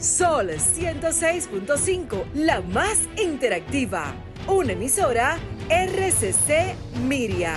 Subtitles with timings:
[0.00, 4.14] Sol 106.5, la más interactiva.
[4.46, 5.38] Una emisora
[5.68, 6.74] RCC
[7.06, 7.56] Miria.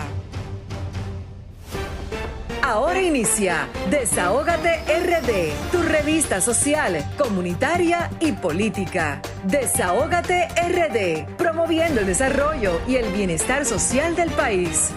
[2.62, 9.22] Ahora inicia Desahógate RD, tu revista social, comunitaria y política.
[9.46, 14.92] Desahógate RD, promoviendo el desarrollo y el bienestar social del país.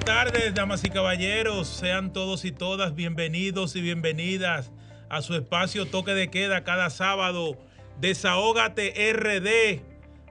[0.00, 1.66] Buenas tardes, damas y caballeros.
[1.68, 4.70] Sean todos y todas bienvenidos y bienvenidas
[5.08, 7.58] a su espacio Toque de Queda cada sábado.
[8.00, 9.82] Desahógate RD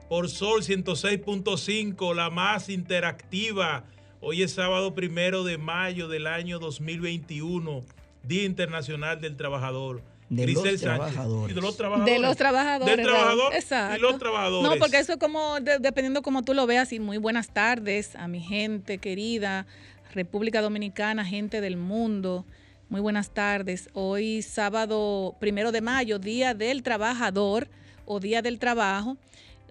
[0.08, 3.84] por Sol 106.5, la más interactiva.
[4.20, 7.84] Hoy es sábado primero de mayo del año 2021,
[8.22, 10.02] Día Internacional del Trabajador.
[10.30, 10.80] De Grisel los Sánchez.
[10.82, 11.50] trabajadores.
[11.52, 12.14] Y de los trabajadores.
[12.14, 12.96] De los trabajadores.
[12.96, 13.96] Del trabajador Exacto.
[13.96, 14.70] y los trabajadores.
[14.70, 18.14] No, porque eso es como, de- dependiendo como tú lo veas, y muy buenas tardes
[18.16, 19.66] a mi gente querida,
[20.14, 22.46] República Dominicana, gente del mundo.
[22.88, 23.88] Muy buenas tardes.
[23.92, 27.68] Hoy sábado primero de mayo, Día del Trabajador
[28.06, 29.16] o Día del Trabajo.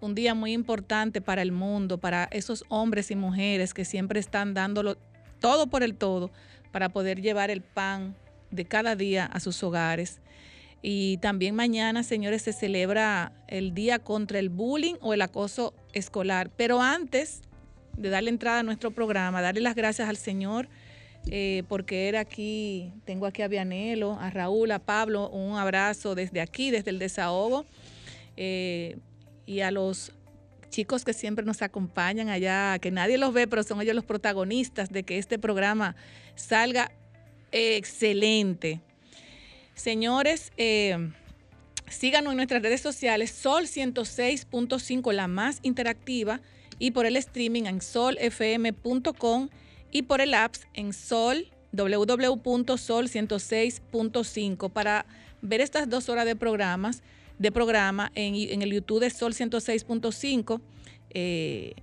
[0.01, 4.53] Un día muy importante para el mundo, para esos hombres y mujeres que siempre están
[4.53, 4.97] dándolo
[5.41, 6.31] todo por el todo
[6.71, 8.15] para poder llevar el pan
[8.51, 10.19] de cada día a sus hogares.
[10.81, 16.49] Y también mañana, señores, se celebra el Día contra el Bullying o el Acoso Escolar.
[16.55, 17.41] Pero antes
[17.97, 20.69] de darle entrada a nuestro programa, darle las gracias al Señor,
[21.27, 26.39] eh, porque era aquí, tengo aquí a Vianelo, a Raúl, a Pablo, un abrazo desde
[26.39, 27.65] aquí, desde el desahogo,
[28.37, 28.97] eh,
[29.45, 30.13] y a los
[30.69, 34.89] chicos que siempre nos acompañan allá, que nadie los ve, pero son ellos los protagonistas
[34.89, 35.95] de que este programa
[36.35, 36.91] salga
[37.51, 38.81] excelente.
[39.79, 41.09] Señores, eh,
[41.89, 46.41] síganos en nuestras redes sociales, Sol 106.5, la más interactiva,
[46.79, 49.47] y por el streaming en solfm.com
[49.91, 55.05] y por el apps en sol www.sol106.5 para
[55.41, 57.01] ver estas dos horas de programas
[57.37, 60.61] de programa en, el YouTube de Sol 106.5
[61.11, 61.73] eh,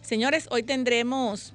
[0.00, 1.52] Señores, hoy tendremos,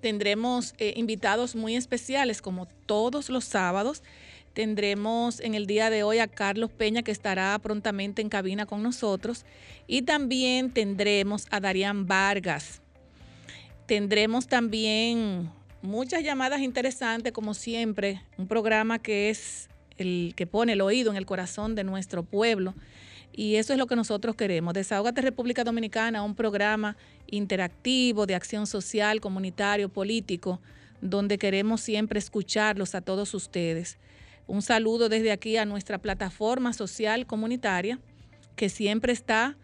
[0.00, 4.04] tendremos eh, invitados muy especiales como todos los sábados.
[4.52, 8.82] Tendremos en el día de hoy a Carlos Peña que estará prontamente en cabina con
[8.82, 9.44] nosotros
[9.86, 12.82] y también tendremos a Darían Vargas.
[13.86, 15.50] Tendremos también
[15.82, 21.16] muchas llamadas interesantes como siempre, un programa que es el que pone el oído en
[21.16, 22.74] el corazón de nuestro pueblo.
[23.32, 24.74] Y eso es lo que nosotros queremos.
[24.74, 26.96] Desahógate República Dominicana, un programa
[27.28, 30.60] interactivo de acción social, comunitario, político,
[31.00, 33.98] donde queremos siempre escucharlos a todos ustedes.
[34.48, 38.00] Un saludo desde aquí a nuestra plataforma social comunitaria,
[38.56, 39.56] que siempre está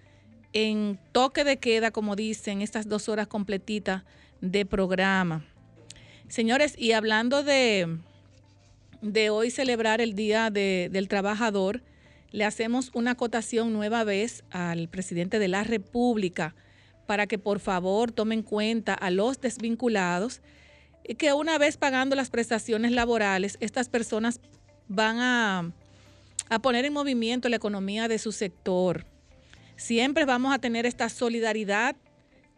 [0.53, 4.05] en toque de queda, como dicen, estas dos horas completitas
[4.43, 5.43] de programa.
[6.29, 7.99] Señores, y hablando de,
[9.01, 11.83] de hoy celebrar el Día de- del Trabajador,
[12.31, 16.55] le hacemos una acotación nueva vez al presidente de la República
[17.07, 20.43] para que por favor tome en cuenta a los desvinculados
[21.07, 24.41] y que una vez pagando las prestaciones laborales, estas personas
[24.89, 25.73] van a,
[26.49, 29.07] a poner en movimiento la economía de su sector.
[29.77, 31.97] Siempre vamos a tener esta solidaridad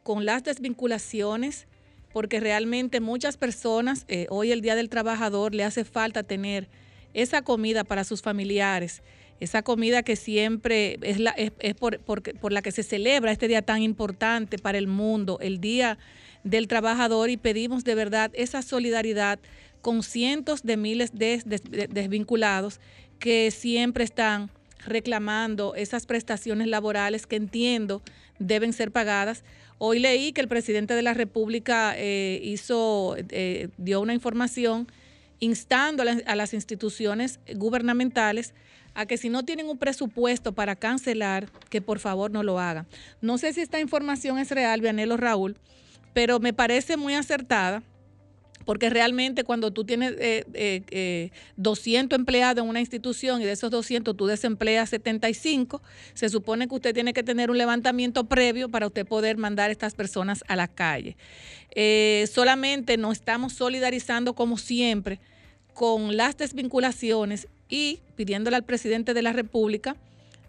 [0.02, 1.66] con las desvinculaciones,
[2.12, 6.68] porque realmente muchas personas, eh, hoy el Día del Trabajador, le hace falta tener
[7.14, 9.02] esa comida para sus familiares,
[9.40, 11.34] esa comida que siempre es, la,
[11.78, 15.60] por, por- por la que se celebra este día tan importante para el mundo, el
[15.60, 15.98] Día
[16.46, 19.38] del Trabajador, y pedimos de verdad esa solidaridad
[19.82, 22.80] con cientos de miles de, des- de- desvinculados
[23.18, 24.50] que siempre están
[24.86, 28.02] reclamando esas prestaciones laborales que entiendo
[28.38, 29.42] deben ser pagadas.
[29.78, 34.86] Hoy leí que el presidente de la República eh, hizo, eh, dio una información
[35.40, 38.54] instando a, las- a las instituciones gubernamentales
[38.94, 42.86] a que si no tienen un presupuesto para cancelar, que por favor no lo hagan.
[43.20, 45.56] No sé si esta información es real, Vianelo Raúl,
[46.16, 47.82] pero me parece muy acertada
[48.64, 53.52] porque realmente cuando tú tienes eh, eh, eh, 200 empleados en una institución y de
[53.52, 55.82] esos 200 tú desempleas 75,
[56.14, 59.72] se supone que usted tiene que tener un levantamiento previo para usted poder mandar a
[59.72, 61.18] estas personas a la calle.
[61.72, 65.20] Eh, solamente nos estamos solidarizando como siempre
[65.74, 69.96] con las desvinculaciones y pidiéndole al presidente de la República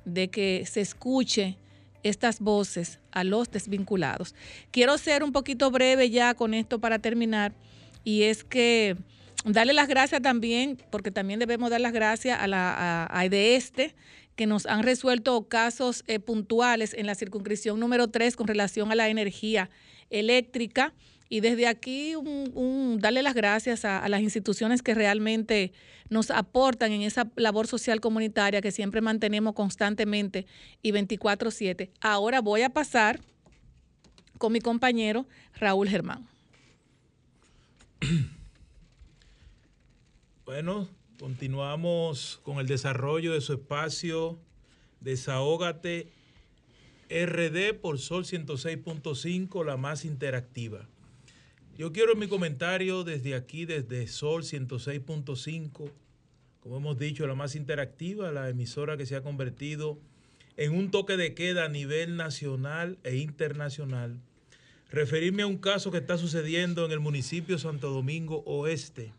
[0.06, 1.58] de que se escuche
[2.04, 4.36] estas voces a los desvinculados.
[4.72, 7.54] Quiero ser un poquito breve ya con esto para terminar
[8.04, 8.96] y es que
[9.46, 13.96] darle las gracias también, porque también debemos dar las gracias a la a, de este
[14.36, 18.96] que nos han resuelto casos eh, puntuales en la circunscripción número 3 con relación a
[18.96, 19.70] la energía
[20.12, 20.94] eléctrica.
[21.30, 22.14] Y desde aquí,
[23.00, 25.74] darle las gracias a, las instituciones que realmente
[26.10, 30.46] nos aportan en esa labor social comunitaria que siempre mantenemos constantemente
[30.82, 31.92] y 24/7.
[32.00, 33.20] Ahora voy a pasar
[34.38, 36.28] con mi compañero Raúl Germán.
[40.46, 40.88] Bueno,
[41.20, 44.40] continuamos con el desarrollo de su espacio
[45.02, 46.10] Desahógate
[47.10, 50.88] RD por Sol 106.5, la más interactiva.
[51.78, 55.92] Yo quiero mi comentario desde aquí, desde Sol 106.5,
[56.60, 60.00] como hemos dicho, la más interactiva, la emisora que se ha convertido
[60.56, 64.20] en un toque de queda a nivel nacional e internacional,
[64.90, 69.14] referirme a un caso que está sucediendo en el municipio Santo Domingo Oeste.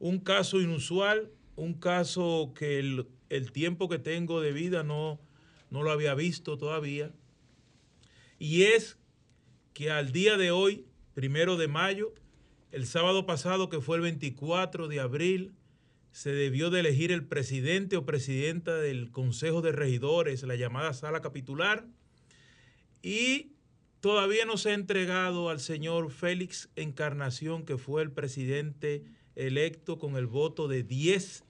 [0.00, 5.20] Un caso inusual, un caso que el, tiempo que tengo de vida no,
[5.70, 7.12] no lo había visto todavía.
[8.40, 8.98] Y es
[9.72, 10.85] que al día de hoy
[11.16, 12.12] primero de mayo.
[12.72, 15.54] El sábado pasado, que fue el 24 de abril,
[16.12, 21.22] se debió de elegir el presidente o presidenta del Consejo de Regidores, la llamada sala
[21.22, 21.86] capitular,
[23.00, 23.52] y
[24.00, 29.02] todavía no se ha entregado al señor Félix Encarnación, que fue el presidente
[29.36, 31.44] electo con el voto de 10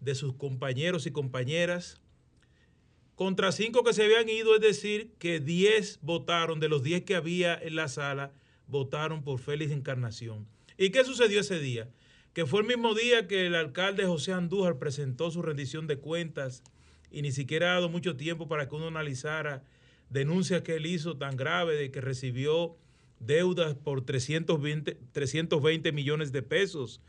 [0.00, 2.02] de sus compañeros y compañeras,
[3.14, 7.14] contra 5 que se habían ido, es decir, que 10 votaron de los 10 que
[7.14, 8.32] había en la sala,
[8.72, 10.48] votaron por Félix Encarnación.
[10.76, 11.88] ¿Y qué sucedió ese día?
[12.32, 16.64] Que fue el mismo día que el alcalde José Andújar presentó su rendición de cuentas
[17.10, 19.62] y ni siquiera ha dado mucho tiempo para que uno analizara
[20.08, 22.74] denuncias que él hizo tan grave de que recibió
[23.20, 27.02] deudas por 320, 320 millones de pesos.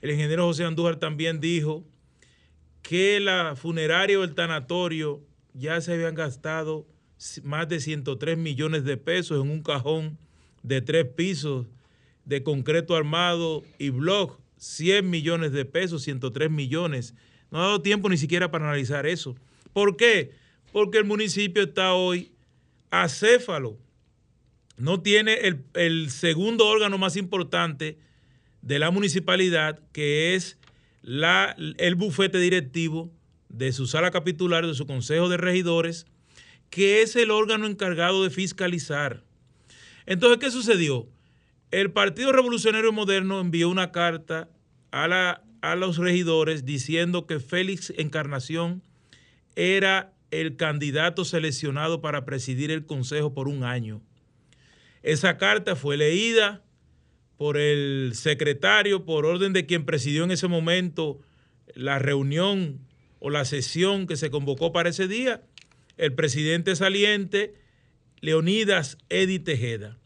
[0.00, 1.84] El ingeniero José Andújar también dijo
[2.80, 5.22] que la funeraria o el tanatorio
[5.52, 6.86] ya se habían gastado
[7.42, 10.18] más de 103 millones de pesos en un cajón
[10.62, 11.66] de tres pisos
[12.24, 17.14] de concreto armado y blog, 100 millones de pesos, 103 millones.
[17.50, 19.34] No ha dado tiempo ni siquiera para analizar eso.
[19.72, 20.32] ¿Por qué?
[20.72, 22.32] Porque el municipio está hoy
[22.90, 23.78] acéfalo.
[24.76, 27.98] No tiene el, el segundo órgano más importante
[28.62, 30.58] de la municipalidad, que es
[31.02, 33.10] la, el bufete directivo
[33.48, 36.06] de su sala capitular, de su consejo de regidores,
[36.68, 39.24] que es el órgano encargado de fiscalizar
[40.10, 41.08] entonces, ¿qué sucedió?
[41.70, 44.48] El Partido Revolucionario Moderno envió una carta
[44.90, 48.82] a, los regidores diciendo que Félix Encarnación
[49.54, 54.02] era el candidato seleccionado para presidir el Consejo por un año.
[55.04, 56.64] Esa carta fue leída
[57.36, 61.20] por el secretario, por orden de quien presidió en ese momento
[61.72, 62.80] la reunión
[63.20, 65.44] o la sesión que se convocó para ese día,
[65.98, 67.54] el presidente saliente
[68.20, 69.99] Leonidas Edi Tejeda.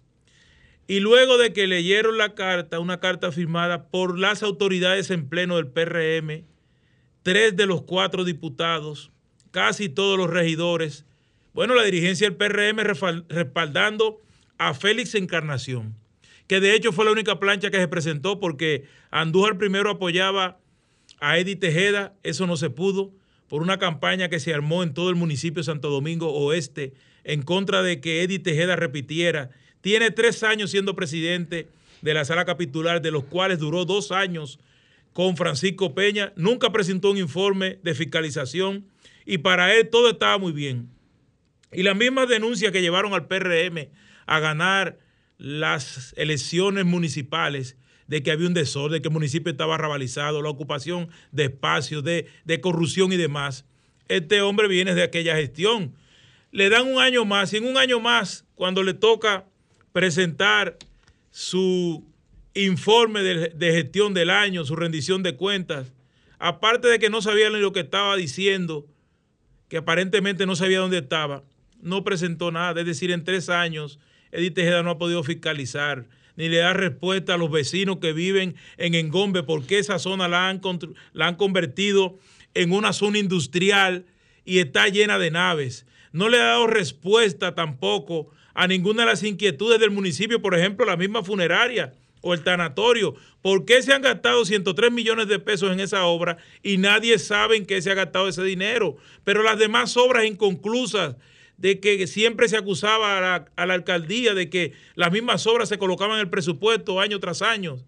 [0.87, 5.57] Y luego de que leyeron la carta, una carta firmada por las autoridades en pleno
[5.57, 6.45] del PRM,
[7.23, 9.11] tres de los cuatro diputados,
[9.51, 11.07] casi todos los regidores,
[11.55, 12.81] bueno, la dirigencia del PRM
[13.29, 14.21] respaldando
[14.59, 15.95] a Félix Encarnación,
[16.47, 20.59] que de hecho fue la única plancha que se presentó porque Andújar primero apoyaba
[21.21, 23.13] a Edi Tejeda, eso no se pudo,
[23.49, 26.93] por una campaña que se armó en todo el municipio de Santo Domingo Oeste
[27.25, 29.51] en contra de que Eddie Tejeda repitiera.
[29.85, 31.69] Tiene tres años siendo presidente
[32.01, 34.59] de la sala capitular, de los cuales duró dos años
[35.13, 36.33] con Francisco Peña.
[36.37, 38.87] Nunca presentó un informe de fiscalización
[39.27, 40.89] y para él todo estaba muy bien.
[41.71, 43.91] Y las mismas denuncias que llevaron al PRM
[44.25, 44.99] a ganar
[45.37, 47.77] las elecciones municipales
[48.07, 52.27] de que había un desorden, que el municipio estaba rabalizado, la ocupación de espacios, de,
[52.47, 53.67] de corrupción y demás.
[54.09, 55.93] Este hombre viene de aquella gestión
[56.55, 59.45] le dan un año más y en un año más, cuando le toca
[59.95, 60.77] presentar
[61.31, 62.05] su
[62.53, 65.93] informe de, gestión del año, su rendición de cuentas,
[66.41, 68.89] aparte de que no sabía lo que estaba diciendo,
[69.69, 71.45] que aparentemente no sabía dónde estaba,
[71.81, 72.81] no presentó nada.
[72.81, 74.01] Es decir, en tres años,
[74.33, 78.57] Edith Tejeda no ha podido fiscalizar, ni le da respuesta a los vecinos que viven
[78.79, 80.61] en Engombe, porque esa zona la han,
[81.13, 82.19] la han convertido
[82.55, 84.07] en una zona industrial
[84.45, 89.23] y está llena de naves no le ha dado respuesta tampoco a ninguna de las
[89.23, 93.15] inquietudes del municipio, por ejemplo, la misma funeraria o el tanatorio.
[93.43, 97.57] ¿Por qué se han gastado 103 millones de pesos en esa obra y nadie sabe
[97.57, 98.97] en qué se ha gastado ese dinero?
[99.25, 101.17] Pero las demás obras inconclusas
[101.57, 106.17] de que siempre se acusaba a la, alcaldía de que las mismas obras se colocaban
[106.17, 107.79] en el presupuesto año tras año.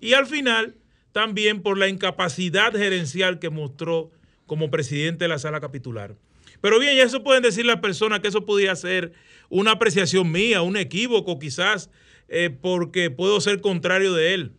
[0.00, 0.76] Y al final,
[1.12, 4.10] también por la incapacidad gerencial que mostró
[4.46, 6.14] como presidente de la sala capitular.
[6.60, 9.12] Pero bien, eso pueden decir las personas que eso podía ser
[9.48, 11.90] una apreciación mía, un equívoco quizás,
[12.28, 14.52] eh, porque puedo ser contrario de él.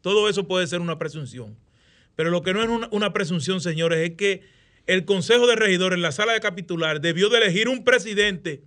[0.00, 1.56] Todo eso puede ser una presunción.
[2.16, 4.42] Pero lo que no es una, presunción, señores, es que
[4.86, 8.62] el Consejo de Regidores en la sala de capitular debió de elegir un presidente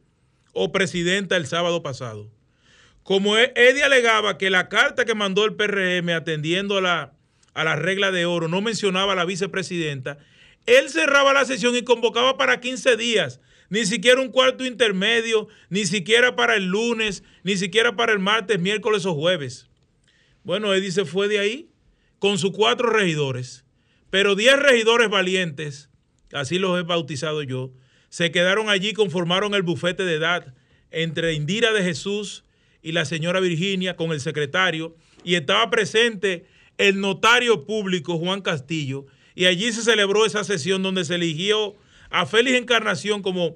[0.54, 2.32] o presidenta el sábado pasado.
[3.02, 7.14] Como e, Eddie alegaba que la carta que mandó el PRM atendiendo a la,
[7.54, 10.20] a la regla de oro no mencionaba a la vicepresidenta,
[10.66, 13.40] él cerraba la sesión y convocaba para 15 días,
[13.70, 18.60] ni siquiera un cuarto intermedio, ni siquiera para el lunes, ni siquiera para el martes,
[18.60, 19.70] miércoles o jueves.
[20.44, 21.70] Bueno, Eddie se fue de ahí
[22.20, 23.66] con sus cuatro regidores,
[24.10, 25.90] pero 10 regidores valientes,
[26.32, 27.74] así los he bautizado yo,
[28.10, 30.54] se quedaron allí, conformaron el bufete de edad
[30.92, 32.44] entre Indira de Jesús
[32.82, 36.46] y la señora Virginia con el secretario, y estaba presente
[36.78, 39.06] el notario público Juan Castillo,
[39.36, 41.78] y allí se celebró esa sesión donde se eligió
[42.10, 43.56] a Félix Encarnación como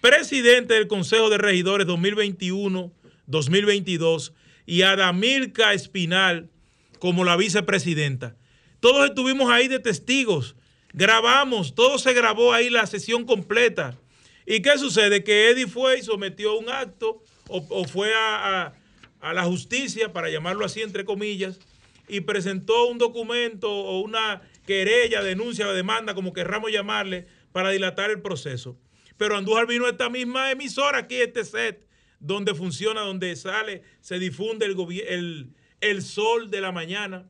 [0.00, 4.32] presidente del Consejo de Regidores 2021-2022
[4.66, 6.50] y a Damilca Espinal
[6.98, 8.36] como la vicepresidenta.
[8.80, 10.56] Todos estuvimos ahí de testigos,
[10.92, 13.96] grabamos, todo se grabó ahí la sesión completa.
[14.44, 15.22] ¿Y qué sucede?
[15.22, 18.72] Que Eddie fue y sometió un acto o, fue a,
[19.20, 21.60] a la justicia, para llamarlo así entre comillas,
[22.08, 28.10] y presentó un documento o una querella, denuncia o demanda, como querramos llamarle, para dilatar
[28.10, 28.78] el proceso.
[29.16, 31.86] Pero Andújar vino a esta misma emisora aquí, este set,
[32.18, 37.28] donde funciona, donde sale, se difunde el, el, sol de la mañana,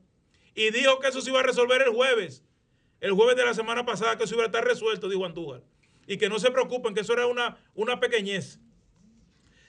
[0.54, 2.44] y dijo que eso se iba a resolver el jueves.
[3.00, 5.62] El jueves de la semana pasada que eso iba a estar resuelto, dijo Andújar.
[6.06, 8.60] Y que no se preocupen, que eso era una, una pequeñez.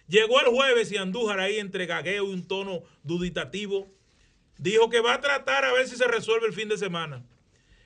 [0.07, 3.91] Llegó el jueves y Andújar ahí entre gagueo y un tono duditativo.
[4.57, 7.25] Dijo que va a tratar a ver si se resuelve el fin de semana.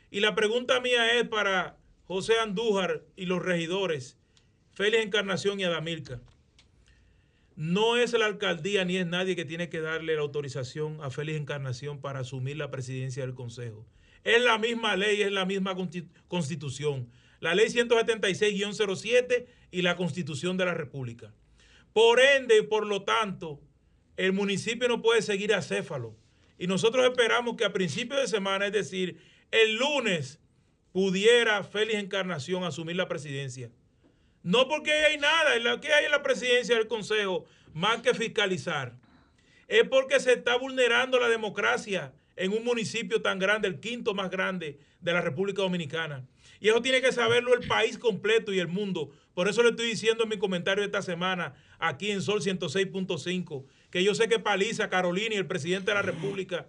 [0.10, 4.18] Y la pregunta mía es para José Andújar y los regidores,
[4.74, 6.22] Félix Encarnación y Adamilca.
[7.56, 11.40] No es la alcaldía ni es nadie que tiene que darle la autorización a Félix
[11.40, 13.86] Encarnación para asumir la presidencia del Consejo.
[14.24, 15.76] Es la misma ley, es la misma
[16.28, 17.10] constitución.
[17.40, 21.34] La ley 176-07 y la constitución de la República.
[21.94, 23.60] Por ende, por lo tanto,
[24.18, 26.16] el municipio no puede seguir acéfalo.
[26.60, 29.18] Y nosotros esperamos que a principios de semana, es decir,
[29.52, 30.40] el lunes,
[30.92, 33.70] pudiera Félix Encarnación asumir la presidencia.
[34.44, 38.96] No porque hay nada, que hay en la presidencia del Consejo más que fiscalizar.
[39.68, 44.30] Es porque se está vulnerando la democracia en un municipio tan grande, el quinto más
[44.30, 46.26] grande de la República Dominicana.
[46.60, 49.12] Y eso tiene que saberlo el país completo y el mundo.
[49.34, 54.04] Por eso le estoy diciendo en mi comentario esta semana, aquí en Sol 106.5, que
[54.04, 56.68] yo sé que Paliza, Carolina y el presidente de la República,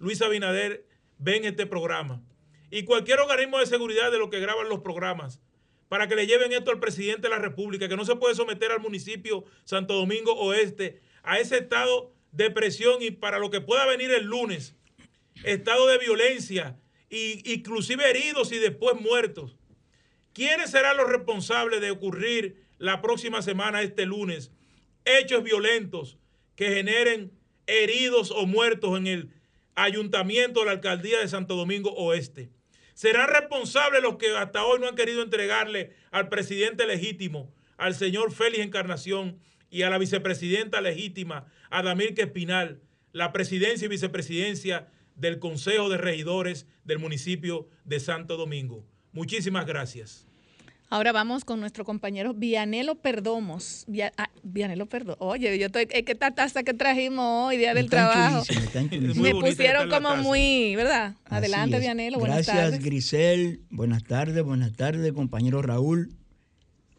[0.00, 0.87] Luis Abinader,
[1.18, 2.22] ven este programa.
[2.70, 5.40] Y cualquier organismo de seguridad de lo que graban los programas,
[5.88, 8.70] para que le lleven esto al presidente de la República, que no se puede someter
[8.70, 13.86] al municipio Santo Domingo Oeste a ese estado de presión y para lo que pueda
[13.86, 14.76] venir el lunes,
[15.44, 16.78] estado de violencia,
[17.10, 19.56] y, inclusive heridos y después muertos.
[20.34, 24.52] ¿Quiénes serán los responsables de ocurrir la próxima semana, este lunes,
[25.04, 26.18] hechos violentos
[26.54, 27.32] que generen
[27.66, 29.30] heridos o muertos en el
[29.78, 32.50] ayuntamiento la alcaldía de Santo Domingo Oeste.
[32.94, 38.32] ¿Serán responsables los que hasta hoy no han querido entregarle al presidente legítimo, al señor
[38.32, 39.38] Félix Encarnación
[39.70, 42.80] y a la vicepresidenta legítima, Adamir Espinal,
[43.12, 48.84] la presidencia y vicepresidencia del Consejo de Regidores del municipio de Santo Domingo?
[49.12, 50.27] Muchísimas gracias.
[50.90, 53.84] Ahora vamos con nuestro compañero Vianelo Perdomos.
[53.88, 55.18] Via, ah, Vianelo Perdomos.
[55.20, 58.42] Oye, yo estoy, es que esta taza que trajimos hoy, día del trabajo.
[59.16, 61.14] Me pusieron como muy, ¿verdad?
[61.26, 61.82] Adelante, es.
[61.82, 62.70] Vianelo, buenas Gracias, tardes.
[62.70, 63.60] Gracias, Grisel.
[63.68, 66.14] Buenas tardes, buenas tardes, compañero Raúl.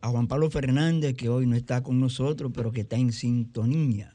[0.02, 4.14] A Juan Pablo Fernández, que hoy no está con nosotros, pero que está en sintonía.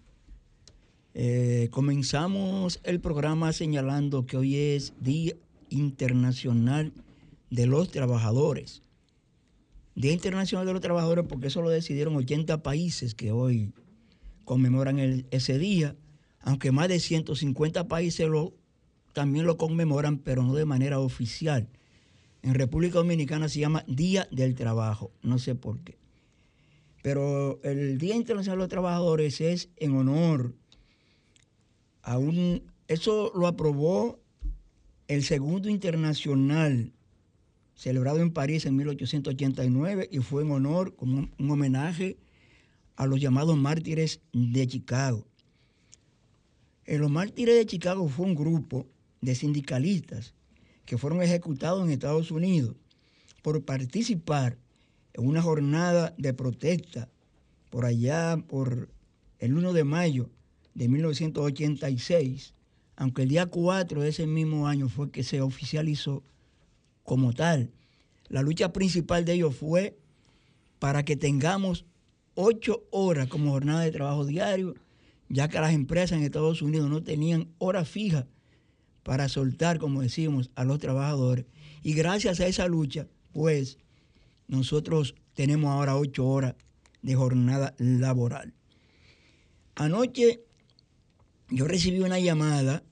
[1.14, 5.34] Eh, comenzamos el programa señalando que hoy es Día
[5.68, 6.92] Internacional
[7.50, 8.83] de los Trabajadores.
[9.94, 13.72] Día Internacional de los Trabajadores porque eso lo decidieron 80 países que hoy
[14.44, 15.96] conmemoran ese día,
[16.40, 18.28] aunque más de 150 países
[19.12, 21.68] también lo conmemoran, pero no de manera oficial.
[22.42, 25.96] En República Dominicana se llama Día del Trabajo, no sé por qué.
[27.02, 30.54] Pero el Día Internacional de los Trabajadores es en honor
[32.02, 32.62] a un...
[32.88, 34.20] Eso lo aprobó
[35.06, 36.93] el segundo internacional
[37.74, 42.16] celebrado en París en 1889 y fue en honor, como un homenaje
[42.96, 45.26] a los llamados mártires de Chicago.
[46.86, 48.86] En los mártires de Chicago fue un grupo
[49.20, 50.34] de sindicalistas
[50.84, 52.76] que fueron ejecutados en Estados Unidos
[53.42, 54.58] por participar
[55.14, 57.08] en una jornada de protesta
[57.70, 58.88] por allá por
[59.38, 60.30] el 1 de mayo
[60.74, 62.54] de 1986,
[62.96, 66.22] aunque el día 4 de ese mismo año fue que se oficializó
[67.04, 67.70] como tal.
[68.28, 69.96] La lucha principal de ellos fue
[70.78, 71.84] para que tengamos
[72.34, 74.74] ocho horas como jornada de trabajo diario,
[75.28, 78.26] ya que las empresas en Estados Unidos no tenían hora fija
[79.02, 81.44] para soltar, como decimos, a los trabajadores.
[81.82, 83.78] Y gracias a esa lucha, pues,
[84.48, 86.54] nosotros tenemos ahora ocho horas
[87.02, 88.54] de jornada laboral.
[89.74, 90.40] Anoche
[91.50, 92.82] yo recibí una llamada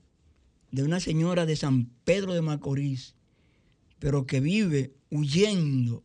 [0.71, 3.15] de una señora de San Pedro de Macorís,
[4.03, 6.03] pero que vive huyendo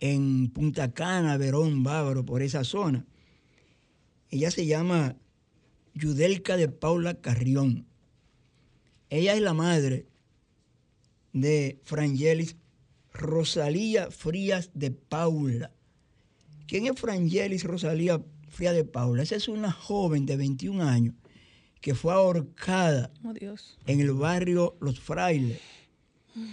[0.00, 3.04] en Punta Cana, Verón, Bávaro, por esa zona.
[4.30, 5.14] Ella se llama
[5.92, 7.86] Yudelka de Paula Carrión.
[9.10, 10.06] Ella es la madre
[11.34, 12.56] de Frangelis
[13.12, 15.70] Rosalía Frías de Paula.
[16.66, 19.22] ¿Quién es Frangelis Rosalía Frías de Paula?
[19.22, 21.14] Esa es una joven de 21 años
[21.82, 23.34] que fue ahorcada Oh,
[23.84, 25.60] en el barrio Los Frailes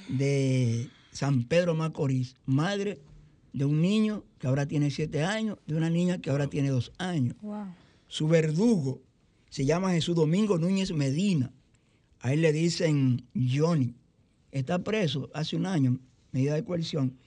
[0.07, 2.99] de San Pedro Macorís, madre
[3.53, 6.91] de un niño que ahora tiene 7 años, de una niña que ahora tiene 2
[6.97, 7.35] años.
[7.41, 7.65] Wow.
[8.07, 9.01] Su verdugo
[9.49, 11.51] se llama Jesús Domingo Núñez Medina.
[12.21, 13.93] A él le dicen Johnny.
[14.51, 15.99] Está preso hace un año,
[16.31, 17.17] medida de coerción.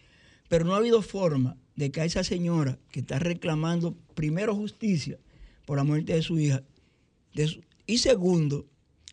[0.48, 5.18] Pero no ha habido forma de que a esa señora que está reclamando, primero, justicia
[5.66, 6.62] por la muerte de su hija,
[7.34, 8.66] de su- y segundo,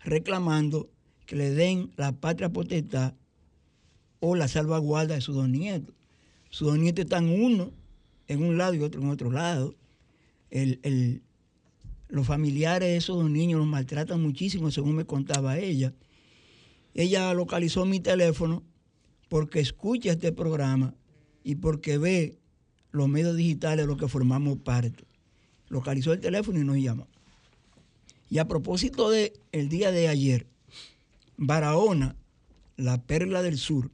[0.04, 0.90] reclamando
[1.26, 3.14] que le den la patria potestad
[4.22, 5.94] o la salvaguarda de sus dos nietos.
[6.50, 7.72] Sus dos nietos están uno
[8.30, 9.76] en un lado y otro en otro lado.
[10.50, 11.22] El- el-
[12.08, 15.94] los familiares de esos dos niños los maltratan muchísimo, según me contaba ella.
[16.94, 18.64] Ella localizó mi teléfono
[19.30, 20.94] porque escucha este programa
[21.44, 22.38] y porque ve
[22.92, 25.06] los medios digitales de los que formamos parte.
[25.70, 27.08] Localizó el teléfono y nos llamó.
[28.30, 30.48] Y a propósito de el día de ayer,
[31.38, 32.16] Barahona,
[32.76, 33.90] la perla del sur,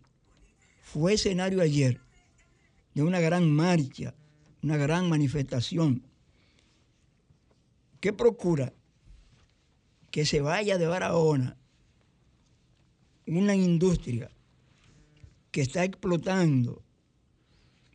[0.98, 2.02] fue escenario ayer
[2.94, 4.16] de una gran marcha,
[4.64, 6.04] una gran manifestación
[8.00, 8.74] que procura
[10.12, 11.58] que se vaya de Barahona
[13.28, 14.32] una industria
[15.52, 16.82] que está explotando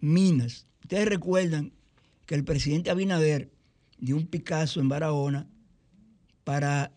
[0.00, 0.66] minas.
[0.82, 1.72] Ustedes recuerdan
[2.26, 3.50] que el presidente Abinader
[3.98, 5.48] dio un Picasso en Barahona
[6.44, 6.92] para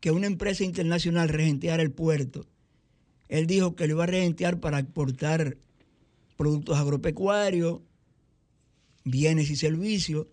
[0.00, 2.46] que una empresa internacional regenteara el puerto.
[3.32, 5.56] Él dijo que lo iba a regentear para exportar
[6.36, 7.80] productos agropecuarios,
[9.04, 10.26] bienes y servicios,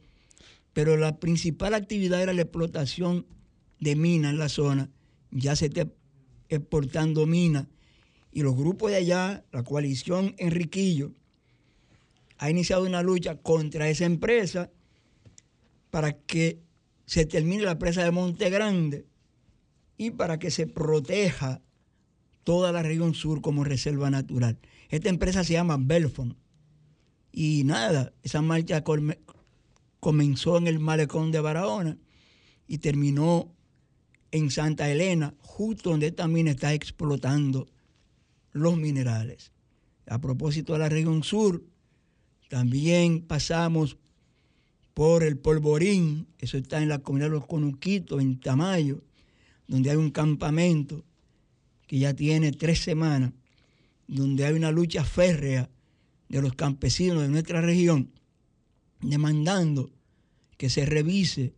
[0.73, 3.25] pero la principal actividad era la explotación
[3.79, 4.89] de minas en la zona.
[5.31, 5.87] Ya se está
[6.49, 7.67] exportando minas
[8.33, 11.13] y los grupos de allá, la coalición Enriquillo,
[12.37, 14.71] ha iniciado una lucha contra esa empresa
[15.89, 16.59] para que
[17.05, 19.05] se termine la presa de Monte Grande
[19.95, 21.61] y para que se proteja
[22.43, 24.57] toda la región sur como reserva natural.
[24.89, 26.35] Esta empresa se llama Belfont.
[27.31, 28.83] Y nada, esa marcha
[29.99, 31.97] comenzó en el malecón de Barahona
[32.67, 33.53] y terminó
[34.31, 37.67] en Santa Elena, justo donde mina está explotando
[38.51, 39.51] los minerales.
[40.07, 41.63] A propósito de la región sur,
[42.49, 43.97] también pasamos
[44.93, 49.03] por el Polvorín, eso está en la comunidad de los Conuquitos, en Tamayo,
[49.67, 51.05] donde hay un campamento
[51.89, 53.31] que ya tiene tres semanas,
[54.07, 55.71] donde hay una lucha férrea
[56.27, 58.11] de los campesinos de nuestra región,
[59.01, 59.89] demandando
[60.55, 61.55] que se revise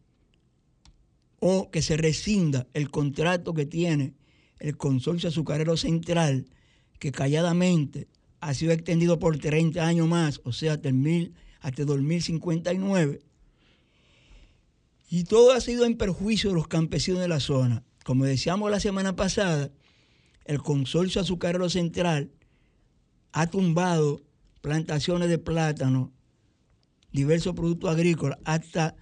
[1.42, 4.14] o que se rescinda el contrato que tiene
[4.60, 6.46] el Consorcio Azucarero Central,
[6.98, 8.08] que calladamente
[8.40, 13.20] ha sido extendido por 30 años más, o sea, hasta, el mil, hasta 2059.
[15.10, 17.84] Y todo ha sido en perjuicio de los campesinos de la zona.
[18.06, 19.72] Como decíamos la semana pasada,
[20.46, 22.32] el Consorcio Azucarero Central
[23.32, 24.24] ha tumbado
[24.62, 26.12] plantaciones de plátano,
[27.12, 28.96] diversos productos agrícolas, hasta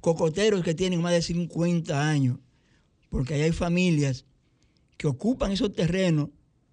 [0.00, 2.38] cocoteros que tienen más de 50 años,
[3.08, 4.24] porque ahí hay familias
[4.96, 6.30] que ocupan esos terrenos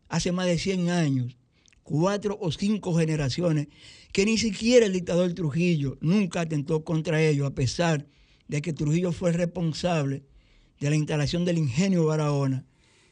[0.10, 1.38] hace más de 100 años,
[1.84, 3.68] cuatro o cinco generaciones,
[4.12, 8.06] que ni siquiera el dictador Trujillo nunca atentó contra ellos, a pesar
[8.48, 10.24] de que Trujillo fue responsable
[10.80, 12.66] de la instalación del ingenio Barahona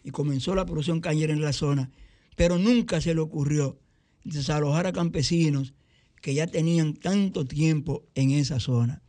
[0.03, 1.91] y comenzó la producción cañera en la zona.
[2.37, 3.77] pero nunca se le ocurrió
[4.23, 5.73] desalojar a campesinos
[6.21, 9.01] que ya tenían tanto tiempo en esa zona.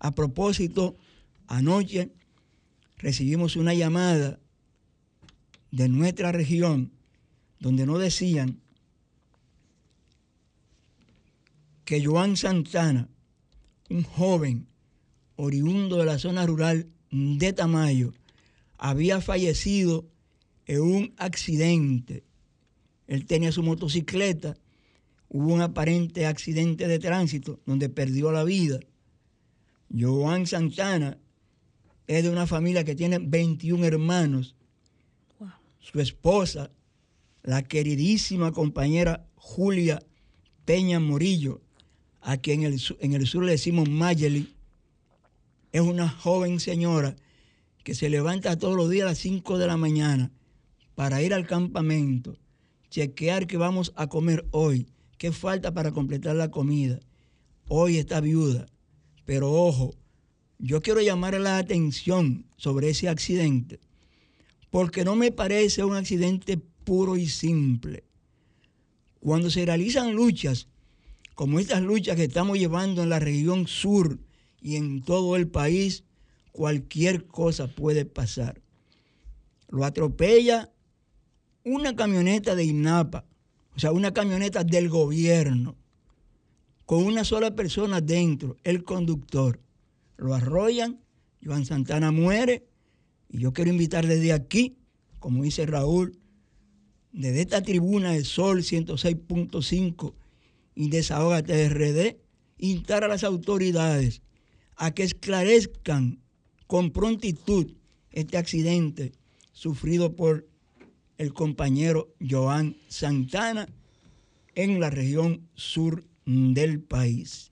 [0.00, 0.96] A propósito,
[1.46, 2.10] anoche
[2.98, 4.40] recibimos una llamada
[5.70, 6.92] de nuestra región
[7.60, 8.60] donde nos decían
[11.84, 13.08] que Joan Santana,
[13.90, 14.66] un joven
[15.36, 18.14] oriundo de la zona rural de Tamayo,
[18.78, 20.06] había fallecido
[20.66, 22.24] en un accidente.
[23.06, 24.56] Él tenía su motocicleta,
[25.28, 28.80] hubo un aparente accidente de tránsito donde perdió la vida.
[29.96, 31.18] Joan Santana
[32.06, 34.56] es de una familia que tiene 21 hermanos.
[35.80, 36.70] Su esposa,
[37.42, 40.02] la queridísima compañera Julia
[40.64, 41.60] Peña Morillo,
[42.22, 44.54] a quien en el, en el sur le decimos Mayeli,
[45.72, 47.16] es una joven señora
[47.82, 50.32] que se levanta todos los días a las 5 de la mañana
[50.94, 52.36] para ir al campamento,
[52.90, 54.86] chequear qué vamos a comer hoy,
[55.18, 57.00] qué falta para completar la comida.
[57.68, 58.66] Hoy está viuda,
[59.24, 59.94] pero ojo,
[60.58, 63.80] yo quiero llamar la atención sobre ese accidente,
[64.70, 68.04] porque no me parece un accidente puro y simple.
[69.20, 70.68] Cuando se realizan luchas,
[71.34, 74.20] como estas luchas que estamos llevando en la región sur
[74.60, 76.04] y en todo el país,
[76.52, 78.62] cualquier cosa puede pasar.
[79.68, 80.70] Lo atropella
[81.64, 83.24] una camioneta de INAPA,
[83.74, 85.76] o sea, una camioneta del gobierno,
[86.84, 89.60] con una sola persona dentro, el conductor.
[90.16, 91.00] Lo arrollan,
[91.42, 92.66] Joan Santana muere,
[93.30, 94.76] y yo quiero invitar desde aquí,
[95.18, 96.18] como dice Raúl,
[97.12, 100.14] desde esta tribuna de Sol 106.5
[100.74, 102.18] y Desahoga TRD,
[102.58, 104.20] instar a las autoridades
[104.76, 106.20] a que esclarezcan
[106.66, 107.72] con prontitud
[108.10, 109.12] este accidente
[109.52, 110.46] sufrido por
[111.18, 113.68] el compañero Joan Santana
[114.54, 117.50] en la región sur del país.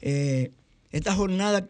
[0.00, 0.52] Eh,
[0.90, 1.68] esta jornada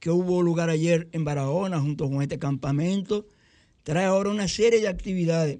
[0.00, 3.26] que hubo lugar ayer en Barahona junto con este campamento
[3.82, 5.58] trae ahora una serie de actividades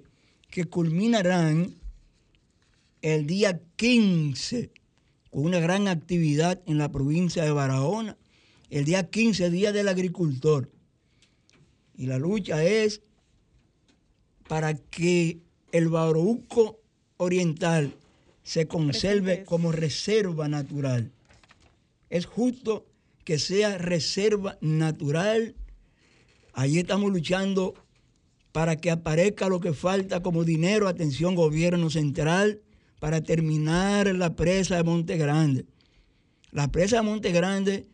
[0.51, 1.77] que culminarán
[3.03, 4.71] el día 15
[5.31, 8.17] con una gran actividad en la provincia de Barahona
[8.71, 10.71] el día 15, Día del Agricultor.
[11.97, 13.03] Y la lucha es
[14.49, 15.41] para que
[15.73, 16.81] el Bauruco
[17.17, 17.95] Oriental
[18.43, 21.11] se conserve como reserva natural.
[22.11, 22.87] Es justo
[23.25, 25.57] que sea reserva natural.
[26.53, 27.75] Allí estamos luchando
[28.53, 32.63] para que aparezca lo que falta como dinero, atención gobierno central,
[33.01, 35.67] para terminar la presa de Monte Grande.
[36.53, 37.87] La presa de Monte Grande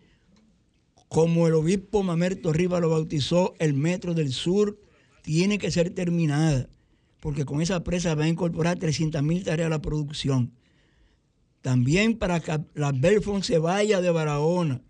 [1.08, 4.78] como el obispo Mamerto Rivas lo bautizó, el Metro del Sur
[5.22, 6.68] tiene que ser terminada,
[7.20, 10.52] porque con esa presa va a incorporar 300 mil tareas a la producción.
[11.62, 14.82] También para que la Belfont se vaya de Barahona.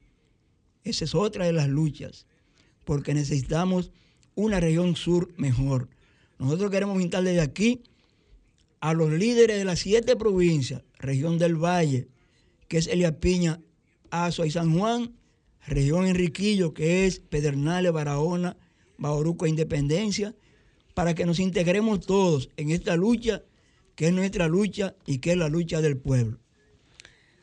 [0.85, 2.27] Esa es otra de las luchas,
[2.85, 3.93] porque necesitamos
[4.35, 5.91] una región sur mejor.
[6.39, 7.83] Nosotros queremos invitar desde aquí
[8.81, 12.09] a los líderes de las siete provincias, región del Valle,
[12.69, 13.61] que es Elia Piña,
[14.11, 15.13] Azua y San Juan,
[15.67, 18.57] región Enriquillo, que es Pedernales, Barahona,
[18.99, 20.35] Bauruco e Independencia,
[20.95, 23.43] para que nos integremos todos en esta lucha,
[23.95, 26.39] que es nuestra lucha y que es la lucha del pueblo.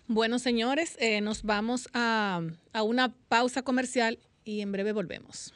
[0.07, 2.41] Bueno, señores, eh, nos vamos a,
[2.73, 5.53] a una pausa comercial y en breve volvemos.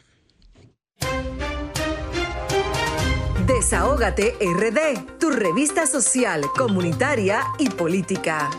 [3.48, 8.50] Desahógate RD, tu revista social, comunitaria y política.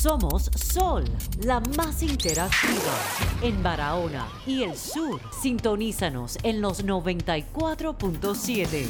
[0.00, 1.04] Somos Sol,
[1.44, 2.94] la más interactiva
[3.42, 5.20] en Barahona y el sur.
[5.42, 8.86] Sintonízanos en los 94.7.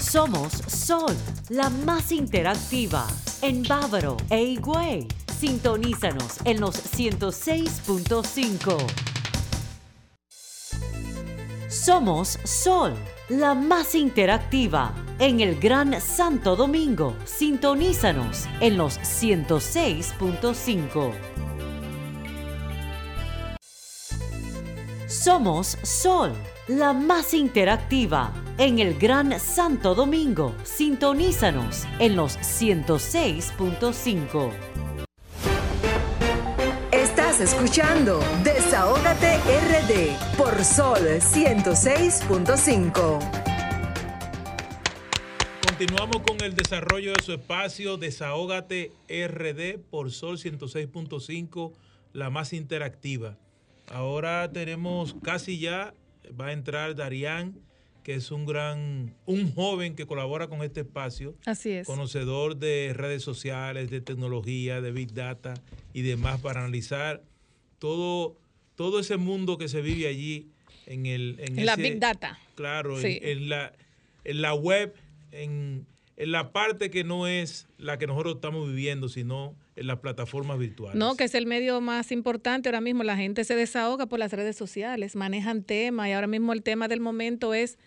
[0.00, 1.14] Somos Sol,
[1.50, 3.06] la más interactiva
[3.42, 5.08] en Bávaro e Higüey.
[5.38, 8.78] Sintonízanos en los 106.5.
[11.68, 12.94] Somos Sol,
[13.38, 17.16] la más interactiva en el Gran Santo Domingo.
[17.24, 21.14] Sintonízanos en los 106.5.
[25.06, 26.34] Somos Sol,
[26.68, 30.54] la más interactiva en el Gran Santo Domingo.
[30.64, 34.71] Sintonízanos en los 106.5.
[37.32, 43.18] Estás escuchando Desahógate RD por Sol 106.5.
[45.66, 51.72] Continuamos con el desarrollo de su espacio Desahógate RD por Sol 106.5,
[52.12, 53.38] la más interactiva.
[53.90, 55.94] Ahora tenemos casi ya,
[56.38, 57.58] va a entrar Darían,
[58.02, 61.34] que es un gran, un joven que colabora con este espacio.
[61.46, 61.86] Así es.
[61.86, 65.54] Conocedor de redes sociales, de tecnología, de Big Data
[65.92, 67.22] y demás para analizar
[67.78, 68.36] todo,
[68.74, 70.48] todo ese mundo que se vive allí
[70.86, 71.36] en el...
[71.38, 72.38] En, la Big Data.
[72.54, 73.72] Claro, en, la,
[74.24, 74.94] en la web,
[75.30, 75.86] en,
[76.16, 80.58] en la parte que no es la que nosotros estamos viviendo, sino en las plataformas
[80.58, 80.98] virtuales.
[80.98, 83.04] No, que es el medio más importante ahora mismo.
[83.04, 86.88] La gente se desahoga por las redes sociales, manejan temas y ahora mismo el tema
[86.88, 87.78] del momento es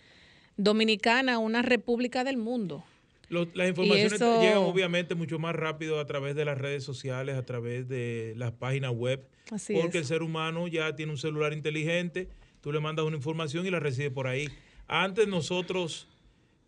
[0.57, 2.83] Dominicana, una república del mundo.
[3.29, 7.87] las informaciones llegan obviamente mucho más rápido a través de las redes sociales, a través
[7.87, 12.29] de las páginas web, porque el ser humano ya tiene un celular inteligente,
[12.61, 14.49] tú le mandas una información y la recibe por ahí.
[14.87, 16.07] Antes nosotros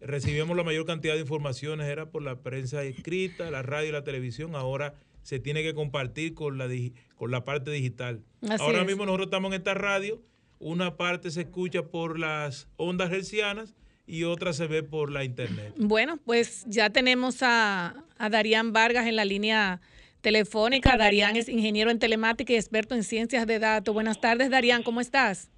[0.01, 4.03] recibíamos la mayor cantidad de informaciones, era por la prensa escrita, la radio y la
[4.03, 6.69] televisión, ahora se tiene que compartir con la,
[7.15, 8.23] con la parte digital.
[8.59, 10.21] Ahora mismo nosotros estamos en esta radio,
[10.59, 15.73] una parte se escucha por las ondas hercianas y otra se ve por la internet.
[15.77, 19.81] Bueno, pues ya tenemos a, a Darían Vargas en la línea
[20.21, 20.97] telefónica.
[20.97, 23.93] Darían es ingeniero en telemática y experto en ciencias de datos.
[23.93, 25.49] Buenas tardes, Darían, ¿cómo estás?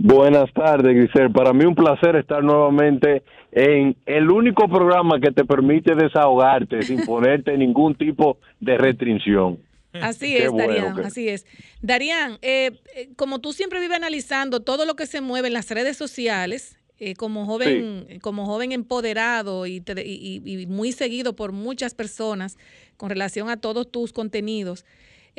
[0.00, 1.32] Buenas tardes, Grisel.
[1.32, 7.04] Para mí un placer estar nuevamente en el único programa que te permite desahogarte sin
[7.06, 9.58] ponerte ningún tipo de restricción.
[9.92, 11.46] Así es, Darían, así es.
[11.80, 15.70] Darían, eh, eh, como tú siempre vives analizando todo lo que se mueve en las
[15.70, 22.56] redes sociales, eh, como joven, como joven empoderado y, y, muy seguido por muchas personas
[22.96, 24.84] con relación a todos tus contenidos,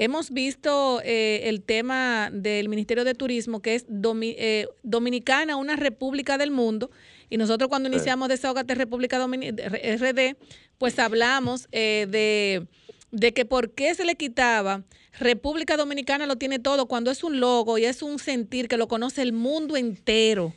[0.01, 6.38] Hemos visto eh, el tema del Ministerio de Turismo, que es eh, Dominicana, una república
[6.38, 6.89] del mundo.
[7.29, 10.38] Y nosotros cuando iniciamos Desahogate República RD,
[10.77, 12.65] pues hablamos eh, de,
[13.12, 14.82] de que por qué se le quitaba
[15.19, 18.88] República Dominicana lo tiene todo cuando es un logo y es un sentir que lo
[18.88, 20.54] conoce el mundo entero.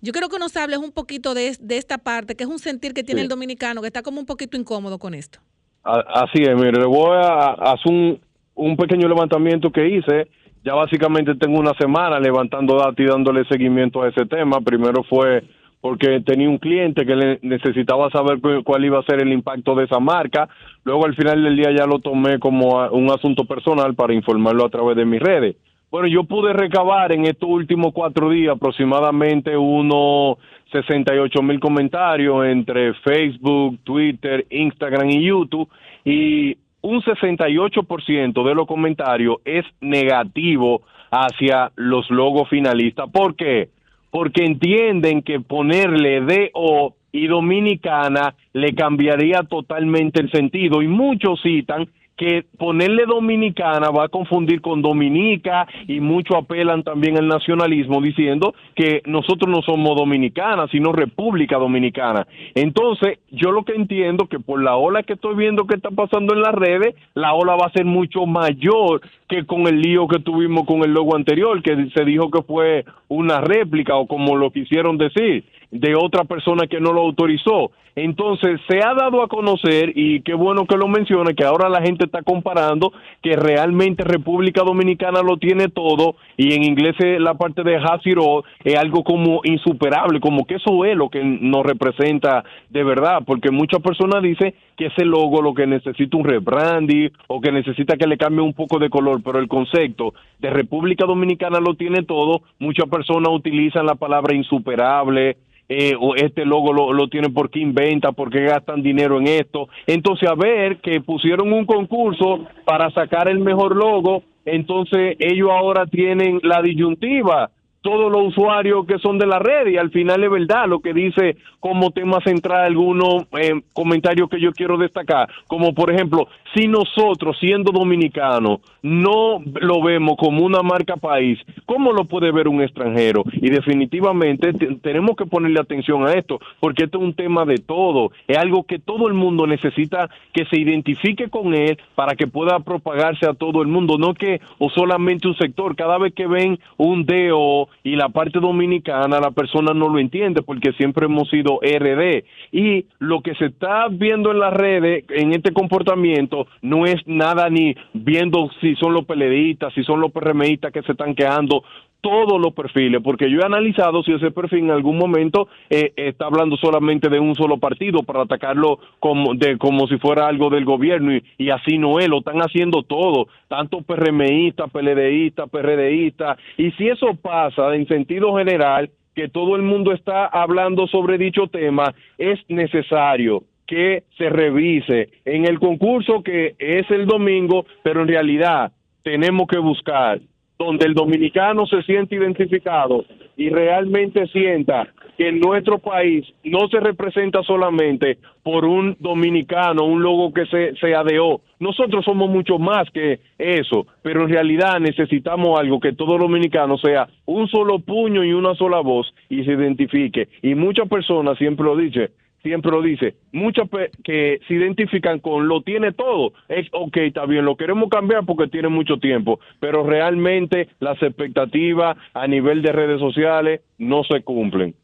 [0.00, 3.02] Yo quiero que nos hables un poquito de, esta parte, que es un sentir que
[3.02, 5.38] tiene el dominicano, que está como un poquito incómodo con esto.
[5.82, 8.20] Así es, mire, le voy a hacer un,
[8.54, 10.28] un pequeño levantamiento que hice.
[10.62, 14.60] Ya básicamente tengo una semana levantando datos y dándole seguimiento a ese tema.
[14.60, 15.42] Primero fue
[15.84, 19.84] porque tenía un cliente que le necesitaba saber cuál iba a ser el impacto de
[19.84, 20.48] esa marca.
[20.82, 24.70] Luego al final del día ya lo tomé como un asunto personal para informarlo a
[24.70, 25.56] través de mis redes.
[25.90, 30.38] Bueno, yo pude recabar en estos últimos cuatro días aproximadamente unos
[30.72, 35.68] 68 mil comentarios entre Facebook, Twitter, Instagram y YouTube.
[36.02, 43.10] Y un 68% de los comentarios es negativo hacia los logos finalistas.
[43.10, 43.68] ¿Por qué?
[44.14, 51.88] Porque entienden que ponerle DO y Dominicana le cambiaría totalmente el sentido y muchos citan
[52.16, 58.54] que ponerle dominicana va a confundir con dominica y muchos apelan también al nacionalismo diciendo
[58.74, 64.62] que nosotros no somos dominicanas sino república dominicana entonces yo lo que entiendo que por
[64.62, 67.72] la ola que estoy viendo que está pasando en las redes la ola va a
[67.72, 72.04] ser mucho mayor que con el lío que tuvimos con el logo anterior que se
[72.04, 76.92] dijo que fue una réplica o como lo quisieron decir de otra persona que no
[76.92, 77.72] lo autorizó.
[77.96, 81.82] Entonces se ha dado a conocer, y qué bueno que lo mencione, que ahora la
[81.82, 87.62] gente está comparando que realmente República Dominicana lo tiene todo y en inglés la parte
[87.62, 92.84] de Hasiro es algo como insuperable, como que eso es lo que nos representa de
[92.84, 97.52] verdad, porque muchas personas dicen que ese logo lo que necesita un rebranding o que
[97.52, 101.74] necesita que le cambie un poco de color, pero el concepto de República Dominicana lo
[101.74, 105.36] tiene todo, muchas personas utilizan la palabra insuperable,
[105.68, 109.68] eh, o este logo lo, lo tienen porque inventa, porque gastan dinero en esto.
[109.86, 115.86] Entonces, a ver que pusieron un concurso para sacar el mejor logo, entonces ellos ahora
[115.86, 117.50] tienen la disyuntiva
[117.84, 120.94] todos los usuarios que son de la red y al final es verdad lo que
[120.94, 126.66] dice como tema central algunos eh, comentarios que yo quiero destacar, como por ejemplo, si
[126.66, 132.62] nosotros siendo dominicanos no lo vemos como una marca país, ¿cómo lo puede ver un
[132.62, 133.22] extranjero?
[133.34, 138.12] Y definitivamente tenemos que ponerle atención a esto, porque esto es un tema de todo,
[138.26, 142.60] es algo que todo el mundo necesita que se identifique con él para que pueda
[142.60, 146.58] propagarse a todo el mundo, no que o solamente un sector, cada vez que ven
[146.78, 151.60] un DO y la parte dominicana la persona no lo entiende porque siempre hemos sido
[151.62, 156.96] RD y lo que se está viendo en las redes en este comportamiento no es
[157.06, 161.64] nada ni viendo si son los peleditas, si son los PRMistas que se están quedando
[162.04, 166.26] todos los perfiles, porque yo he analizado si ese perfil en algún momento eh, está
[166.26, 170.66] hablando solamente de un solo partido para atacarlo como, de, como si fuera algo del
[170.66, 176.88] gobierno y, así no es, lo están haciendo todo, tanto PRMistas, PLDistas, PRDistas, y si
[176.88, 182.38] eso pasa en sentido general, que todo el mundo está hablando sobre dicho tema, es
[182.48, 189.46] necesario que se revise en el concurso que es el domingo, pero en realidad tenemos
[189.46, 190.20] que buscar
[190.64, 193.04] donde el dominicano se siente identificado
[193.36, 200.32] y realmente sienta que nuestro país no se representa solamente por un dominicano, un logo
[200.32, 201.40] que se, se adeó.
[201.60, 207.08] Nosotros somos mucho más que eso, pero en realidad necesitamos algo que todo dominicano sea
[207.26, 210.28] un solo puño y una sola voz y se identifique.
[210.42, 212.10] Y muchas personas siempre lo dicen,
[212.44, 213.68] siempre lo dice, muchas
[214.04, 218.48] que se identifican con lo tiene todo, es ok, está bien, lo queremos cambiar porque
[218.48, 224.76] tiene mucho tiempo, pero realmente las expectativas a nivel de redes sociales no se cumplen.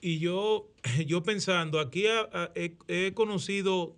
[0.00, 0.68] Y yo,
[1.06, 2.04] yo pensando, aquí
[2.54, 3.96] he, he conocido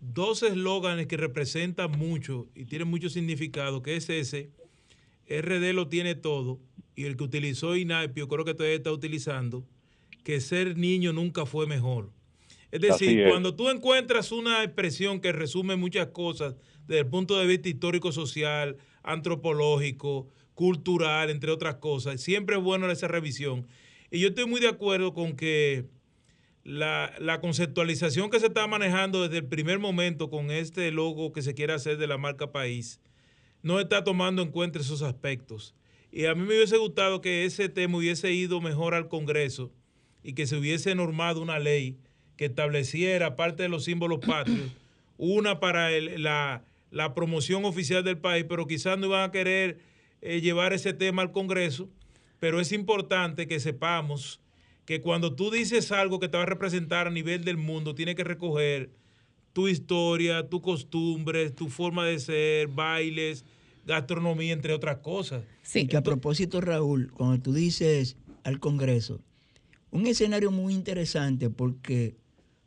[0.00, 4.50] dos eslóganes que representan mucho y tienen mucho significado, que es ese,
[5.28, 6.58] RD lo tiene todo,
[6.96, 9.64] y el que utilizó INAPio, creo que todavía está utilizando,
[10.22, 12.10] que ser niño nunca fue mejor.
[12.70, 16.54] Es decir, cuando tú encuentras una expresión que resume muchas cosas
[16.86, 23.08] desde el punto de vista histórico-social, antropológico, cultural, entre otras cosas, siempre es bueno esa
[23.08, 23.66] revisión.
[24.10, 25.86] Y yo estoy muy de acuerdo con que
[26.62, 31.42] la, la, conceptualización que se está manejando desde el primer momento con este logo que
[31.42, 33.00] se quiere hacer de la marca país,
[33.62, 35.74] no está tomando en cuenta esos aspectos.
[36.12, 39.72] Y a mí me hubiese gustado que ese tema hubiese ido mejor al Congreso
[40.22, 41.96] y que se hubiese normado una ley
[42.36, 44.70] que estableciera, parte de los símbolos patrios,
[45.18, 46.64] una para la,
[47.14, 49.78] promoción oficial del país, pero quizás no iban a querer
[50.22, 51.88] eh, llevar ese tema al Congreso,
[52.38, 54.40] pero es importante que sepamos
[54.86, 58.14] que cuando tú dices algo que te va a representar a nivel del mundo, tiene
[58.14, 58.90] que recoger
[59.52, 63.44] tu historia, tu costumbre, tu forma de ser, bailes,
[63.86, 65.44] gastronomía, entre otras cosas.
[65.62, 65.86] Sí.
[65.86, 69.20] que a propósito, Raúl, cuando tú dices al Congreso,
[69.90, 72.16] un escenario muy interesante porque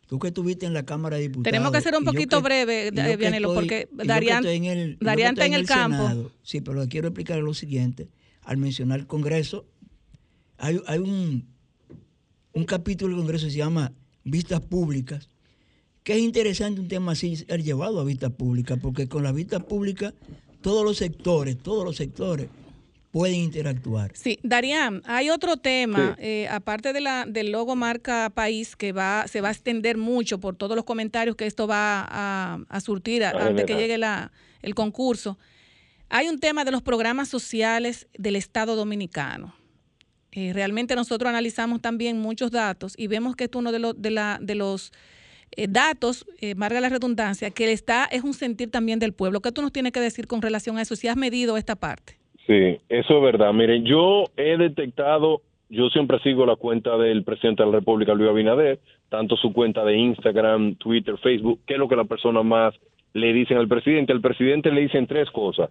[0.08, 1.46] tú que estuviste en la Cámara de Diputados.
[1.46, 6.32] Tenemos que ser un poquito breve, Vianelo, porque Darían, en el, está en el, campo.
[6.44, 8.10] sí, pero quiero explicar lo siguiente.
[8.44, 9.66] Al mencionar el Congreso,
[10.58, 11.48] hay, hay un,
[12.52, 13.94] un capítulo del Congreso que se llama
[14.26, 15.30] Vistas Públicas,
[16.04, 19.64] que es interesante un tema así ser llevado a vistas públicas, porque con las vistas
[19.64, 20.14] públicas
[20.62, 22.50] todos los sectores, todos los sectores
[23.14, 24.12] pueden interactuar.
[24.16, 29.28] Sí, Darían, hay otro tema, eh, aparte de la, del logo marca país, que va,
[29.28, 33.66] se va a extender mucho por todos los comentarios que esto va a, surtir antes
[33.66, 34.32] que llegue la,
[34.64, 35.38] el concurso.
[36.10, 39.54] Hay un tema de los programas sociales del Estado Dominicano.
[40.32, 44.10] Eh, realmente nosotros analizamos también muchos datos y vemos que es uno de, los de,
[44.10, 44.92] la, de los
[45.52, 49.40] eh, datos, eh, marca la redundancia, que está es un sentir también del pueblo.
[49.40, 50.96] ¿Qué tú nos tienes que decir con relación a eso?
[50.96, 52.23] Si has medido esta parte.
[52.48, 53.54] Sí, eso es verdad.
[53.54, 58.30] Miren, yo he detectado, yo siempre sigo la cuenta del presidente de la República, Luis
[58.30, 58.80] Abinader,
[59.10, 62.74] tanto su cuenta de Instagram, Twitter, Facebook, que es lo que la persona más
[63.14, 64.12] le dicen al presidente.
[64.12, 65.70] Al presidente le dicen tres cosas,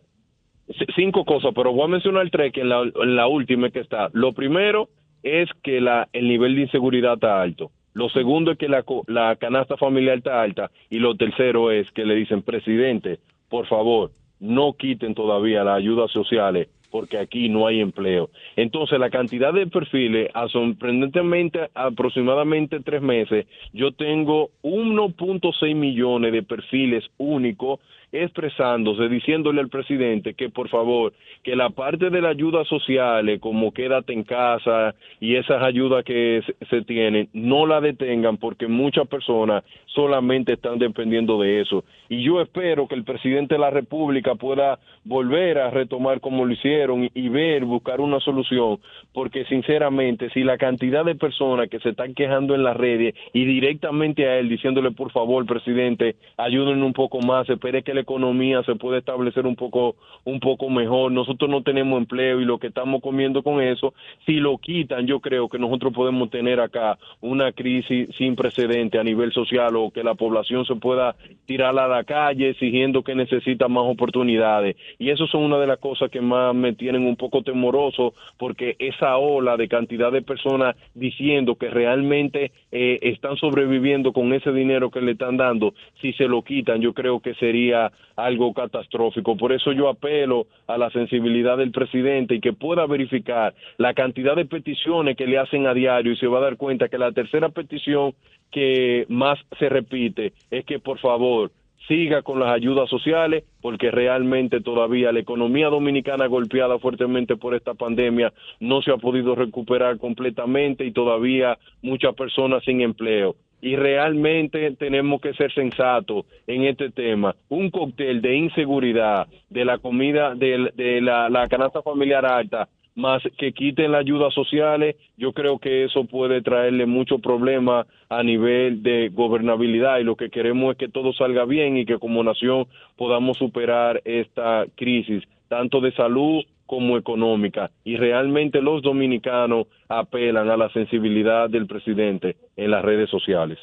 [0.96, 4.08] cinco cosas, pero voy a mencionar tres, que en la, última que está.
[4.12, 4.88] Lo primero
[5.22, 7.70] es que la, el nivel de inseguridad está alto.
[7.94, 10.70] Lo segundo es que la, la canasta familiar está alta.
[10.88, 13.18] Y lo tercero es que le dicen, presidente,
[13.50, 18.28] por favor, no quiten todavía las ayudas sociales porque aquí no hay empleo.
[18.54, 26.42] Entonces, la cantidad de perfiles, a sorprendentemente, aproximadamente tres meses, yo tengo 1.6 millones de
[26.42, 27.80] perfiles únicos
[28.12, 33.72] expresándose, diciéndole al presidente que por favor, que la parte de la ayuda social, como
[33.72, 39.64] quédate en casa y esas ayudas que se, tienen, no la detengan porque muchas personas
[39.86, 41.84] solamente están dependiendo de eso.
[42.08, 46.52] Y yo espero que el presidente de la República pueda volver a retomar como lo
[46.52, 48.78] hicieron y ver, buscar una solución,
[49.12, 53.44] porque sinceramente, si la cantidad de personas que se están quejando en las redes y
[53.44, 58.62] directamente a él diciéndole por favor, presidente, ayúdenme un poco más, espere que le economía
[58.64, 61.10] se puede establecer un poco un poco mejor.
[61.10, 63.94] Nosotros no tenemos empleo y lo que estamos comiendo con eso,
[64.26, 69.04] si lo quitan, yo creo que nosotros podemos tener acá una crisis sin precedente a
[69.04, 73.68] nivel social o que la población se pueda tirar a la calle exigiendo que necesita
[73.68, 74.76] más oportunidades.
[74.98, 78.76] Y eso son una de las cosas que más me tienen un poco temoroso porque
[78.78, 84.90] esa ola de cantidad de personas diciendo que realmente eh, están sobreviviendo con ese dinero
[84.90, 89.36] que le están dando, si se lo quitan, yo creo que sería algo catastrófico.
[89.36, 94.36] Por eso yo apelo a la sensibilidad del presidente y que pueda verificar la cantidad
[94.36, 97.12] de peticiones que le hacen a diario y se va a dar cuenta que la
[97.12, 98.14] tercera petición
[98.50, 101.50] que más se repite es que por favor
[101.88, 107.74] siga con las ayudas sociales porque realmente todavía la economía dominicana golpeada fuertemente por esta
[107.74, 113.34] pandemia no se ha podido recuperar completamente y todavía muchas personas sin empleo.
[113.62, 117.34] Y realmente tenemos que ser sensatos en este tema.
[117.48, 123.52] Un cóctel de inseguridad, de la comida, de, la, la canasta familiar alta, más que
[123.52, 129.08] quiten las ayudas sociales, yo creo que eso puede traerle muchos problemas a nivel de
[129.08, 133.38] gobernabilidad y lo que queremos es que todo salga bien y que como nación podamos
[133.38, 137.70] superar esta crisis, tanto de salud como económica.
[137.84, 143.58] Y realmente los dominicanos apelan a la sensibilidad del presidente en las redes sociales.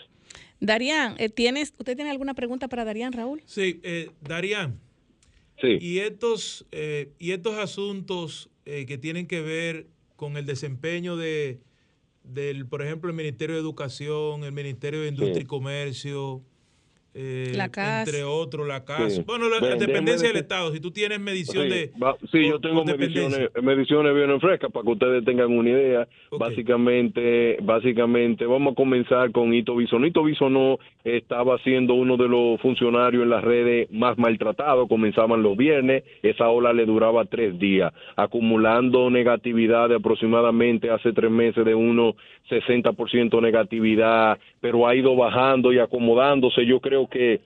[0.59, 3.41] Darían, eh, ¿tienes, ¿usted tiene alguna pregunta para Darían, Raúl?
[3.45, 4.79] Sí, eh, Darían.
[5.59, 5.79] Sí.
[5.81, 11.57] Y estos, eh, y estos asuntos eh, que tienen que ver con el desempeño de,
[12.23, 16.43] del, por ejemplo, el Ministerio de Educación, el Ministerio de Industria y Comercio,
[17.13, 18.07] eh, La CAS.
[18.07, 19.15] entre otros, la CAS.
[19.15, 19.23] Sí.
[19.25, 20.71] Bueno, la, la dependencia del Estado.
[20.71, 21.91] Si tú tienes medición Sí, de.
[22.01, 26.07] va- sí, yo tengo mediciones, mediciones bien frescas para que ustedes tengan una idea.
[26.63, 30.05] Básicamente, básicamente, vamos a comenzar con Ito Bisonó.
[30.05, 34.87] Ito Bisonó estaba siendo uno de los funcionarios en las redes más maltratados.
[34.87, 41.31] Comenzaban los viernes, esa ola le duraba tres días, acumulando negatividad de aproximadamente hace tres
[41.31, 42.15] meses de unos
[42.49, 46.65] 60% negatividad, pero ha ido bajando y acomodándose.
[46.65, 47.41] Yo creo que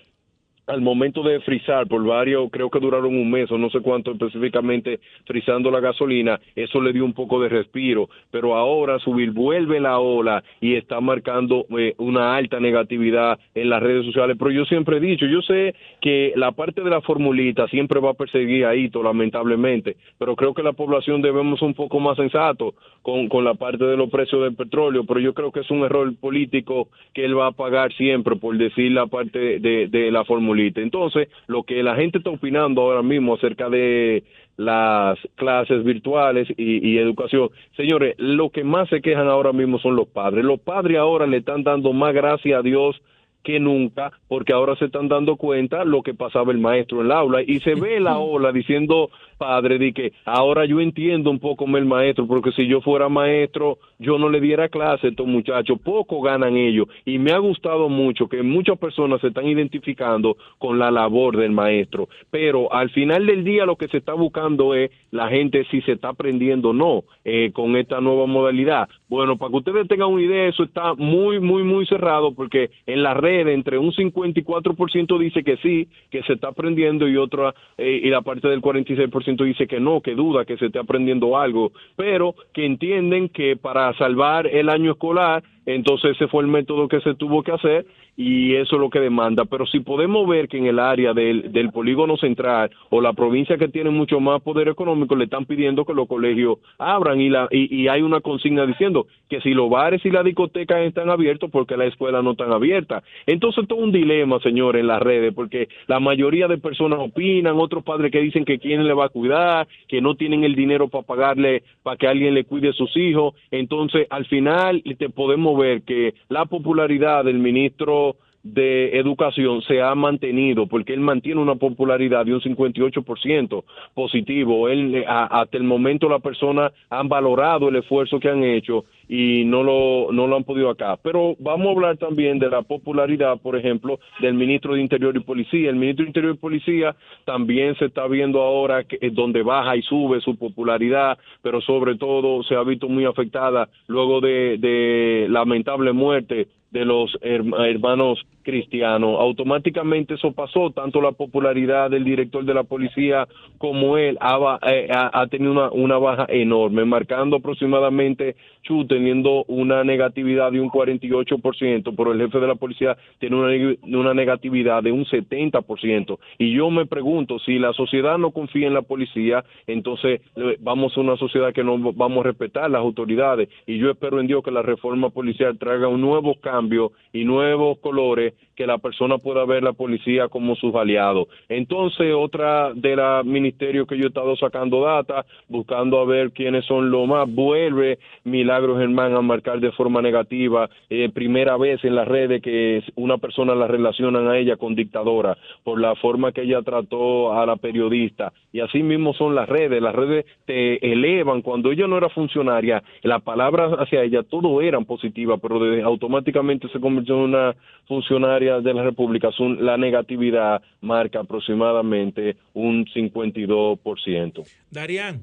[0.68, 4.12] al momento de frizar por varios, creo que duraron un mes o no sé cuánto
[4.12, 9.80] específicamente frizando la gasolina, eso le dio un poco de respiro, pero ahora subir vuelve
[9.80, 14.64] la ola y está marcando eh, una alta negatividad en las redes sociales, pero yo
[14.66, 18.66] siempre he dicho, yo sé que la parte de la formulita siempre va a perseguir
[18.66, 23.44] a Hito, lamentablemente, pero creo que la población debemos un poco más sensato con, con
[23.44, 26.88] la parte de los precios del petróleo, pero yo creo que es un error político
[27.14, 30.53] que él va a pagar siempre por decir la parte de, de la formulita.
[30.60, 34.24] Entonces, lo que la gente está opinando ahora mismo acerca de
[34.58, 37.50] las clases virtuales y, y educación.
[37.76, 40.46] Señores, lo que más se quejan ahora mismo son los padres.
[40.46, 43.02] Los padres ahora le están dando más gracias a Dios
[43.44, 47.12] que nunca, porque ahora se están dando cuenta lo que pasaba el maestro en el
[47.12, 51.66] aula y se ve la ola diciendo padre de que ahora yo entiendo un poco
[51.78, 55.80] el maestro, porque si yo fuera maestro, yo no le diera clase a estos muchachos,
[55.84, 60.78] poco ganan ellos y me ha gustado mucho que muchas personas se están identificando con
[60.80, 64.92] la labor del maestro, pero al final del día lo que se está buscando es
[65.12, 68.90] la gente si se está aprendiendo o no eh, con esta nueva modalidad.
[69.08, 73.04] Bueno, para que ustedes tengan una idea, eso está muy, muy, muy cerrado porque en
[73.04, 78.02] la red entre un 54% dice que sí, que se está aprendiendo y otra, eh,
[78.04, 81.72] y la parte del 46% dice que no, que duda que se esté aprendiendo algo,
[81.96, 87.02] pero que entienden que para salvar el año escolar, entonces ese fue el método que
[87.02, 87.86] se tuvo que hacer
[88.16, 89.46] y eso es lo que demanda.
[89.46, 93.58] Pero si podemos ver que en el área del, del polígono central o la provincia
[93.58, 97.48] que tiene mucho más poder económico le están pidiendo que los colegios abran y, la,
[97.52, 101.78] y, hay una consigna diciendo que si los bares y las discotecas están abiertos porque
[101.78, 103.04] las escuelas no están abiertas.
[103.26, 107.84] Entonces todo un dilema, señor, en las redes porque la mayoría de personas opinan, otros
[107.84, 111.06] padres que dicen que quién le va a cuidar, que no tienen el dinero para
[111.06, 113.34] pagarle, para que alguien le cuide a sus hijos.
[113.52, 118.03] Entonces al final te podemos ver que la popularidad del ministro
[118.44, 123.64] de educación se ha mantenido porque él mantiene una popularidad de un 58%
[123.94, 124.68] positivo.
[124.68, 128.84] Él eh, a- hasta el momento las personas han valorado el esfuerzo que han hecho
[129.16, 130.98] y no lo no lo han podido acá.
[131.04, 135.20] Pero vamos a hablar también de la popularidad, por ejemplo, del ministro de Interior y
[135.20, 135.70] Policía.
[135.70, 139.78] El ministro de Interior y Policía también se está viendo ahora que es donde baja
[139.78, 145.28] y sube su popularidad, pero sobre todo se ha visto muy afectada luego de, de
[145.30, 149.18] lamentable muerte de los herma- hermanos cristianos.
[149.20, 153.28] Automáticamente eso pasó, tanto la popularidad del director de la policía
[153.60, 154.90] como él ha, eh,
[155.30, 162.22] tenido una, baja enorme, marcando aproximadamente, chuten, teniendo una negatividad de un 48%, pero el
[162.22, 166.20] jefe de la policía tiene una, una negatividad de un 70%.
[166.38, 170.98] Y yo me pregunto, si la sociedad no confía en la policía, entonces eh, vamos
[170.98, 173.50] a una sociedad que no vamos a respetar las autoridades.
[173.68, 177.80] Y yo espero en Dios que la reforma policial traiga un nuevo cambio y nuevos
[177.80, 181.28] colores que la persona pueda ver la policía como sus aliados.
[181.50, 186.64] Entonces, otra de la ministerio que yo he estado sacando data, buscando a ver quiénes
[186.66, 191.96] son los más, vuelve Milagro Germán a marcar de forma negativa, eh, primera vez en
[191.96, 196.42] las redes que una persona la relacionan a ella con dictadora, por la forma que
[196.42, 198.34] ella trató a la periodista.
[198.52, 202.84] Y así mismo son las redes, las redes te elevan, cuando ella no era funcionaria,
[203.04, 205.56] las palabras hacia ella, todo eran positivas, pero
[205.86, 207.56] automáticamente se convirtió en una
[207.88, 209.30] funcionaria de la República,
[209.60, 214.44] la negatividad marca aproximadamente un 52%.
[214.70, 215.22] Darían,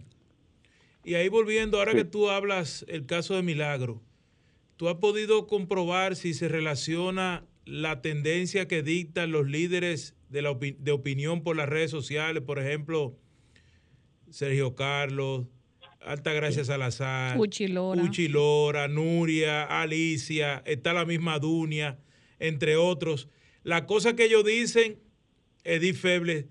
[1.05, 4.03] y ahí volviendo, ahora que tú hablas el caso de Milagro,
[4.77, 10.55] ¿tú has podido comprobar si se relaciona la tendencia que dictan los líderes de, la
[10.55, 13.17] de opinión por las redes sociales, por ejemplo,
[14.31, 15.47] Sergio Carlos,
[16.01, 18.03] Altagracia Salazar, Uchilora.
[18.03, 21.99] Uchilora, Nuria, Alicia, está la misma Dunia,
[22.39, 23.29] entre otros.
[23.63, 24.99] La cosa que ellos dicen,
[25.65, 26.49] Edith Feble,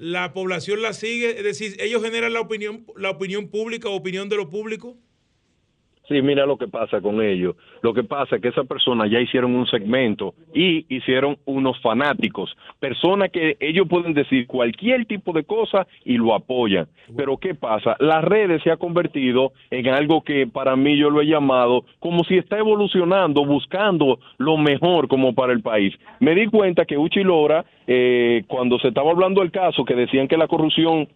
[0.00, 4.36] la población la sigue, es decir, ellos generan la opinión, la opinión pública opinión de
[4.36, 4.96] lo público.
[6.10, 7.54] Sí, mira lo que pasa con ellos.
[7.82, 12.56] Lo que pasa es que esas personas ya hicieron un segmento y hicieron unos fanáticos,
[12.80, 16.88] personas que ellos pueden decir cualquier tipo de cosa y lo apoyan.
[17.16, 17.94] Pero ¿qué pasa?
[18.00, 22.24] Las redes se ha convertido en algo que para mí yo lo he llamado como
[22.24, 25.94] si está evolucionando, buscando lo mejor como para el país.
[26.18, 30.26] Me di cuenta que Uchi Lora, eh, cuando se estaba hablando del caso, que decían
[30.26, 31.06] que la corrupción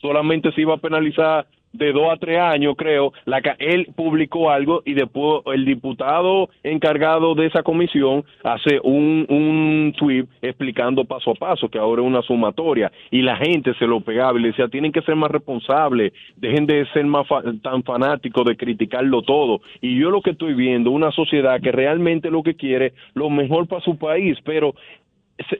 [0.00, 4.82] solamente se iba a penalizar de dos a tres años, creo, la, él publicó algo
[4.84, 11.34] y después el diputado encargado de esa comisión hace un, un tweet explicando paso a
[11.34, 14.68] paso que ahora es una sumatoria y la gente se lo pegaba y le decía,
[14.68, 17.26] tienen que ser más responsables, dejen de ser más
[17.62, 19.60] tan fanáticos de criticarlo todo.
[19.80, 23.66] Y yo lo que estoy viendo, una sociedad que realmente lo que quiere, lo mejor
[23.66, 24.74] para su país, pero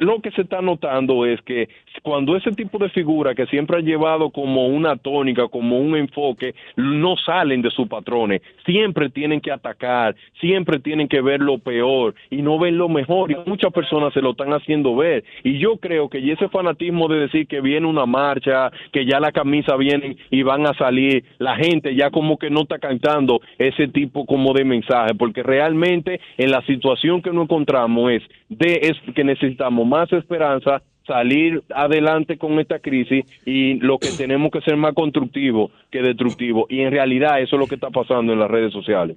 [0.00, 1.68] lo que se está notando es que
[2.02, 6.54] cuando ese tipo de figuras que siempre han llevado como una tónica, como un enfoque,
[6.76, 12.14] no salen de sus patrones, siempre tienen que atacar, siempre tienen que ver lo peor
[12.30, 13.30] y no ven lo mejor.
[13.30, 15.24] Y muchas personas se lo están haciendo ver.
[15.44, 19.32] Y yo creo que ese fanatismo de decir que viene una marcha, que ya la
[19.32, 23.88] camisa viene y van a salir, la gente ya como que no está cantando ese
[23.88, 29.14] tipo como de mensaje, porque realmente en la situación que nos encontramos es de es
[29.14, 34.76] que necesitamos más esperanza, salir adelante con esta crisis y lo que tenemos que ser
[34.76, 36.66] más constructivo que destructivo.
[36.68, 39.16] Y en realidad eso es lo que está pasando en las redes sociales.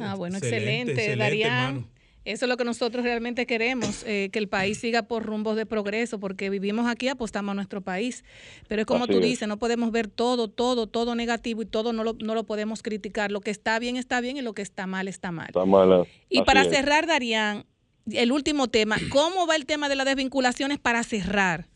[0.00, 1.86] ah, bueno, excelente, Darían.
[2.24, 5.66] Eso es lo que nosotros realmente queremos, eh, que el país siga por rumbos de
[5.66, 8.24] progreso, porque vivimos aquí, apostamos a nuestro país.
[8.66, 12.02] Pero es como tú dices, no podemos ver todo, todo, todo negativo y todo no
[12.02, 13.30] lo, no lo podemos criticar.
[13.30, 15.48] Lo que está bien está bien y lo que está mal está mal.
[15.48, 16.06] Está mal.
[16.30, 17.66] Y para cerrar, Darían,
[18.12, 21.66] el último tema, ¿cómo va el tema de las desvinculaciones para cerrar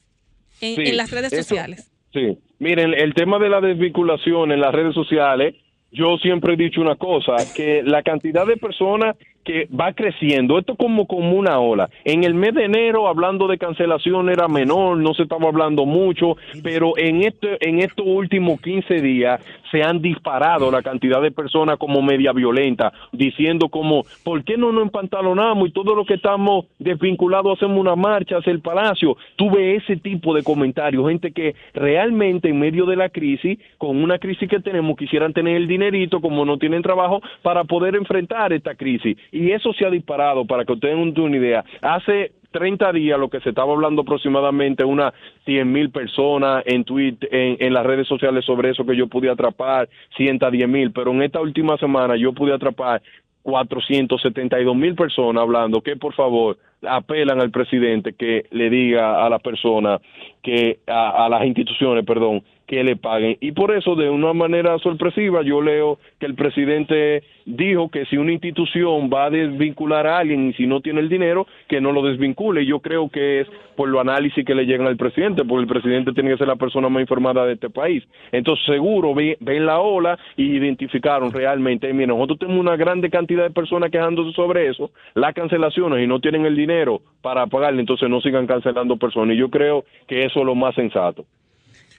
[0.61, 1.91] en, las redes sociales?
[2.12, 5.55] Sí, miren, el tema de la desvinculación en las redes sociales,
[5.91, 9.16] yo siempre he dicho una cosa, que la cantidad de personas
[9.49, 10.59] que va creciendo.
[10.59, 11.89] Esto como como una ola.
[12.05, 16.37] En el mes de enero, hablando de cancelación, era menor, no se estaba hablando mucho,
[16.62, 21.78] pero en, este, en estos últimos 15 días se han disparado la cantidad de personas
[21.78, 26.66] como media violenta, diciendo como, ¿por qué no nos empantalonamos y todo lo que estamos
[26.78, 29.16] desvinculados hacemos una marcha hacia el palacio?
[29.36, 34.18] Tuve ese tipo de comentarios, gente que realmente en medio de la crisis, con una
[34.18, 38.74] crisis que tenemos, quisieran tener el dinerito, como no tienen trabajo, para poder enfrentar esta
[38.74, 41.64] crisis y eso se ha disparado, para que ustedes tengan una idea.
[41.82, 45.12] Hace 30 días lo que se estaba hablando aproximadamente unas
[45.44, 49.88] 100 mil personas en, tweet, en, las redes sociales sobre eso que yo pude atrapar,
[50.16, 53.03] 110 mil, pero en esta última semana yo pude atrapar
[53.42, 59.38] 472 mil personas hablando que por favor apelan al presidente que le diga a la
[59.38, 59.99] persona
[60.42, 63.38] que a las instituciones, perdón, que le paguen.
[63.40, 68.18] Y por eso, de una manera sorpresiva, yo leo que el presidente dijo que si
[68.18, 71.92] una institución va a desvincular a alguien y si no tiene el dinero, que no
[71.92, 72.66] lo desvincule.
[72.66, 76.12] Yo creo que es por lo análisis que le llegan al presidente, porque el presidente
[76.12, 78.04] tiene que ser la persona más informada de este país.
[78.32, 83.50] Entonces, seguro ven, la ola y identificaron realmente, mira, nosotros tenemos una grande cantidad de
[83.50, 88.20] personas quejándose sobre eso, las cancelaciones y no tienen el dinero para pagarle, entonces no
[88.20, 89.36] sigan cancelando personas.
[89.36, 91.24] Y yo creo que eso es lo más sensato.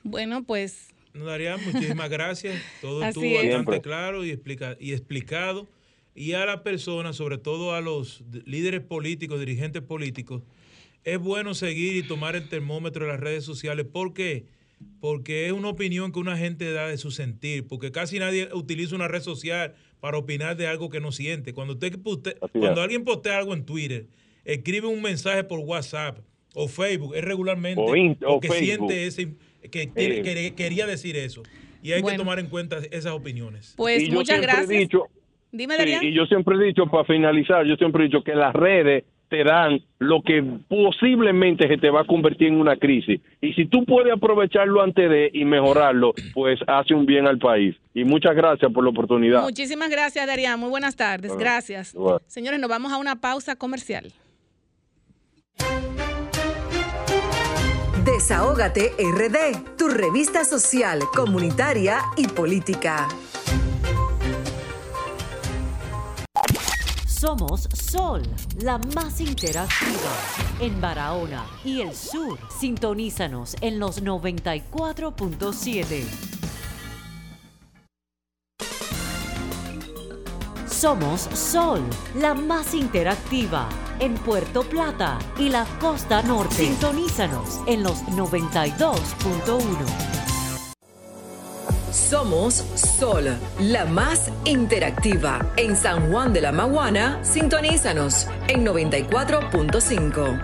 [0.04, 2.62] Bueno, pues No, Daría, muchísimas gracias.
[2.82, 3.34] Todo Así estuvo es.
[3.34, 3.82] bastante Siempre.
[3.82, 5.68] claro y, explica- y explicado.
[6.16, 10.42] Y a las personas, sobre todo a los líderes políticos, dirigentes políticos,
[11.06, 13.86] es bueno seguir y tomar el termómetro de las redes sociales.
[13.90, 14.46] ¿Por qué?
[15.00, 17.68] Porque es una opinión que una gente da de su sentir.
[17.68, 21.54] Porque casi nadie utiliza una red social para opinar de algo que no siente.
[21.54, 21.98] Cuando, usted,
[22.54, 24.08] cuando alguien postea algo en Twitter,
[24.46, 26.20] escribe un mensaje por WhatsApp
[26.54, 27.86] o Facebook, es regularmente O
[28.36, 28.58] o Facebook.
[28.58, 29.36] siente ese,
[29.72, 30.22] que, tiene- Sí.
[30.24, 31.44] que- quería decir eso.
[31.82, 32.18] Y hay Bueno.
[32.18, 33.74] que tomar en cuenta esas opiniones.
[33.78, 34.70] Pues y yo muchas siempre gracias.
[34.72, 35.04] he dicho,
[35.52, 38.54] Dime, sí, y yo siempre he dicho, para finalizar, yo siempre he dicho que las
[38.54, 43.20] redes te dan lo que posiblemente se te va a convertir en una crisis.
[43.42, 47.76] Y si tú puedes aprovecharlo antes de y mejorarlo, pues hace un bien al país.
[47.94, 49.42] Y muchas gracias por la oportunidad.
[49.44, 50.60] Muchísimas gracias, Darían.
[50.60, 51.30] Muy buenas tardes.
[51.30, 51.94] Bueno, Gracias.
[51.94, 52.22] bueno.
[52.28, 54.12] Señores, nos vamos a una pausa comercial.
[58.12, 63.08] Desahógate RD, tu revista social, comunitaria y política.
[67.06, 68.24] Somos Sol,
[68.64, 70.12] la más interactiva
[70.60, 72.40] en Barahona y el sur.
[72.60, 76.04] Sintonízanos en los 94.7.
[80.68, 81.84] Somos Sol,
[82.16, 83.70] la más interactiva
[84.00, 86.56] en Puerto Plata y la costa norte.
[86.56, 89.64] Sintonízanos en los 92.1.
[91.92, 95.40] Somos Sol, la más interactiva.
[95.58, 100.40] En San Juan de la Maguana, sintonízanos en 94.5.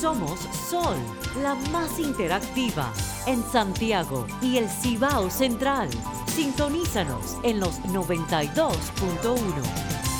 [0.00, 0.96] Somos Sol,
[1.42, 2.92] la más interactiva
[3.26, 5.88] en Santiago y el Cibao Central.
[6.26, 10.11] Sintonízanos en los 92.1.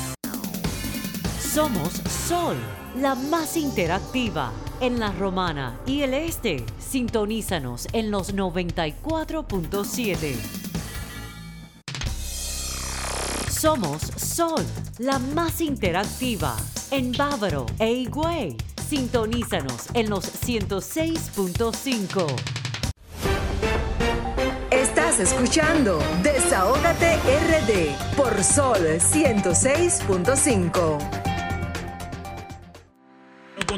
[1.53, 1.93] Somos
[2.27, 2.57] Sol,
[2.99, 6.65] la más interactiva en la Romana y el Este.
[6.79, 10.33] Sintonízanos en los 94.7.
[13.51, 14.65] Somos Sol,
[14.97, 16.55] la más interactiva
[16.89, 18.57] en Bávaro e Higüey.
[18.89, 22.25] Sintonízanos en los 106.5.
[24.71, 31.22] Estás escuchando Desahógate RD por Sol 106.5.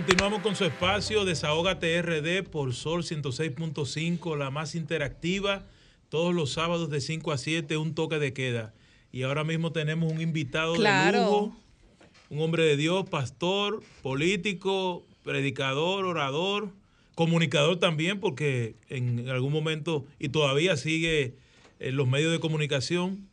[0.07, 5.65] Continuamos con su espacio Desahógate RD por Sol 106.5, la más interactiva,
[6.09, 8.73] todos los sábados de 5 a 7, un toque de queda.
[9.11, 11.17] Y ahora mismo tenemos un invitado de Claro.
[11.23, 11.57] lujo,
[12.29, 16.69] un hombre de Dios, pastor, político, predicador, orador,
[17.15, 21.33] comunicador también, porque en algún momento y todavía sigue
[21.79, 23.27] en los medios de comunicación,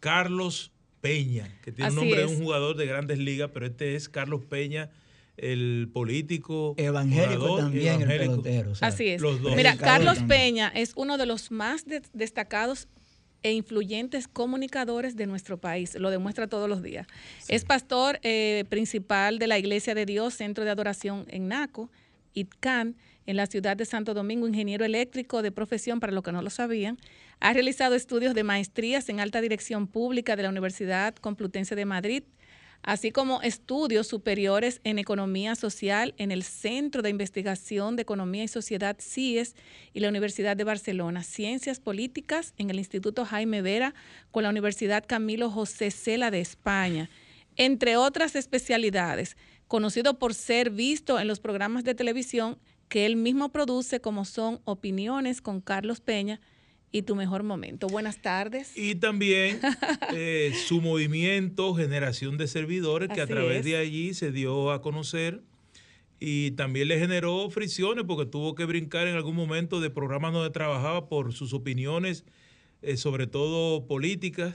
[0.00, 0.70] Carlos
[1.02, 2.30] Peña, que tiene Así un nombre es.
[2.30, 4.90] de un jugador de grandes ligas, pero este es Carlos Peña,
[5.36, 8.12] el político, Evangélico orador, también, evangélico.
[8.12, 8.70] el pelotero.
[8.72, 9.20] o sea, Así es.
[9.20, 9.56] los dos.
[9.56, 10.40] Mira, Carlos también.
[10.40, 12.88] Peña es uno de los más de- destacados
[13.42, 15.94] e influyentes comunicadores de nuestro país.
[15.96, 17.06] Lo demuestra todos los días.
[17.48, 21.90] Es pastor eh, principal de la Iglesia de Dios, Centro de Adoración en Naco,
[22.32, 26.42] ITCAN, en la ciudad de Santo Domingo, ingeniero eléctrico de profesión, para los que no
[26.42, 26.98] lo sabían.
[27.40, 32.22] Ha realizado estudios de maestrías en alta dirección pública de la Universidad Complutense de Madrid,
[32.84, 38.48] así como estudios superiores en economía social en el Centro de Investigación de Economía y
[38.48, 39.56] Sociedad CIES
[39.94, 43.94] y la Universidad de Barcelona, ciencias políticas en el Instituto Jaime Vera
[44.30, 47.08] con la Universidad Camilo José Cela de España,
[47.56, 52.58] entre otras especialidades, conocido por ser visto en los programas de televisión
[52.88, 56.40] que él mismo produce como son Opiniones con Carlos Peña
[56.94, 57.88] y Tu Mejor Momento.
[57.88, 58.70] Buenas tardes.
[58.78, 59.58] Y también
[60.14, 63.64] eh, su movimiento Generación de Servidores, que a través es.
[63.64, 65.42] de allí se dio a conocer
[66.20, 70.50] y también le generó fricciones porque tuvo que brincar en algún momento de programas donde
[70.50, 72.24] trabajaba por sus opiniones,
[72.80, 74.54] eh, sobre todo políticas.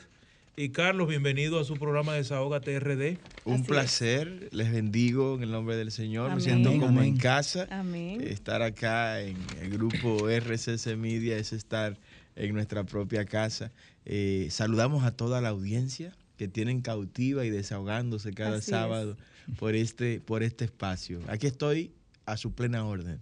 [0.56, 3.18] Y Carlos, bienvenido a su programa Desahógate RD.
[3.44, 3.68] Un Así es.
[3.68, 6.38] placer, les bendigo en el nombre del Señor, Amén.
[6.38, 7.04] me siento como amén.
[7.04, 7.68] en casa.
[7.70, 8.22] Amén.
[8.22, 11.98] Estar acá en el grupo RCC Media es estar
[12.40, 13.72] en nuestra propia casa.
[14.06, 18.78] Eh, saludamos a toda la audiencia que tienen cautiva y desahogándose cada Así es.
[18.78, 19.18] sábado
[19.58, 21.20] por este, por este espacio.
[21.28, 21.92] Aquí estoy
[22.26, 23.22] a su plena orden.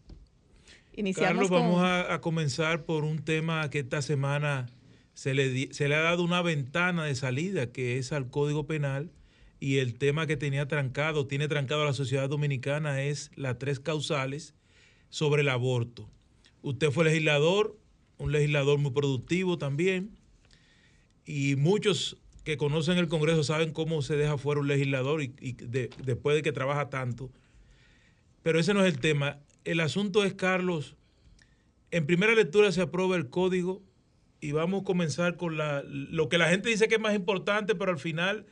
[0.95, 1.61] Iniciamos Carlos, con...
[1.61, 4.67] vamos a, a comenzar por un tema que esta semana
[5.13, 8.65] se le, di- se le ha dado una ventana de salida, que es al Código
[8.67, 9.09] Penal,
[9.59, 13.79] y el tema que tenía trancado, tiene trancado a la sociedad dominicana, es las tres
[13.79, 14.53] causales
[15.09, 16.07] sobre el aborto.
[16.61, 17.75] Usted fue legislador,
[18.17, 20.11] un legislador muy productivo también,
[21.25, 25.51] y muchos que conocen el Congreso saben cómo se deja fuera un legislador y, y
[25.53, 27.29] de- después de que trabaja tanto.
[28.43, 29.39] Pero ese no es el tema.
[29.65, 30.95] El asunto es, Carlos,
[31.91, 33.83] en primera lectura se aprueba el código
[34.39, 37.75] y vamos a comenzar con la, lo que la gente dice que es más importante,
[37.75, 38.45] pero al final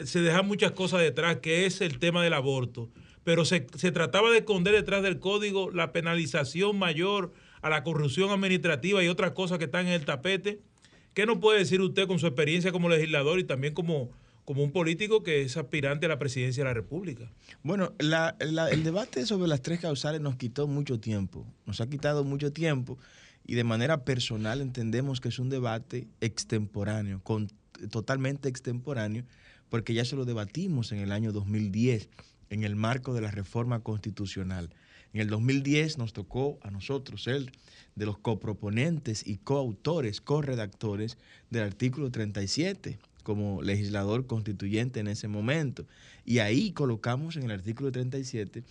[0.00, 2.90] se dejan muchas cosas detrás, que es el tema del aborto.
[3.22, 7.32] Pero se, se trataba de esconder detrás del código la penalización mayor
[7.62, 10.60] a la corrupción administrativa y otras cosas que están en el tapete.
[11.14, 14.10] ¿Qué nos puede decir usted con su experiencia como legislador y también como,
[14.44, 17.30] como un político que es aspirante a la presidencia de la República?
[17.62, 22.52] Bueno, el debate sobre las tres causales nos quitó mucho tiempo, nos ha quitado mucho
[22.52, 22.98] tiempo
[23.44, 27.22] y de manera personal entendemos que es un debate extemporáneo,
[27.90, 29.24] totalmente extemporáneo,
[29.68, 32.08] porque ya se lo debatimos en el año 2010
[32.50, 34.70] en el marco de la reforma constitucional.
[35.12, 37.50] En el 2010 nos tocó a nosotros ser
[37.96, 41.18] de los coproponentes y coautores, corredactores
[41.50, 45.86] del artículo 37 como legislador constituyente en ese momento.
[46.24, 48.64] Y ahí colocamos en el artículo 37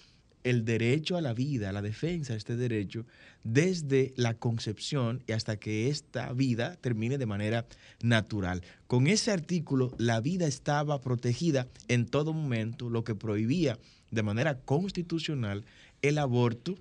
[0.44, 3.06] el derecho a la vida, la defensa de este derecho
[3.44, 7.66] desde la concepción y hasta que esta vida termine de manera
[8.02, 8.64] natural.
[8.88, 13.78] Con ese artículo la vida estaba protegida en todo momento, lo que prohibía
[14.12, 15.66] de manera constitucional
[16.02, 16.76] el aborto,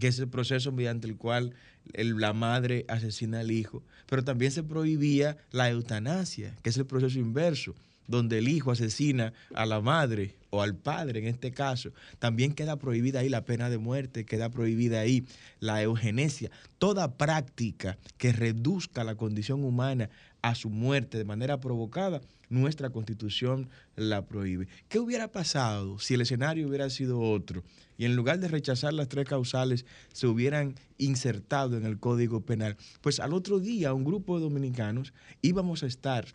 [0.00, 1.54] que es el proceso mediante el cual
[1.92, 7.18] la madre asesina al hijo, pero también se prohibía la eutanasia, que es el proceso
[7.18, 7.74] inverso,
[8.06, 11.92] donde el hijo asesina a la madre o al padre en este caso.
[12.18, 15.26] También queda prohibida ahí la pena de muerte, queda prohibida ahí
[15.60, 16.50] la eugenesia.
[16.78, 20.10] Toda práctica que reduzca la condición humana
[20.42, 24.68] a su muerte de manera provocada, nuestra constitución la prohíbe.
[24.88, 27.64] ¿Qué hubiera pasado si el escenario hubiera sido otro
[27.96, 32.76] y en lugar de rechazar las tres causales se hubieran insertado en el Código Penal?
[33.00, 36.26] Pues al otro día un grupo de dominicanos íbamos a estar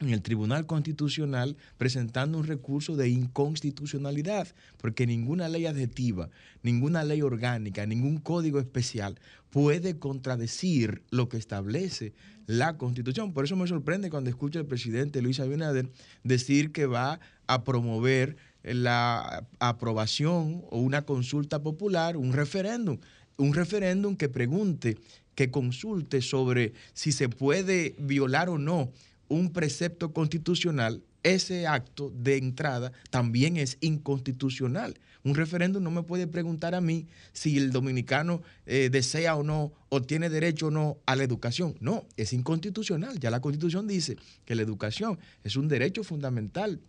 [0.00, 4.48] en el Tribunal Constitucional presentando un recurso de inconstitucionalidad,
[4.78, 6.30] porque ninguna ley adjetiva,
[6.62, 9.20] ninguna ley orgánica, ningún código especial
[9.50, 12.14] puede contradecir lo que establece
[12.46, 13.32] la Constitución.
[13.32, 15.90] Por eso me sorprende cuando escucho al presidente Luis Abinader
[16.24, 22.98] decir que va a promover la aprobación o una consulta popular, un referéndum,
[23.36, 24.98] un referéndum que pregunte,
[25.34, 28.92] que consulte sobre si se puede violar o no
[29.30, 34.98] un precepto constitucional, ese acto de entrada también es inconstitucional.
[35.22, 39.72] Un referéndum no me puede preguntar a mí si el dominicano eh, desea o no,
[39.88, 41.76] o tiene derecho o no a la educación.
[41.80, 43.20] No, es inconstitucional.
[43.20, 46.80] Ya la constitución dice que la educación es un derecho fundamental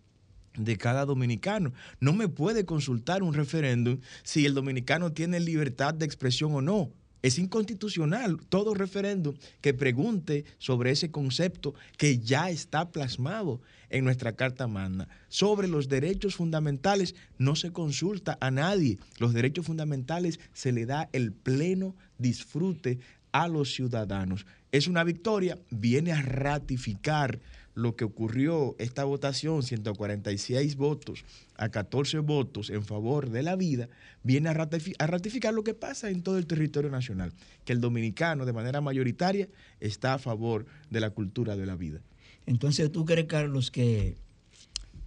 [0.58, 1.74] de cada dominicano.
[2.00, 6.92] No me puede consultar un referéndum si el dominicano tiene libertad de expresión o no.
[7.22, 14.36] Es inconstitucional todo referéndum que pregunte sobre ese concepto que ya está plasmado en nuestra
[14.36, 15.07] Carta Magna.
[15.28, 18.97] Sobre los derechos fundamentales no se consulta a nadie.
[19.19, 22.99] Los derechos fundamentales se le da el pleno disfrute
[23.32, 24.45] a los ciudadanos.
[24.72, 27.39] Es una victoria, viene a ratificar
[27.74, 31.24] lo que ocurrió esta votación, 146 votos
[31.55, 33.88] a 14 votos en favor de la vida,
[34.24, 37.32] viene a, ratifi- a ratificar lo que pasa en todo el territorio nacional,
[37.63, 39.47] que el dominicano de manera mayoritaria
[39.80, 42.01] está a favor de la cultura de la vida.
[42.45, 44.17] Entonces, ¿tú crees, Carlos, que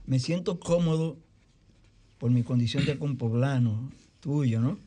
[0.06, 1.18] me siento cómodo
[2.18, 3.90] por mi condición de compoblano
[4.20, 4.78] tuyo, ¿no?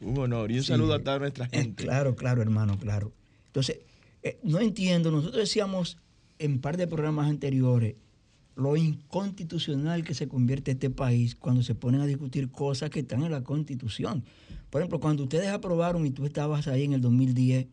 [0.00, 0.68] Un honor y un Sí.
[0.68, 1.84] saludo a toda nuestra Eh, gente.
[1.84, 3.12] claro, claro, hermano, claro.
[3.46, 3.80] Entonces,
[4.22, 5.98] eh, no entiendo, nosotros decíamos
[6.40, 7.94] en par de programas anteriores
[8.56, 13.22] lo inconstitucional que se convierte este país cuando se ponen a discutir cosas que están
[13.22, 14.24] en la constitución.
[14.68, 17.68] Por ejemplo, cuando ustedes aprobaron y tú estabas ahí en el 2010,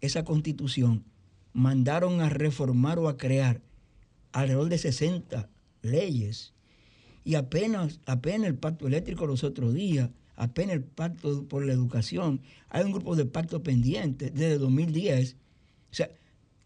[0.00, 1.04] esa constitución,
[1.52, 3.60] mandaron a reformar o a crear
[4.32, 5.48] alrededor de 60
[5.82, 6.54] leyes.
[7.24, 12.40] Y apenas, apenas el pacto eléctrico los otros días, apenas el pacto por la educación,
[12.68, 15.36] hay un grupo de pacto pendiente desde 2010.
[15.90, 16.10] O sea,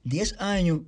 [0.04, 0.82] 10 años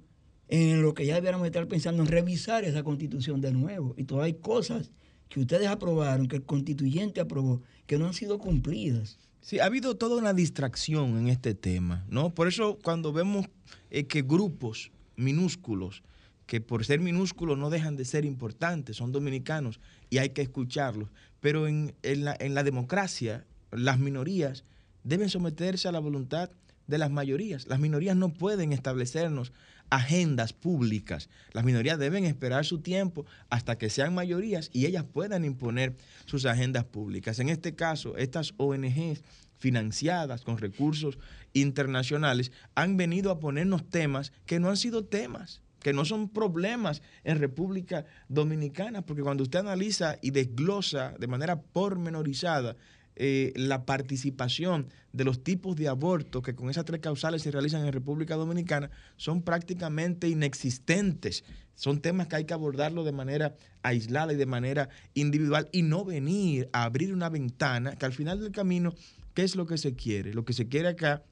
[0.52, 3.94] en lo que ya debiéramos estar pensando en revisar esa constitución de nuevo.
[3.96, 4.90] Y todavía hay cosas
[5.30, 9.18] que ustedes aprobaron, que el constituyente aprobó, que no han sido cumplidas.
[9.40, 12.34] Sí, ha habido toda una distracción en este tema, ¿no?
[12.34, 13.46] Por eso cuando vemos
[13.90, 16.02] eh, que grupos minúsculos,
[16.44, 19.80] que por ser minúsculos no dejan de ser importantes, son dominicanos
[20.10, 21.08] y hay que escucharlos,
[21.40, 24.64] pero en, en la, en la democracia las minorías
[25.02, 26.50] deben someterse a la voluntad
[26.88, 27.66] de las mayorías.
[27.68, 29.50] Las minorías no pueden establecernos
[29.92, 31.28] agendas públicas.
[31.52, 36.46] Las minorías deben esperar su tiempo hasta que sean mayorías y ellas puedan imponer sus
[36.46, 37.38] agendas públicas.
[37.40, 39.22] En este caso, estas ONGs
[39.58, 41.18] financiadas con recursos
[41.52, 47.02] internacionales han venido a ponernos temas que no han sido temas que no son problemas
[47.24, 52.76] en República Dominicana, porque cuando usted analiza y desglosa de manera pormenorizada
[53.16, 57.84] eh, la participación de los tipos de aborto que con esas tres causales se realizan
[57.84, 61.44] en República Dominicana son prácticamente inexistentes.
[61.74, 66.04] Son temas que hay que abordarlo de manera aislada y de manera individual y no
[66.04, 68.94] venir a abrir una ventana que al final del camino,
[69.34, 70.34] ¿qué es lo que se quiere?
[70.34, 71.22] Lo que se quiere acá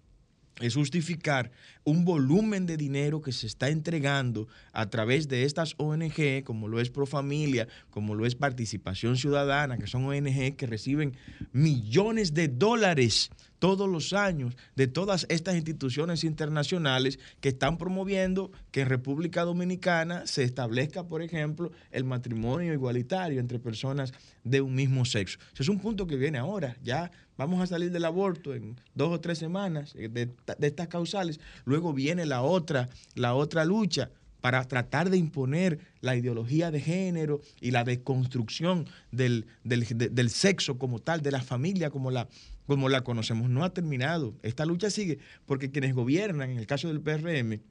[0.60, 1.50] es justificar
[1.84, 6.80] un volumen de dinero que se está entregando a través de estas ONG, como lo
[6.80, 11.16] es Profamilia, como lo es Participación Ciudadana, que son ONG que reciben
[11.52, 13.30] millones de dólares
[13.60, 20.26] todos los años de todas estas instituciones internacionales que están promoviendo que en República Dominicana
[20.26, 25.38] se establezca, por ejemplo, el matrimonio igualitario entre personas de un mismo sexo.
[25.52, 26.76] Ese es un punto que viene ahora.
[26.82, 30.30] Ya vamos a salir del aborto en dos o tres semanas eh, de,
[30.60, 31.40] estas causales.
[31.64, 34.10] Luego viene la otra, la otra lucha
[34.42, 40.76] para tratar de imponer la ideología de género y la deconstrucción del, del, del, sexo
[40.76, 42.28] como tal, de la familia como la,
[42.66, 43.48] como la conocemos.
[43.48, 44.34] No ha terminado.
[44.42, 47.62] Esta lucha sigue porque quienes gobiernan, en el caso del PRM,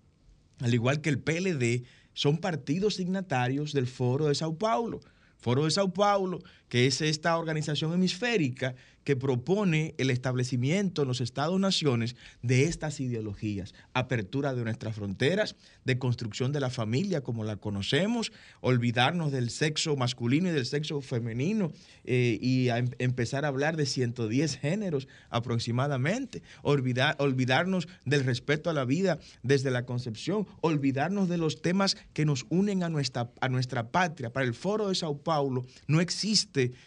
[0.62, 5.00] al igual que el PLD, son partidos signatarios del Foro de Sao Paulo.
[5.38, 6.40] Foro de Sao Paulo,
[6.70, 13.74] que es esta organización hemisférica que propone el establecimiento en los Estados-naciones de estas ideologías,
[13.94, 19.96] apertura de nuestras fronteras, de construcción de la familia como la conocemos, olvidarnos del sexo
[19.96, 21.72] masculino y del sexo femenino
[22.04, 28.74] eh, y em empezar a hablar de 110 géneros aproximadamente, olvidar, olvidarnos del respeto a
[28.74, 33.50] la vida desde la concepción, olvidarnos de los temas que nos unen a nuestra, a
[33.50, 34.32] nuestra patria.
[34.32, 36.00] Para el Foro de Sao Paulo no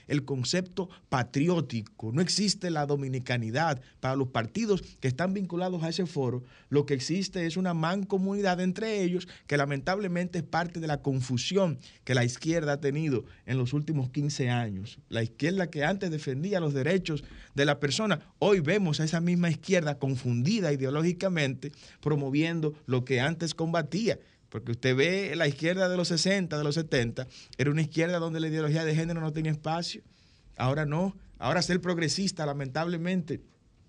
[0.06, 3.80] el concepto patriótico, no existe la dominicanidad.
[4.00, 8.60] Para los partidos que están vinculados a ese foro, lo que existe es una mancomunidad
[8.60, 13.58] entre ellos que lamentablemente es parte de la confusión que la izquierda ha tenido en
[13.58, 14.98] los últimos 15 años.
[15.08, 19.50] La izquierda que antes defendía los derechos de la persona, hoy vemos a esa misma
[19.50, 24.18] izquierda confundida ideológicamente promoviendo lo que antes combatía.
[24.52, 27.26] Porque usted ve la izquierda de los 60, de los 70,
[27.56, 30.02] era una izquierda donde la ideología de género no tenía espacio.
[30.58, 31.16] Ahora no.
[31.38, 33.40] Ahora ser progresista, lamentablemente,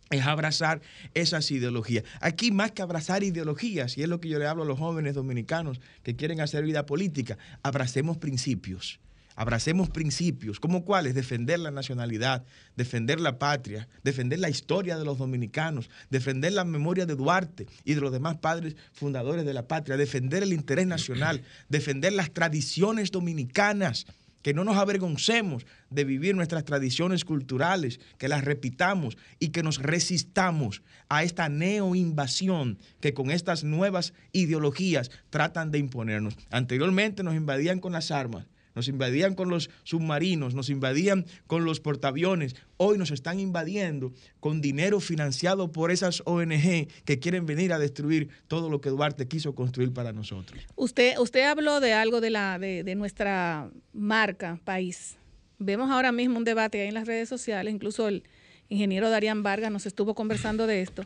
[0.10, 0.82] es abrazar
[1.14, 2.06] esas ideologías.
[2.22, 5.16] Aquí más que abrazar ideologías, y es lo que yo le hablo a los jóvenes
[5.16, 9.02] dominicanos que quieren hacer vida política, abracemos principios.
[9.36, 11.16] Abracemos principios, como cuáles?
[11.16, 17.06] Defender la nacionalidad, defender la patria, defender la historia de los dominicanos, defender la memoria
[17.06, 21.42] de Duarte y de los demás padres fundadores de la patria, defender el interés nacional,
[21.70, 24.06] defender las tradiciones dominicanas
[24.44, 29.82] que no nos avergoncemos de vivir nuestras tradiciones culturales, que las repitamos y que nos
[29.82, 36.36] resistamos a esta neoinvasión que con estas nuevas ideologías tratan de imponernos.
[36.52, 38.46] Anteriormente nos invadían con las armas,
[38.76, 42.56] nos invadían con los submarinos, nos invadían con los portaaviones.
[42.78, 48.30] Hoy nos están invadiendo con dinero financiado por esas ONG que quieren venir a destruir
[48.48, 50.60] todo lo que Duarte quiso construir para nosotros.
[50.76, 55.18] Usted, usted habló de algo de, la, de, nuestra marca país.
[55.60, 58.24] Vemos ahora mismo un debate ahí en las redes sociales, incluso el
[58.70, 61.06] ingeniero Darían Vargas nos estuvo conversando de esto.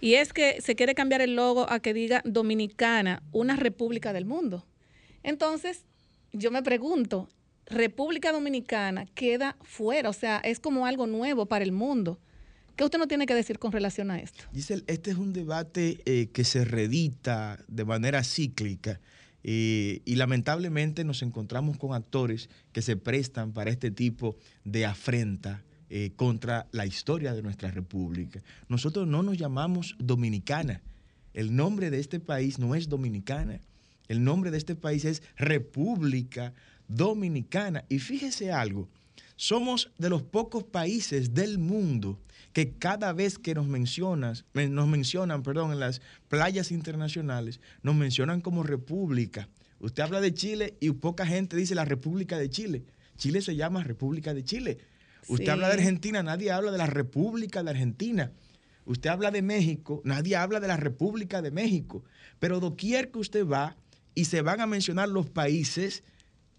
[0.00, 4.26] Y es que se quiere cambiar el logo a que diga Dominicana, una república del
[4.26, 4.66] mundo.
[5.22, 5.86] Entonces,
[6.34, 7.28] yo me pregunto,
[7.66, 12.18] República Dominicana queda fuera, o sea, es como algo nuevo para el mundo.
[12.76, 14.44] ¿Qué usted no tiene que decir con relación a esto?
[14.52, 19.00] Giselle, este es un debate eh, que se redita de manera cíclica
[19.44, 25.62] eh, y lamentablemente nos encontramos con actores que se prestan para este tipo de afrenta
[25.88, 28.42] eh, contra la historia de nuestra república.
[28.68, 30.82] Nosotros no nos llamamos dominicana.
[31.32, 33.60] El nombre de este país no es dominicana.
[34.08, 36.52] El nombre de este país es República
[36.88, 37.84] Dominicana.
[37.88, 38.88] Y fíjese algo,
[39.36, 42.20] somos de los pocos países del mundo
[42.52, 48.40] que cada vez que nos mencionas, nos mencionan, perdón, en las playas internacionales, nos mencionan
[48.40, 49.48] como república.
[49.80, 52.84] Usted habla de Chile y poca gente dice la República de Chile.
[53.16, 54.78] Chile se llama República de Chile.
[55.26, 55.50] Usted sí.
[55.50, 58.32] habla de Argentina, nadie habla de la República de Argentina.
[58.86, 62.04] Usted habla de México, nadie habla de la República de México.
[62.38, 63.76] Pero doquier que usted va
[64.14, 66.02] y se van a mencionar los países,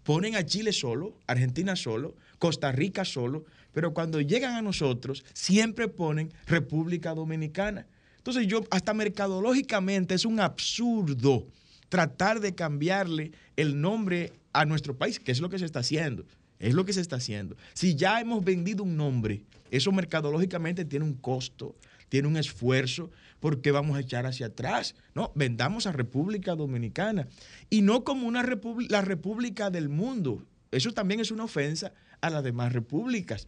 [0.02, 5.88] ponen a Chile solo, Argentina solo, Costa Rica solo, pero cuando llegan a nosotros siempre
[5.88, 7.86] ponen República Dominicana.
[8.18, 11.46] Entonces yo, hasta mercadológicamente es un absurdo
[11.88, 16.24] tratar de cambiarle el nombre a nuestro país, que es lo que se está haciendo.
[16.58, 17.56] Es lo que se está haciendo.
[17.74, 21.76] Si ya hemos vendido un nombre, eso mercadológicamente tiene un costo,
[22.08, 23.10] tiene un esfuerzo,
[23.46, 24.96] porque vamos a echar hacia atrás.
[25.14, 27.28] No, vendamos a República Dominicana.
[27.70, 30.44] Y no como una república, la república del mundo.
[30.72, 33.46] Eso también es una ofensa a las demás repúblicas.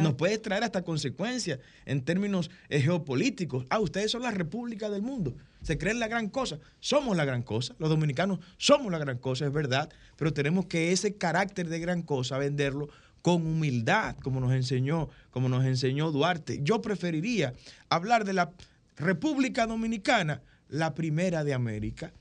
[0.00, 3.66] Nos puede traer hasta consecuencias en términos eh, geopolíticos.
[3.70, 5.34] Ah, ustedes son la república del mundo.
[5.62, 6.60] Se creen la gran cosa.
[6.78, 7.74] Somos la gran cosa.
[7.80, 9.90] Los dominicanos somos la gran cosa, es verdad.
[10.14, 12.88] Pero tenemos que ese carácter de gran cosa venderlo
[13.26, 16.60] con humildad, como nos enseñó, como nos enseñó Duarte.
[16.62, 17.54] Yo preferiría
[17.88, 18.52] hablar de la
[18.96, 22.12] República Dominicana, la primera de América,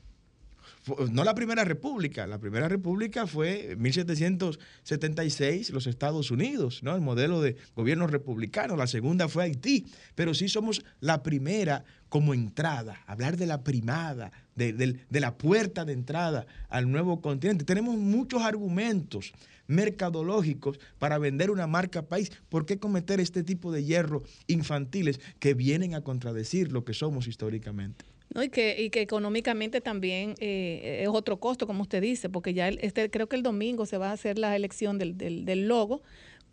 [1.11, 6.95] no la primera república, la primera república fue en 1776 los Estados Unidos, ¿no?
[6.95, 12.33] El modelo de gobierno republicano, la segunda fue Haití, pero sí somos la primera como
[12.33, 17.65] entrada, hablar de la primada, de, de la puerta de entrada al nuevo continente.
[17.65, 19.33] Tenemos muchos argumentos
[19.67, 22.31] mercadológicos para vender una marca país.
[22.49, 27.27] ¿Por qué cometer este tipo de hierro infantiles que vienen a contradecir lo que somos
[27.27, 28.05] históricamente?
[28.33, 32.53] No, y, que, y que económicamente también eh, es otro costo, como usted dice, porque
[32.53, 35.67] ya este, creo que el domingo se va a hacer la elección del, del, del
[35.67, 36.01] logo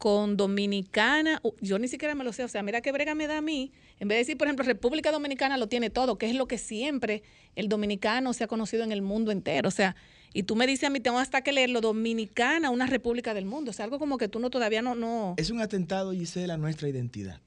[0.02, 3.38] con Dominicana, yo ni siquiera me lo sé, o sea, mira qué brega me da
[3.38, 6.34] a mí, en vez de decir, por ejemplo, República Dominicana lo tiene todo, que es
[6.34, 7.22] lo que siempre
[7.54, 9.94] el dominicano se ha conocido en el mundo entero, o sea,
[10.34, 13.70] y tú me dices a mí, tengo hasta que leerlo, Dominicana, una república del mundo,
[13.70, 14.94] o sea, algo como que tú no todavía no...
[14.94, 15.34] no...
[15.36, 17.40] Es un atentado, Gisela, a nuestra identidad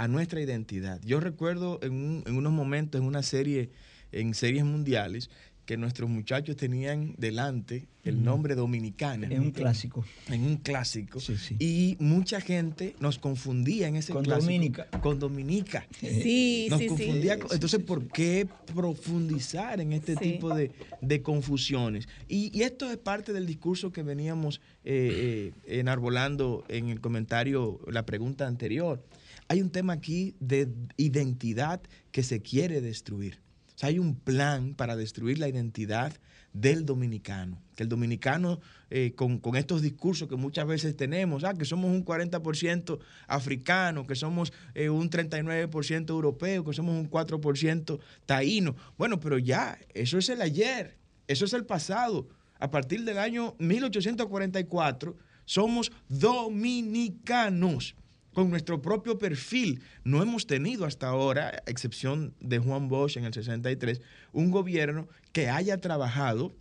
[0.00, 0.98] a nuestra identidad.
[1.04, 3.70] Yo recuerdo en, unos momentos en una serie,
[4.12, 5.28] en series mundiales,
[5.70, 9.28] que nuestros muchachos tenían delante el nombre Dominicana.
[9.28, 10.04] En un clásico.
[10.28, 11.20] En un clásico.
[11.60, 14.46] Y mucha gente nos confundía en ese con clásico.
[14.46, 14.88] Dominica.
[15.00, 15.86] Con Dominica.
[16.00, 17.38] Sí, nos sí, confundía.
[17.52, 22.08] Entonces, ¿por qué profundizar en este tipo de, confusiones?
[22.26, 28.04] Y, esto es parte del discurso que veníamos eh, eh, enarbolando en el comentario, la
[28.04, 29.04] pregunta anterior
[29.46, 31.80] hay un tema aquí de identidad
[32.12, 33.40] que se quiere destruir.
[33.80, 36.12] Sea, hay un plan para destruir la identidad
[36.52, 37.62] del dominicano.
[37.74, 38.60] Que el dominicano,
[38.90, 44.14] eh, con, estos discursos que muchas veces tenemos, ah, que somos un 40% africano, que
[44.16, 48.76] somos eh, un 39% europeo, que somos un 4% taíno.
[48.98, 52.28] Bueno, pero ya, eso es el ayer, eso es el pasado.
[52.58, 55.16] A partir del año 1844,
[55.46, 57.94] somos dominicanos
[58.32, 59.82] con nuestro propio perfil.
[60.04, 64.00] No hemos tenido hasta ahora, a excepción de Juan Bosch en el 63,
[64.32, 66.54] un gobierno que haya trabajado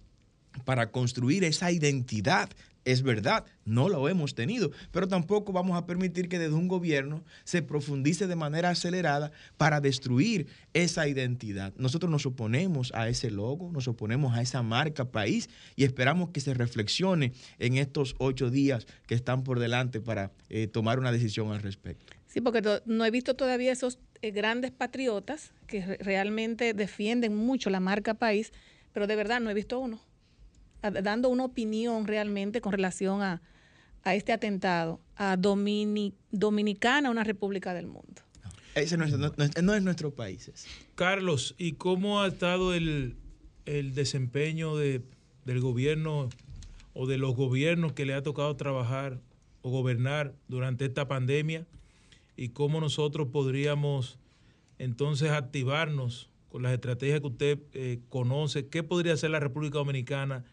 [0.60, 2.50] para construir esa identidad
[2.86, 7.24] es verdad, no lo hemos tenido, pero tampoco vamos a permitir que desde un gobierno
[7.44, 11.74] se profundice de manera acelerada para destruir esa identidad.
[11.78, 16.40] Nosotros nos oponemos a ese logo, nos oponemos a esa marca país y esperamos que
[16.40, 21.52] se reflexione en estos ocho días que están por delante para eh, tomar una decisión
[21.52, 22.14] al respecto.
[22.28, 27.80] Sí, porque no he visto todavía esos eh, grandes patriotas que realmente defienden mucho la
[27.80, 28.52] marca país,
[28.94, 30.09] pero de verdad no he visto uno
[30.82, 33.42] dando una opinión realmente con relación a,
[34.06, 38.22] este atentado, a Dominicana, una república del mundo.
[38.76, 40.52] Ese no, es, nuestro país.
[40.96, 43.18] Carlos, ¿y cómo ha estado el,
[43.66, 45.02] desempeño de,
[45.46, 46.30] del gobierno
[46.94, 49.20] o de los gobiernos que le ha tocado trabajar
[49.62, 51.68] o gobernar durante esta pandemia?
[52.36, 54.18] ¿Y cómo nosotros podríamos
[54.78, 58.68] entonces activarnos con las estrategias que usted eh, conoce?
[58.68, 60.46] ¿Qué podría hacer la República Dominicana?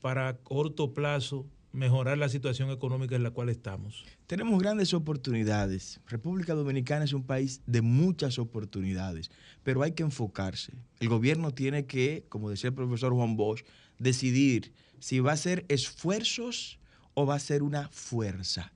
[0.00, 4.04] Para corto plazo mejorar la situación económica en la cual estamos?
[4.26, 6.00] Tenemos grandes oportunidades.
[6.06, 9.30] República Dominicana es un país de muchas oportunidades,
[9.62, 10.72] pero hay que enfocarse.
[11.00, 13.64] El gobierno tiene que, como decía el profesor Juan Bosch,
[13.98, 16.78] decidir si va a ser esfuerzos
[17.14, 18.72] o va a ser una fuerza.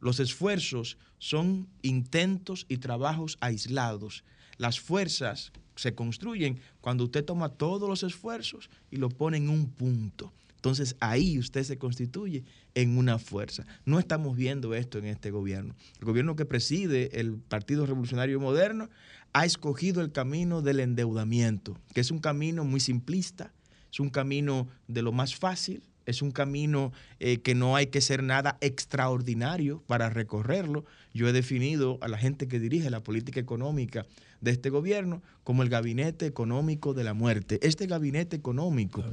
[0.00, 4.24] Los esfuerzos son intentos y trabajos aislados.
[4.56, 9.70] Las fuerzas se construyen cuando usted toma todos los esfuerzos y lo pone en un
[9.70, 10.32] punto.
[10.66, 12.42] Entonces ahí usted se constituye
[12.74, 13.64] en una fuerza.
[13.84, 15.76] No estamos viendo esto en este gobierno.
[16.00, 18.90] El gobierno que preside el Partido Revolucionario Moderno
[19.32, 23.52] ha escogido el camino del endeudamiento, que es un camino muy simplista,
[23.92, 28.00] es un camino de lo más fácil, es un camino eh, que no hay que
[28.00, 30.84] ser nada extraordinario para recorrerlo.
[31.14, 34.04] Yo he definido a la gente que dirige la política económica
[34.40, 37.60] de este gobierno como el gabinete económico de la muerte.
[37.62, 39.04] Este gabinete económico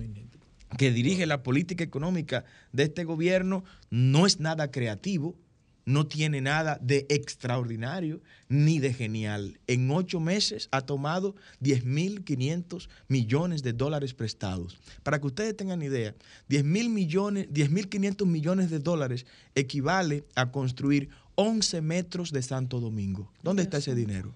[0.78, 5.36] que dirige la política económica de este gobierno no es nada creativo,
[5.86, 9.60] no tiene nada de extraordinario ni de genial.
[9.68, 14.80] En ocho meses ha tomado 10.500 millones de dólares prestados.
[15.04, 16.16] Para que ustedes tengan idea,
[16.50, 23.32] 10.500 millones, 10 millones de dólares equivale a construir 11 metros de Santo Domingo.
[23.42, 24.34] ¿Dónde está ese dinero?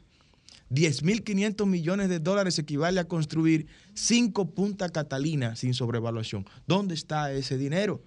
[0.72, 6.46] 10.500 millones de dólares equivale a construir cinco Punta Catalina sin sobrevaluación.
[6.68, 8.02] ¿Dónde está ese dinero?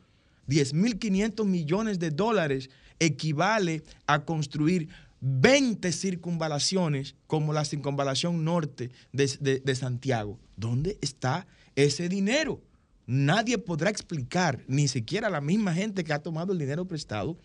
[0.48, 4.88] 10.500 millones de dólares equivale a construir
[5.22, 10.38] 20 circunvalaciones como la circunvalación norte de, de- de Santiago.
[10.56, 11.46] ¿Dónde está
[11.76, 12.61] ese dinero?
[13.06, 17.36] Nadie podrá explicar, ni siquiera la misma gente que ha tomado el dinero prestado,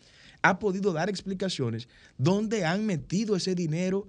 [0.42, 1.88] ha podido dar explicaciones
[2.18, 4.08] dónde han metido ese dinero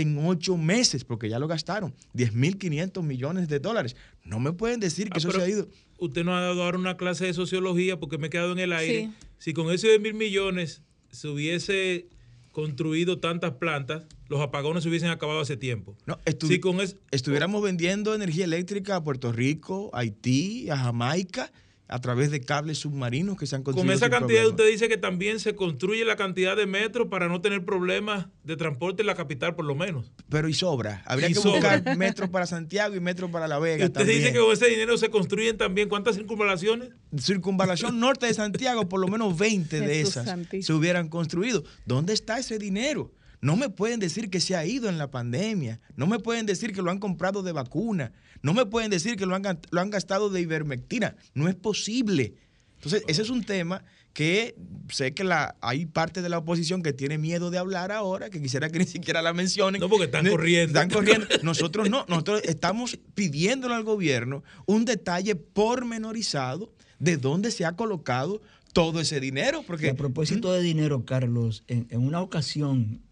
[0.00, 3.96] en ocho meses, porque ya lo gastaron, 10.500 millones de dólares.
[4.24, 5.68] No me pueden decir que Ah, eso se ha ido.
[5.98, 8.72] Usted nos ha dado ahora una clase de sociología porque me he quedado en el
[8.72, 9.06] aire.
[9.06, 9.12] Sí.
[9.38, 12.06] Si con ese de mil millones se hubiese
[12.52, 15.96] construido tantas plantas, los apagones se hubiesen acabado hace tiempo.
[16.06, 20.76] No, estu- Si con es- estuviéramos vendiendo energía eléctrica a Puerto Rico, a Haití, a
[20.78, 21.52] Jamaica,
[21.88, 23.86] a través de cables submarinos que se han construido.
[23.86, 27.40] Con esa cantidad, usted dice que también se construye la cantidad de metros para no
[27.40, 30.10] tener problemas de transporte en la capital, por lo menos.
[30.28, 31.02] Pero y sobra.
[31.06, 31.78] Habría Y que sobra.
[31.78, 33.84] buscar metros para Santiago y metros para La Vega.
[33.86, 34.18] usted también.
[34.18, 36.90] dice que con ese dinero se construyen también, ¿cuántas circunvalaciones?
[37.16, 40.62] circunvalación norte de Santiago, por lo menos 20 de esas santísimo.
[40.64, 41.62] se hubieran construido.
[41.84, 43.12] ¿Dónde está ese dinero?
[43.46, 45.80] No me pueden decir que se ha ido en la pandemia.
[45.94, 48.12] No me pueden decir que lo han comprado de vacuna.
[48.42, 51.14] No me pueden decir que lo han, ga- lo han gastado de ivermectina.
[51.34, 52.34] No es posible.
[52.74, 54.56] Entonces, ese es un tema que
[54.90, 58.40] sé que la, hay parte de la oposición que tiene miedo de hablar ahora, que
[58.42, 59.80] quisiera que ni siquiera la mencionen.
[59.80, 60.78] No, porque están corriendo.
[60.80, 61.26] Están corriendo.
[61.42, 68.40] Nosotros no, nosotros estamos pidiéndole al gobierno un detalle pormenorizado de dónde se ha colocado
[68.72, 69.60] todo ese dinero.
[69.62, 73.02] Y Porque a propósito de dinero, Carlos, en, en una ocasión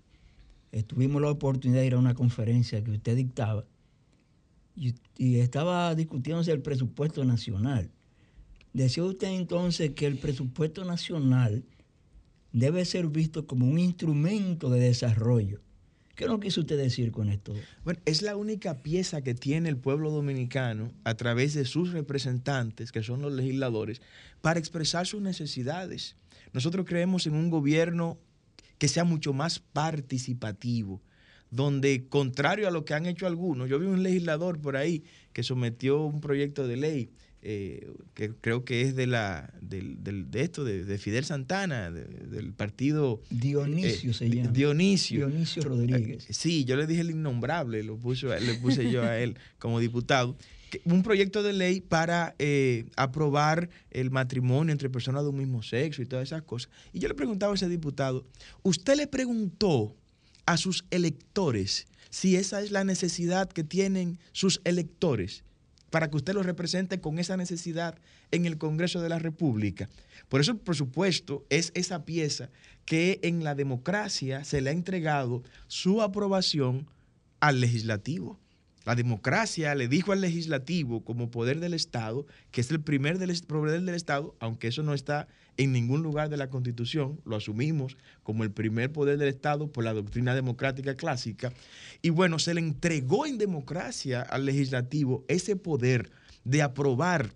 [0.83, 3.65] tuvimos la oportunidad de ir a una conferencia que usted dictaba
[4.77, 7.91] y, y estaba discutiéndose el presupuesto nacional.
[8.73, 11.65] Decía usted entonces que el presupuesto nacional
[12.53, 15.61] debe ser visto como un instrumento de desarrollo.
[16.15, 17.53] ¿Qué nos quiso usted decir con esto?
[17.83, 22.93] Bueno, es la única pieza que tiene el pueblo dominicano a través de sus representantes,
[22.93, 24.01] que son los legisladores,
[24.41, 26.15] para expresar sus necesidades.
[26.53, 28.17] Nosotros creemos en un gobierno
[28.85, 31.01] que sea mucho más participativo,
[31.51, 35.43] donde, contrario a lo que han hecho algunos, yo vi un legislador por ahí que
[35.43, 37.11] sometió un proyecto de ley
[37.47, 41.91] eh, que creo que es de la del, del- de esto de, de Fidel Santana
[41.91, 44.51] de- del partido Dionisio eh, se llama.
[44.51, 46.29] Dionisio Dionisio Rodríguez.
[46.29, 49.79] eh, Sí, yo le dije el innombrable, lo puso, le puse yo a él como
[49.81, 50.37] diputado.
[50.85, 56.03] Un proyecto de ley para eh, aprobar el matrimonio entre personas de un mismo sexo
[56.03, 56.71] y todas esas cosas.
[56.93, 58.25] Y yo le preguntaba a ese diputado,
[58.63, 59.95] ¿usted le preguntó
[60.47, 65.45] a sus electores si esa es la necesidad que tienen sus electores?
[65.95, 67.97] para que usted los represente con esa necesidad
[68.33, 69.89] en el Congreso de la República.
[70.29, 72.51] Por eso el presupuesto es esa pieza
[72.85, 76.89] que en la democracia se le ha entregado su aprobación
[77.39, 78.41] al legislativo.
[78.85, 83.17] La democracia le dijo al legislativo como poder del Estado, que es el primer
[83.47, 85.27] poder del Estado, aunque eso no está
[85.57, 89.85] en ningún lugar de la Constitución, lo asumimos como el primer poder del Estado por
[89.85, 91.53] la doctrina democrática clásica.
[92.03, 96.11] Y bueno, se le entregó en democracia al legislativo ese poder
[96.45, 97.33] de aprobar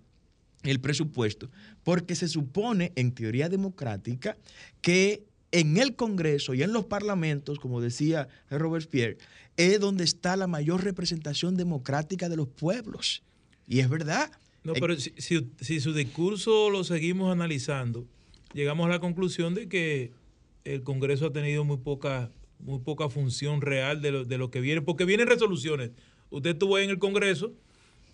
[0.65, 1.51] el presupuesto,
[1.83, 4.37] porque se supone, en teoría democrática,
[4.83, 9.17] que en el Congreso y en los parlamentos, como decía Robespierre,
[9.59, 13.23] es donde está la mayor representación democrática de los pueblos.
[13.67, 14.31] Y es verdad.
[14.65, 18.07] No, pero si, si- si su discurso lo seguimos analizando,
[18.55, 20.13] llegamos a la conclusión de que
[20.65, 24.61] el Congreso ha tenido muy poca, muy poca función real de lo, de lo que
[24.61, 25.91] viene, porque vienen resoluciones.
[26.31, 27.53] Usted estuvo en el Congreso,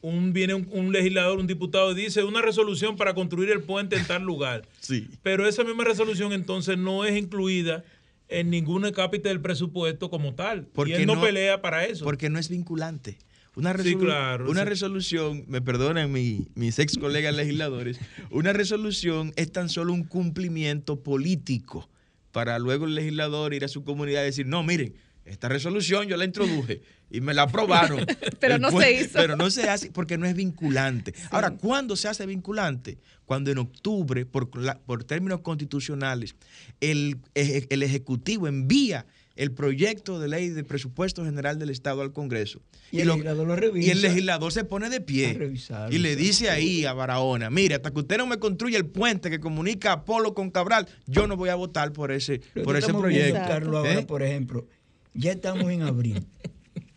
[0.00, 3.96] un, viene un, un legislador, un diputado, y dice una resolución para construir el puente
[3.96, 4.66] en tal lugar.
[4.80, 5.08] Sí.
[5.22, 7.84] Pero esa misma resolución entonces no es incluida
[8.28, 10.66] en ningún cápita del presupuesto como tal.
[10.72, 12.04] Porque y él no, no- pelea para eso.
[12.04, 13.18] Porque no es vinculante.
[13.56, 14.68] Una, Sí, resolu- claro, una sí.
[14.68, 18.00] resolución, me perdonan mi- mis ex colegas legisladores,
[18.30, 21.88] una resolución es tan solo un cumplimiento político
[22.32, 24.94] para luego el legislador ir a su comunidad y decir, no, miren,
[25.24, 28.04] esta resolución yo la introduje y me la aprobaron.
[28.40, 29.10] Pero no se hizo.
[29.14, 31.14] Pero no se hace porque no es vinculante.
[31.30, 32.98] Ahora, ¿cuándo se hace vinculante?
[33.24, 36.34] Cuando en octubre, por, la- por términos constitucionales,
[36.80, 39.06] el, el Ejecutivo envía
[39.36, 42.60] el proyecto de ley de presupuesto general del Estado al Congreso.
[42.92, 43.88] Y el legislador lo revisa.
[43.88, 45.52] Y el legislador se pone de pie
[45.90, 49.30] y le dice ahí a Barahona, mire, hasta que usted no me construya el puente
[49.30, 52.94] que comunica a Polo con Cabral, yo no voy a votar por ese, por ese
[52.94, 53.40] proyecto.
[53.48, 54.06] Carlos, ahora, ¿Eh?
[54.06, 54.68] por ejemplo,
[55.14, 56.26] ya estamos en abril.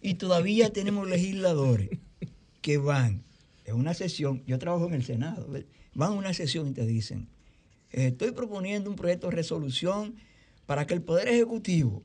[0.01, 1.89] Y todavía tenemos legisladores
[2.61, 3.23] que van
[3.65, 5.47] en una sesión, yo trabajo en el Senado,
[5.93, 7.27] van a una sesión y te dicen,
[7.91, 10.15] estoy proponiendo un proyecto de resolución
[10.65, 12.03] para que el Poder Ejecutivo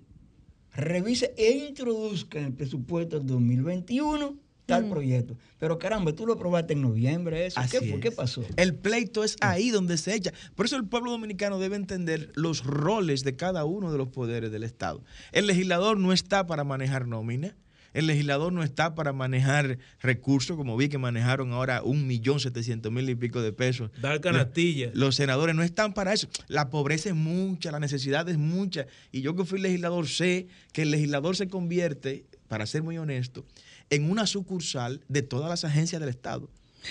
[0.75, 4.37] revise e introduzca en el presupuesto del 2021
[4.81, 5.37] tal proyecto.
[5.59, 7.61] Pero caramba, tú lo probaste en noviembre, eso.
[7.71, 8.01] ¿Qué, Así fue?
[8.01, 8.15] ¿Qué es.
[8.15, 8.45] pasó?
[8.57, 10.33] El pleito es ahí donde se echa.
[10.55, 14.51] Por eso el pueblo dominicano debe entender los roles de cada uno de los poderes
[14.51, 15.03] del Estado.
[15.33, 17.57] El legislador no está para manejar nómina.
[17.95, 22.91] El legislador no está para manejar recursos, como vi que manejaron ahora un millón setecientos
[22.91, 23.91] mil y pico de pesos.
[24.01, 24.91] Dar canastilla.
[24.95, 26.29] Los senadores no están para eso.
[26.49, 28.87] La pobreza es mucha, la necesidad es mucha.
[29.11, 33.47] Y yo que fui legislador sé que el legislador se convierte, para ser muy honesto,
[33.93, 36.51] en una sucursal de todas las agencias del Estado.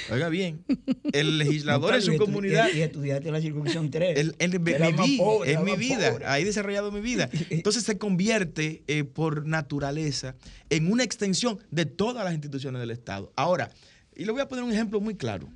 [0.10, 0.64] Oiga bien,
[1.12, 4.18] el legislador en su Y comunidad Y, y estudiaste la circunscripción 3.
[4.40, 4.72] el- mi
[5.04, 6.26] vi- pobre, es mi vida, pobre.
[6.28, 7.30] ahí he desarrollado mi vida.
[7.50, 10.36] Entonces se convierte eh, por naturaleza
[10.70, 13.34] en una extensión de todas las instituciones del Estado.
[13.36, 13.70] Ahora,
[14.16, 15.50] y le voy a poner un ejemplo muy claro.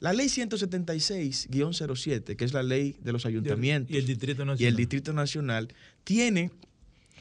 [0.00, 4.68] La ley 176-07, que es la ley de los ayuntamientos Y el Distrito y Nacional.
[4.72, 5.68] el Distrito Nacional,
[6.04, 6.50] tiene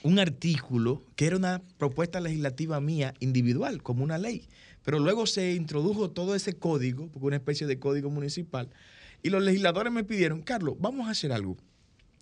[0.03, 4.47] un artículo que era una propuesta legislativa mía individual, como una ley.
[4.83, 8.69] Pero luego se introdujo todo ese código, porque una especie de código municipal,
[9.21, 11.57] y los legisladores me pidieron, Carlos, vamos a hacer algo.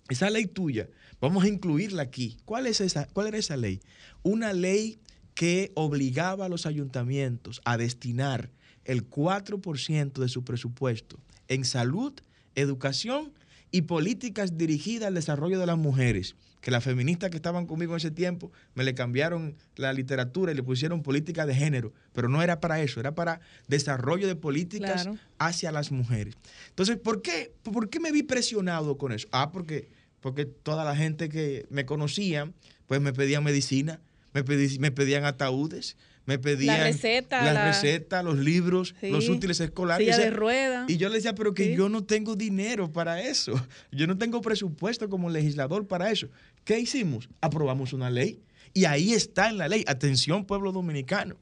[0.08, 0.88] Esa ley tuya,
[1.20, 2.38] vamos a incluirla aquí.
[2.44, 3.80] ¿Cuál, es esa, ¿Cuál era esa ley?
[4.22, 4.98] Una ley
[5.34, 8.50] que obligaba a los ayuntamientos a destinar
[8.84, 12.12] el 4% de su presupuesto en salud,
[12.54, 13.32] educación
[13.70, 16.34] y políticas dirigidas al desarrollo de las mujeres.
[16.60, 20.54] Que las feministas que estaban conmigo en ese tiempo me le cambiaron la literatura y
[20.56, 25.02] le pusieron política de género, pero no era para eso, era para desarrollo de políticas
[25.04, 25.18] Claro.
[25.38, 26.34] hacia las mujeres.
[26.70, 29.28] Entonces, ¿por qué, ¿por qué me vi presionado con eso?
[29.30, 29.88] Ah, porque,
[30.20, 32.50] porque toda la gente que me conocía,
[32.86, 34.00] pues me pedían medicina,
[34.34, 39.08] me, pedí- me pedían ataúdes, me pedían receta, las la- recetas, los libros, Sí.
[39.10, 40.04] los útiles escolares.
[40.06, 40.84] Silla O sea, de rueda.
[40.86, 41.74] Y yo le decía, pero que Sí.
[41.74, 43.52] yo no tengo dinero para eso.
[43.92, 46.28] Yo no tengo presupuesto como legislador para eso.
[46.64, 47.28] ¿Qué hicimos?
[47.40, 48.40] Aprobamos una ley.
[48.74, 49.84] Y ahí está en la ley.
[49.86, 51.36] Atención, pueblo dominicano.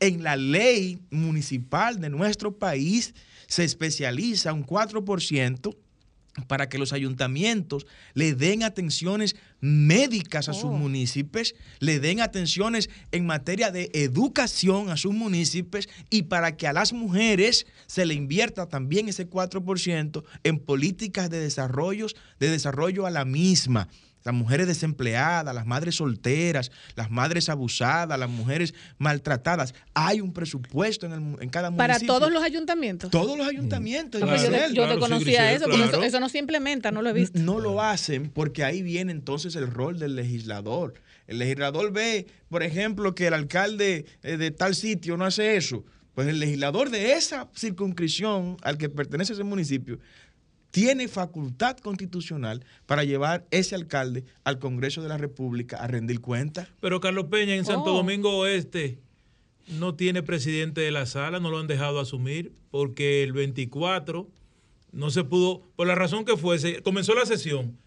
[0.00, 3.14] En la ley municipal de nuestro país
[3.46, 5.76] se especializa un 4%
[6.48, 10.72] para que los ayuntamientos le den atenciones médicas a sus Oh.
[10.72, 16.72] municipios, le den atenciones en materia de educación a sus municipios y para que a
[16.72, 22.06] las mujeres se le invierta también ese 4% en políticas de desarrollo,
[22.40, 23.88] de desarrollo a la misma.
[24.24, 29.74] Las mujeres desempleadas, las madres solteras, las madres abusadas, las mujeres maltratadas.
[29.94, 32.14] Hay un presupuesto en, el en cada Para municipio.
[32.14, 33.10] todos los ayuntamientos.
[33.10, 34.22] Todos los ayuntamientos.
[34.22, 37.02] Ah, pues yo, Claro, yo claro, sí, eso, porque eso, eso no se implementa, no
[37.02, 37.38] lo he visto.
[37.38, 40.94] No lo hacen porque ahí viene entonces el rol del legislador.
[41.26, 45.84] El legislador ve, por ejemplo, que el alcalde eh, de tal sitio no hace eso.
[46.14, 49.98] Pues el legislador de esa circunscripción al que pertenece ese municipio
[50.72, 56.68] tiene facultad constitucional para llevar ese alcalde al Congreso de la República a rendir cuentas.
[56.80, 57.96] Pero Carlos Peña en Santo Oh.
[57.98, 58.98] Domingo Oeste
[59.68, 64.28] no tiene presidente de la sala, no lo han dejado asumir, porque el 24
[64.92, 67.78] no se pudo, por la razón que fuese, comenzó la sesión.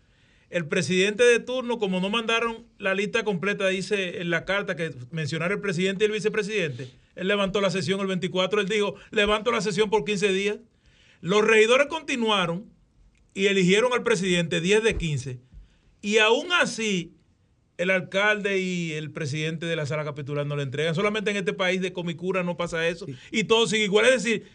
[0.52, 4.94] El presidente de turno, como no mandaron la lista completa, dice en la carta que
[5.10, 9.52] mencionar el presidente y el vicepresidente, él levantó la sesión el 24, él dijo, levanto
[9.52, 10.57] la sesión por 15 días.
[11.22, 12.75] Los regidores continuaron
[13.36, 15.40] y eligieron al presidente 10 de 15.
[16.02, 17.14] Y aún así,
[17.78, 20.95] el alcalde y el presidente de la sala capitular no le entregan.
[20.95, 23.06] Solamente en este país de comicura no pasa eso.
[23.32, 24.06] Y todo sigue igual.
[24.06, 24.45] Es decir,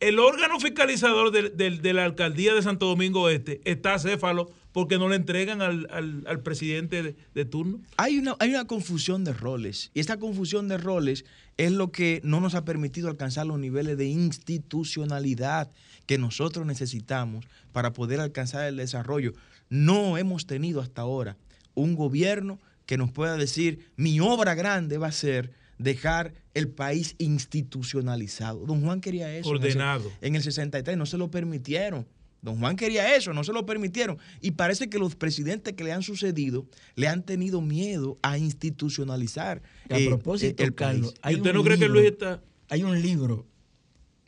[0.00, 5.16] el órgano fiscalizador de la alcaldía de Santo Domingo Este está acéfalo porque no le
[5.16, 7.80] entregan al, al- al presidente de, de turno.
[7.96, 11.24] Hay una, hay una confusión de roles y esta confusión de roles
[11.56, 15.70] es lo que no nos ha permitido alcanzar los niveles de institucionalidad
[16.08, 19.34] que nosotros necesitamos para poder alcanzar el desarrollo.
[19.68, 21.36] No hemos tenido hasta ahora
[21.74, 27.14] un gobierno que nos pueda decir mi obra grande va a ser dejar el país
[27.18, 28.64] institucionalizado.
[28.66, 29.50] Don Juan quería eso.
[29.50, 30.10] en el se- Ordenado.
[30.22, 32.06] en el 63 no se lo permitieron.
[32.40, 34.16] Don Juan quería eso, no se lo permitieron.
[34.40, 39.60] Y parece que los presidentes que le han sucedido le han tenido miedo a institucionalizar
[39.90, 41.20] A eh, propósito, eh, el Carlos, país.
[41.22, 42.40] hay ¿Y usted no cree que Luis está...?
[42.70, 43.46] Hay un libro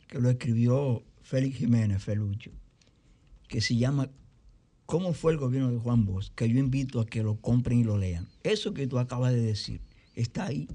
[0.07, 2.51] que lo escribió Félix Jiménez Felucho,
[3.47, 4.09] que se llama
[4.85, 6.29] ¿Cómo fue el gobierno de Juan Bosch?
[6.35, 8.27] Que yo invito a que lo compren y lo lean.
[8.43, 9.79] Eso que tú acabas de decir
[10.13, 10.67] está ahí.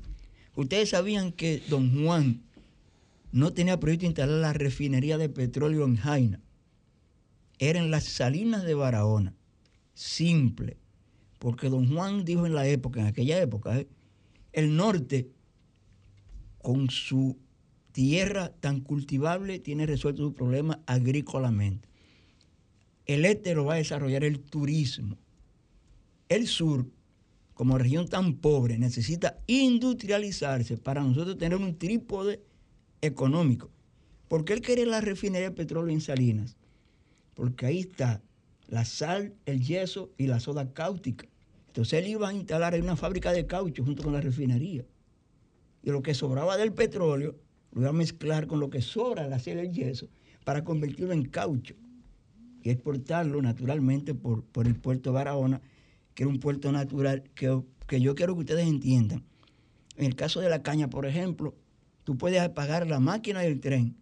[0.55, 2.41] Ustedes sabían que don Juan
[3.33, 6.41] no tenía proyecto instalar la refinería de petróleo en Jaina.
[7.59, 9.35] Era en las salinas de Barahona.
[9.93, 10.79] Simple.
[11.39, 13.89] Porque don Juan dijo en la época, en aquella época, ¿eh?
[14.55, 15.29] el norte
[16.63, 17.37] con su
[17.97, 21.89] tierra tan cultivable tiene resuelto su problema agrícolamente.
[23.07, 25.17] El este lo va a desarrollar el turismo.
[26.29, 26.85] El sur
[27.55, 32.43] como región tan pobre, necesita industrializarse para nosotros tener un trípode
[33.01, 33.71] económico.
[34.29, 36.59] ¿Por qué él quiere la refinería de petróleo en Salinas?
[37.33, 38.21] Porque ahí está
[38.69, 41.27] la sal, el yeso y la soda cáustica.
[41.69, 44.85] Entonces él iba a instalar una fábrica de caucho junto con la refinería.
[45.83, 47.37] Y lo que sobraba del petróleo
[47.77, 50.09] lo iba a mezclar con lo que sobra al hacer el yeso
[50.45, 51.75] para convertirlo en caucho
[52.63, 55.61] y exportarlo naturalmente por, por el puerto de Barahona,
[56.15, 59.23] que era un puerto natural que, que yo quiero que ustedes entiendan.
[59.97, 61.55] En el caso de la caña, por ejemplo,
[62.03, 63.95] tú puedes apagar la máquina del tren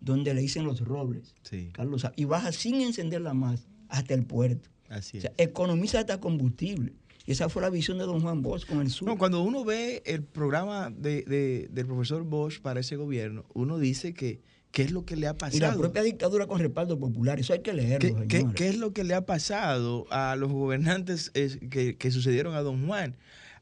[0.00, 1.70] donde le dicen los robles, Sí.
[1.72, 4.68] Carlos, y baja sin encenderla más hasta el puerto.
[4.88, 5.22] Así O es.
[5.22, 6.94] sea, economiza hasta combustible.
[7.26, 9.08] Y esa fue la visión de don Juan Bosch con el sur.
[9.08, 13.78] No, cuando uno ve el programa de, de- del profesor Bosch para ese gobierno, uno
[13.78, 14.40] dice que
[14.72, 15.80] qué es lo que le ha y la pasado.
[15.80, 18.56] propia dictadura con respaldo popular, eso hay que leerlo, ¿Qué, qué- señores.
[18.56, 22.86] qué es lo que le ha pasado a los gobernantes que, que sucedieron a don
[22.86, 23.16] Juan?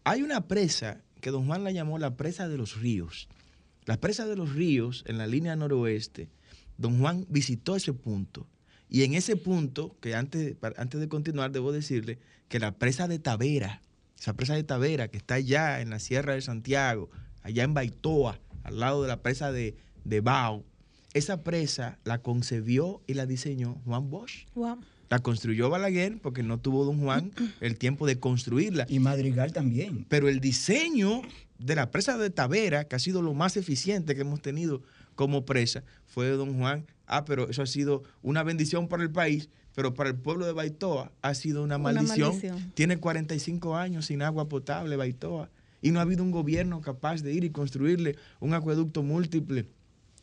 [0.04, 3.28] Hay una presa que don Juan la llamó la presa de los ríos.
[3.84, 6.28] La presa de los ríos en la línea noroeste,
[6.78, 8.48] don Juan visitó ese punto.
[8.88, 12.18] Y en ese punto, que antes, antes de continuar, debo decirle
[12.52, 13.80] que la presa de Tavera,
[14.20, 17.08] esa presa de Tavera que está allá en la Sierra de Santiago,
[17.42, 19.74] allá en Baitoa, al lado de la presa de,
[20.04, 20.62] de Bao,
[21.14, 24.44] esa presa la concebió y la diseñó Juan Bosch.
[24.54, 24.80] Wow.
[25.08, 28.84] La construyó Balaguer porque no tuvo don Juan el tiempo de construirla.
[28.86, 30.04] Y Madrigal también.
[30.10, 31.22] Pero el diseño
[31.58, 34.82] de la presa de Tavera, que ha sido lo más eficiente que hemos tenido
[35.14, 36.84] como presa, fue de don Juan.
[37.06, 40.52] Ah, pero eso ha sido una bendición para el país, pero para el pueblo de
[40.52, 42.28] Baitoa ha sido una Una maldición.
[42.28, 42.72] maldición.
[42.74, 45.50] Tiene 45 años sin agua potable Baitoa
[45.80, 49.66] y no ha habido un gobierno capaz de ir y construirle un acueducto múltiple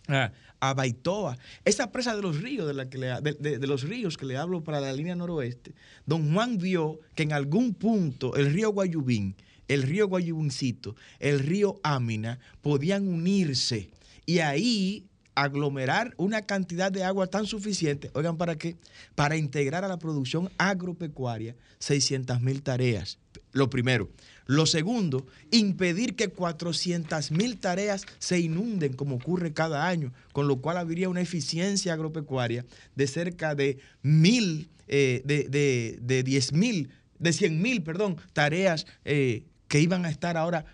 [0.07, 1.37] a, a Baitoa.
[1.65, 4.17] Esa presa de los ríos de, la que le, ha- de, de- de los ríos
[4.17, 5.73] que le hablo para la línea noroeste,
[6.05, 9.35] don Juan vio que en algún punto el río Guayubín,
[9.67, 13.89] el río Guayubincito, el río Ámina podían unirse
[14.25, 15.05] y ahí
[15.43, 18.75] aglomerar una cantidad de agua tan suficiente, oigan, ¿para qué?
[19.15, 23.19] Para integrar a la producción agropecuaria 600 mil tareas.
[23.51, 24.09] Lo primero.
[24.45, 30.57] Lo segundo, impedir que 400 mil tareas se inunden como ocurre cada año, con lo
[30.57, 36.89] cual habría una eficiencia agropecuaria de cerca de mil, eh, de, de, de 10 mil,
[37.19, 40.65] de 100 mil, perdón, tareas eh, que iban a estar ahora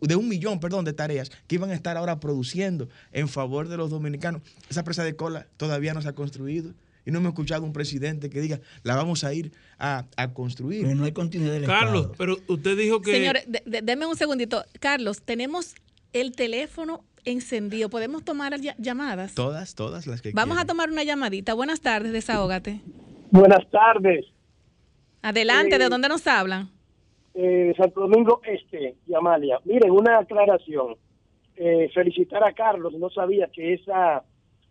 [0.00, 3.76] de un millón, perdón, de tareas que iban a estar ahora produciendo en favor de
[3.76, 4.42] los dominicanos.
[4.68, 6.72] Esa presa de cola todavía no se ha construido
[7.06, 10.82] y no hemos escuchado un presidente que diga, la vamos a ir a, a construir.
[10.84, 12.14] Pero no hay continuidad del Carlos, Estado.
[12.18, 13.12] pero usted dijo que...
[13.12, 14.64] Señores, de- denme un segundito.
[14.80, 15.74] Carlos, tenemos
[16.12, 17.88] el teléfono encendido.
[17.88, 19.34] ¿Podemos tomar llamadas?
[19.34, 21.54] Todas, todas las que Vamos a tomar una llamadita.
[21.54, 22.80] Buenas tardes, desahógate.
[23.30, 24.26] Buenas tardes.
[25.22, 26.68] Adelante, Eh, ¿de dónde nos hablan?
[27.34, 29.58] Eh, Santo Domingo Este y Amalia.
[29.64, 30.96] Miren, una aclaración.
[31.56, 32.94] Eh, felicitar a Carlos.
[32.94, 34.24] No sabía que esa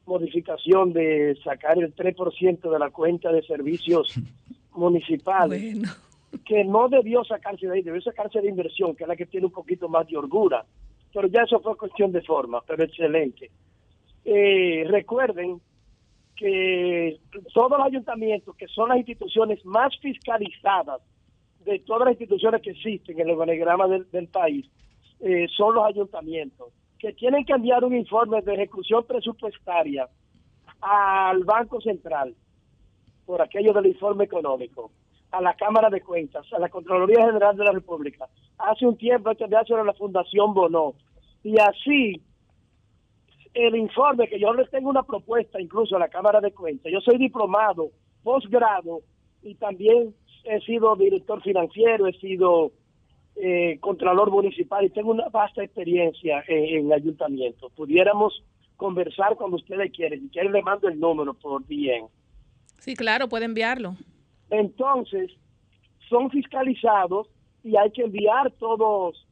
[0.05, 4.13] modificación de sacar el 3% de la cuenta de servicios
[4.73, 5.89] municipales, Bueno,
[6.45, 9.45] que no debió sacarse de ahí, debió sacarse de inversión, que es la que tiene
[9.45, 10.65] un poquito más de holgura.
[11.13, 13.51] Pero ya eso fue cuestión de forma, pero excelente.
[14.23, 15.59] Eh, recuerden
[16.35, 17.19] que
[17.53, 21.01] todos los ayuntamientos, que son las instituciones más fiscalizadas
[21.65, 24.65] de todas las instituciones que existen en el organigrama del, país,
[25.19, 30.07] eh, son los ayuntamientos, que tienen que enviar un informe de ejecución presupuestaria
[30.81, 32.35] al Banco Central
[33.25, 34.91] por aquello del informe económico,
[35.31, 38.27] a la Cámara de Cuentas, a la Contraloría General de la República.
[38.57, 40.95] Hace un tiempo este de hacer a la Fundación Bono.
[41.43, 42.21] Y así,
[43.53, 46.91] el informe, que yo les tengo una propuesta incluso a la Cámara de Cuentas.
[46.91, 47.91] Yo soy diplomado,
[48.23, 49.01] posgrado,
[49.41, 52.71] y también he sido director financiero, he sido
[53.35, 57.69] eh, contralor municipal y tengo una vasta experiencia en, en ayuntamiento.
[57.69, 58.43] Pudiéramos
[58.77, 60.21] conversar cuando ustedes quieren.
[60.21, 62.05] Si quieren, le mando el número por bien.
[62.79, 63.95] sí, claro, puede enviarlo.
[64.49, 65.31] Entonces,
[66.09, 67.27] son fiscalizados
[67.63, 69.27] y hay que enviar todos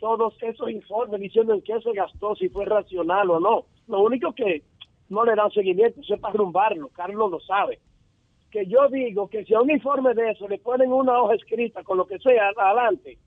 [0.00, 3.66] todos esos informes diciendo en qué se gastó, si fue racional o no.
[3.88, 4.62] Lo único que
[5.08, 7.80] no le dan seguimiento eso es para rumbarlo, Carlos lo sabe.
[8.50, 11.82] Que yo digo que si a un informe de eso le ponen una hoja escrita
[11.82, 13.18] con lo que sea adelante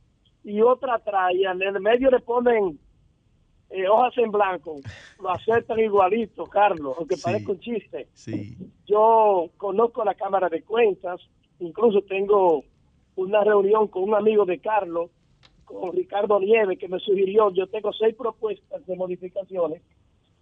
[0.44, 2.80] y otra atrás y en el medio le ponen
[3.70, 4.80] eh, hojas en blanco,
[5.20, 7.22] lo aceptan igualito, Carlos, aunque Sí.
[7.24, 8.58] parezca un chiste Sí.
[8.88, 11.22] yo conozco la Cámara de Cuentas,
[11.60, 12.64] incluso tengo
[13.16, 15.12] una reunión con un amigo de Carlos,
[15.64, 19.84] con Ricardo Nieves, que me sugirió, yo tengo seis propuestas de modificaciones,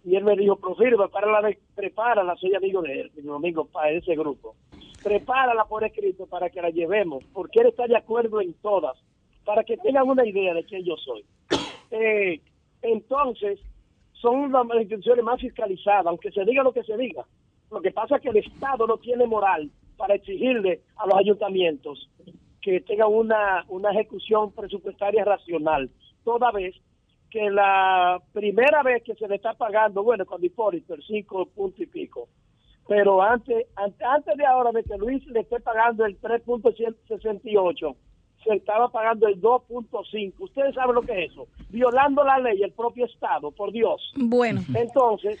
[0.04, 3.90] y él me dijo, Profiro, prepárala, de- prepárala, soy amigo de él, mi amigo para
[3.90, 4.54] ese grupo,
[5.02, 8.96] prepárala por escrito para que la llevemos, porque él está de acuerdo en todas,
[9.44, 11.24] para que tengan una idea de quién yo soy.
[11.92, 12.40] Eh,
[12.82, 13.58] entonces,
[14.12, 17.24] son las instituciones más fiscalizadas, aunque se diga lo que se diga.
[17.68, 22.08] Lo que pasa es que el Estado no tiene moral para exigirle a los ayuntamientos
[22.62, 25.90] que tengan una, una ejecución presupuestaria racional,
[26.22, 26.76] toda vez
[27.30, 31.82] que la primera vez que se le está pagando, bueno, con Hipólito, el cinco punto
[31.82, 32.28] y pico,
[32.88, 37.96] pero antes, antes, antes de ahora de que Luis le esté pagando el 3.68,
[38.42, 40.34] se estaba pagando el 2.5.
[40.38, 41.46] Ustedes saben lo que es eso.
[41.68, 44.12] Violando la ley, el propio Estado, por Dios.
[44.16, 44.62] Bueno.
[44.74, 45.38] Entonces,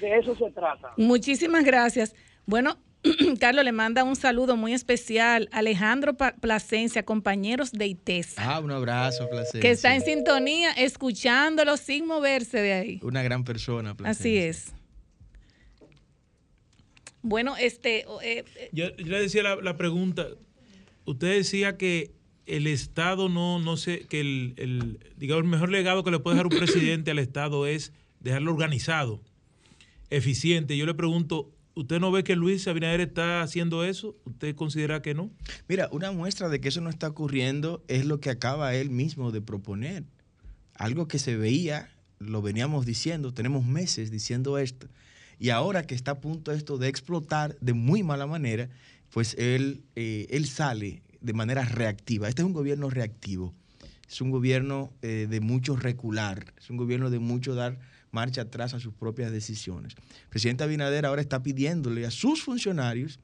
[0.00, 0.92] de eso se trata.
[0.96, 2.16] Muchísimas gracias.
[2.46, 2.76] Bueno,
[3.40, 8.34] Carlos le manda un saludo muy especial a Alejandro Plasencia, compañeros de ITES.
[8.38, 9.60] Ah, un abrazo, Plasencia.
[9.60, 13.00] Que está en sintonía, escuchándolo sin moverse de ahí.
[13.02, 14.20] Una gran persona, Plasencia.
[14.20, 14.72] Así es.
[17.22, 18.06] Bueno, este...
[18.22, 20.28] Eh, eh, yo, le decía la, pregunta,
[21.04, 22.12] usted decía que
[22.46, 26.36] el Estado no, no sé, que el, el, digamos, el mejor legado que le puede
[26.36, 29.20] dejar un presidente al Estado es dejarlo organizado,
[30.10, 30.76] eficiente.
[30.76, 34.16] Yo le pregunto, ¿Usted no ve que Luis Abinader está haciendo eso?
[34.24, 35.30] ¿Usted considera que no?
[35.68, 39.30] Mira, una muestra de que eso no está ocurriendo es lo que acaba él mismo
[39.30, 40.04] de proponer.
[40.72, 44.88] Algo que se veía, lo veníamos diciendo, tenemos meses diciendo esto,
[45.38, 48.70] y ahora que está a punto esto de explotar de muy mala manera,
[49.10, 52.30] pues él, eh, él sale de manera reactiva.
[52.30, 53.52] Este es un gobierno reactivo,
[54.08, 57.78] es un gobierno eh, de mucho recular, es un gobierno de mucho dar
[58.16, 59.94] marcha atrás a sus propias decisiones.
[60.24, 63.20] El presidente Abinader ahora está pidiéndole a sus funcionarios,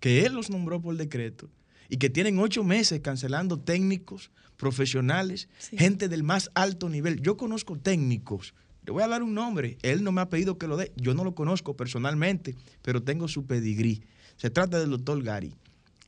[0.00, 1.50] que él los nombró por decreto,
[1.90, 7.20] y que tienen ocho meses cancelando técnicos, profesionales, gente del más alto nivel.
[7.20, 8.54] Yo conozco técnicos,
[8.86, 11.12] le voy a dar un nombre, él no me ha pedido que lo dé, yo
[11.12, 14.02] no lo conozco personalmente, pero tengo su pedigrí.
[14.36, 15.54] Se trata del doctor Gary.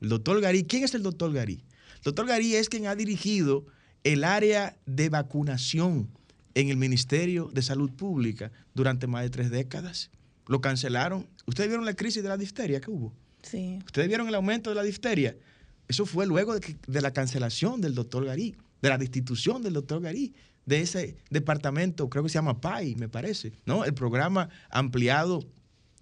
[0.00, 1.62] El doctor Gary, ¿quién es el doctor Gary?
[1.96, 3.66] El doctor Gary es quien ha dirigido
[4.02, 6.08] el área de vacunación
[6.54, 10.10] en el Ministerio de Salud Pública durante más de tres décadas.
[10.46, 11.26] Lo cancelaron.
[11.46, 13.12] ¿Ustedes vieron la crisis de la difteria que hubo?
[13.42, 13.78] Sí.
[13.84, 15.36] ¿Ustedes vieron el aumento de la difteria?
[15.88, 20.34] Eso fue luego de, la cancelación del doctor Garí, de la destitución del doctor Garí,
[20.64, 23.84] de ese departamento, creo que se llama PAI, me parece, ¿no?
[23.84, 25.44] El programa ampliado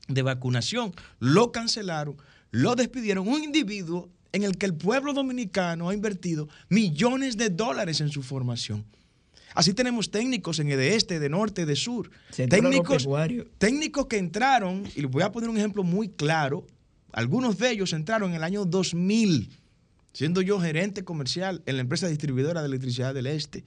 [0.07, 0.93] de vacunación.
[1.19, 2.17] Lo cancelaron,
[2.53, 3.27] lo despidieron.
[3.27, 8.23] Un individuo en el que el pueblo dominicano ha invertido millones de dólares en su
[8.23, 8.85] formación.
[9.55, 12.11] Así tenemos técnicos en el de este, de norte, de sur.
[12.35, 13.07] técnicos,
[13.59, 16.67] técnicos que entraron, y les voy a poner un ejemplo muy claro,
[17.13, 19.51] algunos de ellos entraron en el año 2000,
[20.13, 23.65] siendo yo gerente comercial en la empresa distribuidora de electricidad del Este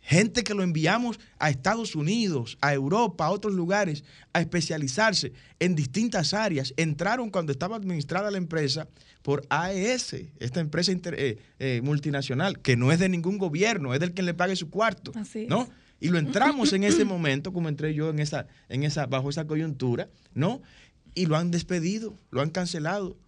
[0.00, 5.74] gente que lo enviamos a Estados Unidos, a Europa, a otros lugares, a especializarse en
[5.74, 6.74] distintas áreas.
[6.76, 8.88] Entraron cuando estaba administrada la empresa
[9.22, 14.14] por AES, esta empresa eh, eh, multinacional, que no es de ningún gobierno, es del
[14.14, 15.12] que le pague su cuarto.
[15.48, 15.68] ¿no?
[16.00, 19.46] Y lo entramos en ese momento, como entré yo en esa, en esa, bajo esa
[19.46, 20.62] coyuntura, ¿no?
[21.14, 23.18] Y lo han despedido, lo han cancelado.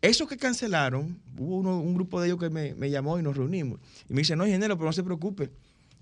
[0.00, 3.80] Eso que cancelaron, hubo un grupo de ellos que me, me llamó y nos reunimos.
[4.08, 5.50] Y me dice, no, ingeniero, pero no se preocupe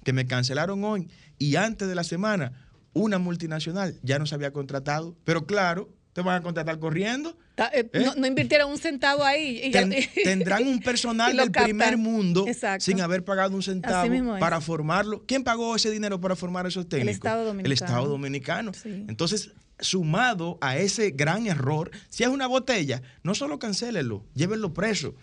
[0.04, 1.08] que me cancelaron hoy
[1.38, 2.52] y antes de la semana
[2.92, 5.90] una multinacional ya no se había contratado, pero claro,
[6.20, 7.36] te van a contratar corriendo.
[7.72, 8.06] Eh, ¿eh?
[8.16, 9.70] No, invirtieron un centavo ahí.
[10.24, 12.46] tendrán un personal del primer mundo
[12.78, 15.24] sin haber pagado un centavo para formarlo.
[15.26, 17.08] ¿Quién pagó ese dinero para formar esos técnicos?
[17.08, 17.66] El Estado Dominicano.
[17.66, 18.72] El Estado Dominicano.
[18.84, 25.14] Entonces, sumado a ese gran error, si es una botella, no solo cancélelo, llévenlo preso.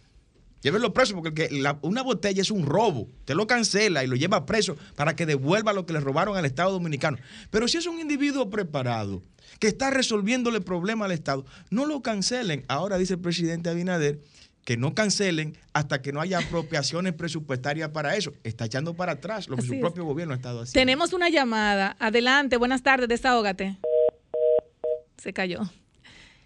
[0.61, 1.49] Llévenlo preso porque
[1.81, 3.07] una botella es un robo.
[3.25, 6.45] Te lo cancela y lo lleva preso para que devuelva lo que le robaron al
[6.45, 7.17] Estado Dominicano.
[7.51, 9.21] Pero si es un individuo preparado
[9.59, 12.65] que está resolviéndole problemas al Estado, no lo cancelen.
[12.67, 14.19] Ahora dice el presidente Abinader
[14.65, 18.33] que no cancelen hasta que no haya apropiaciones presupuestarias para eso.
[18.43, 20.77] Está echando para atrás lo que su propio gobierno ha estado haciendo.
[20.77, 21.95] Tenemos una llamada.
[21.99, 23.77] Adelante, buenas tardes, desahógate.
[25.15, 25.61] Se cayó.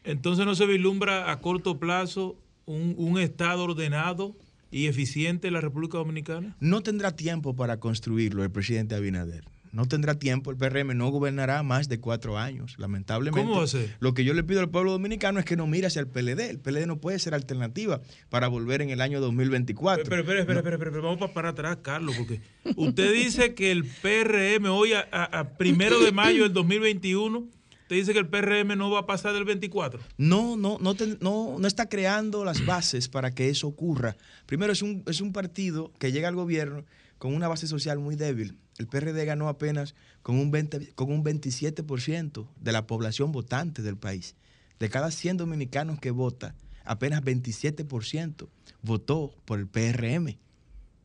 [0.03, 4.35] Entonces no se vislumbra a corto plazo un, Estado ordenado
[4.71, 6.55] y eficiente en la República Dominicana?
[6.59, 9.45] No tendrá tiempo para construirlo el presidente Abinader.
[9.71, 13.47] No tendrá tiempo, el PRM no gobernará más de cuatro años, lamentablemente.
[13.47, 13.95] ¿Cómo va a ser?
[14.01, 16.49] Lo que yo le pido al pueblo dominicano es que no mire hacia el PLD.
[16.49, 20.03] El PLD no puede ser alternativa para volver en el año 2024.
[20.03, 22.41] Pero, espera, espera, espera, espera, vamos para, atrás, Carlos, porque
[22.75, 27.60] usted dice que el PRM hoy, a, a primero de mayo del 2021
[27.91, 29.99] ¿Usted dice que el PRM no va a pasar del 24?
[30.15, 34.15] No, no, no, no, no está creando las bases para que eso ocurra.
[34.45, 36.85] Primero, es un, es un partido que llega al gobierno
[37.17, 38.57] con una base social muy débil.
[38.77, 43.97] El PRD ganó apenas con un, 20, con un 27% de la población votante del
[43.97, 44.35] país.
[44.79, 46.55] De cada 100 dominicanos que vota,
[46.85, 48.47] apenas 27%
[48.83, 50.37] votó por el PRM.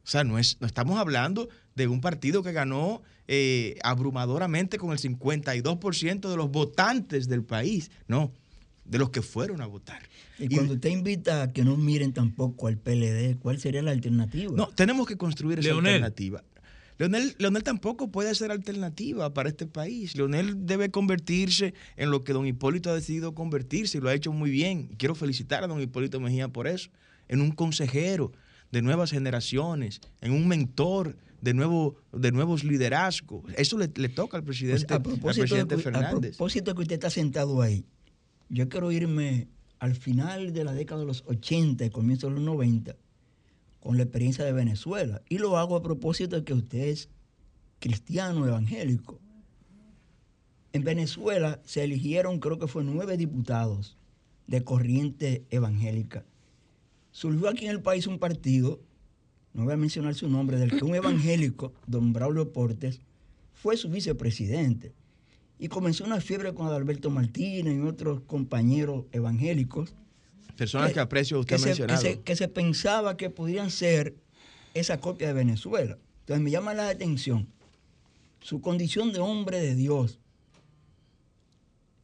[0.05, 4.93] O sea, no, es, no estamos hablando de un partido que ganó eh, abrumadoramente con
[4.93, 7.90] el 52% de los votantes del país.
[8.09, 8.32] No,
[8.85, 10.03] de los que fueron a votar.
[10.39, 14.53] Y cuando usted invita a que no miren tampoco al PLD, ¿cuál sería la alternativa?
[14.55, 15.94] No, tenemos que construir esa Leonel.
[15.94, 16.44] alternativa.
[16.98, 20.16] Leonel, Leonel tampoco puede ser alternativa para este país.
[20.16, 24.32] Leonel debe convertirse en lo que don Hipólito ha decidido convertirse y lo ha hecho
[24.32, 24.89] muy bien.
[24.90, 26.89] Y quiero felicitar a don Hipólito Mejía por eso.
[27.28, 28.32] En un consejero
[28.73, 31.16] de nuevas generaciones, en un mentor
[31.47, 33.44] de, nuevo, de nuevos liderazgos.
[33.56, 36.82] Eso le, le toca al Pues, presidente, a, al propósito presidente de, a propósito que
[36.82, 37.85] usted está sentado ahí,
[38.48, 39.47] yo quiero irme
[39.78, 42.97] al final de la década de los 80 y comienzo de los 90
[43.78, 45.23] con la experiencia de Venezuela.
[45.28, 47.10] Y lo hago a propósito de que usted es
[47.78, 49.20] cristiano evangélico.
[50.73, 53.97] En Venezuela se eligieron, creo que fue nueve diputados
[54.48, 56.24] de corriente evangélica.
[57.12, 58.81] Surgió aquí en el país un partido,
[59.57, 63.01] no voy a mencionar su nombre, del que un evangélico, don Braulio Portes,
[63.55, 64.93] fue su vicepresidente.
[65.59, 69.95] Y comenzó una fiebre con Adalberto Martínez y otros compañeros evangélicos
[70.57, 74.15] Personas que aprecio usted que se, que se- que se pensaba que podrían ser
[74.74, 75.99] esa copia de Venezuela.
[76.20, 77.49] Entonces me llama la atención
[78.41, 80.19] su condición de hombre de Dios,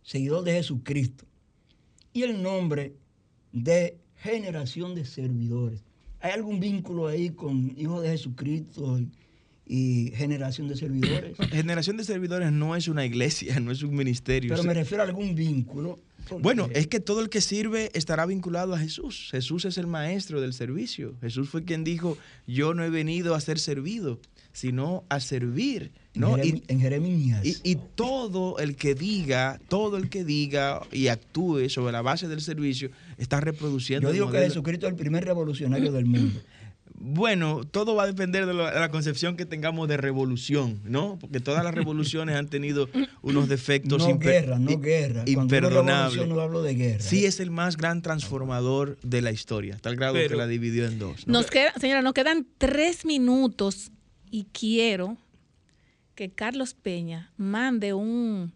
[0.03, 1.24] seguidor de Jesucristo,
[2.12, 2.95] y el nombre
[3.53, 5.83] de generación de servidores.
[6.23, 9.09] ¿Hay algún vínculo ahí con Hijo de Jesucristo y,
[9.66, 11.36] y generación de servidores?
[11.51, 14.51] Generación de servidores no es una iglesia, no es un ministerio.
[14.51, 15.99] Pero me refiero a algún vínculo.
[16.40, 19.28] Bueno, es que todo el que sirve estará vinculado a Jesús.
[19.32, 21.15] Jesús es el maestro del servicio.
[21.20, 22.16] Jesús fue quien dijo,
[22.47, 24.20] yo no he venido a ser servido,
[24.53, 25.90] sino a servir.
[26.15, 26.39] ¿no?
[26.39, 27.44] en, Y, Jerem- en Jeremías.
[27.44, 32.28] y- y todo el que diga, todo el que diga y actúe sobre la base
[32.28, 32.90] del servicio,
[33.23, 34.09] está reproduciendo.
[34.09, 34.39] Yo digo que.
[34.39, 36.40] Jesucristo es el primer revolucionario del mundo.
[37.05, 41.19] Bueno, todo va a depender de la, concepción que tengamos de revolución, ¿no?
[41.19, 42.89] Porque todas las revoluciones han tenido
[43.23, 45.24] unos defectos No guerra, no guerra.
[45.27, 46.15] Imperdonables.
[46.15, 47.03] revolución, no hablo de guerra.
[47.03, 51.01] Sí es el más gran transformador de la historia, tal grado que la dividió en
[51.01, 51.27] dos.
[51.27, 51.32] ¿no?
[51.32, 53.90] Nos queda, señora, nos quedan tres minutos
[54.31, 55.16] y quiero
[56.15, 58.53] que Carlos Peña mande un,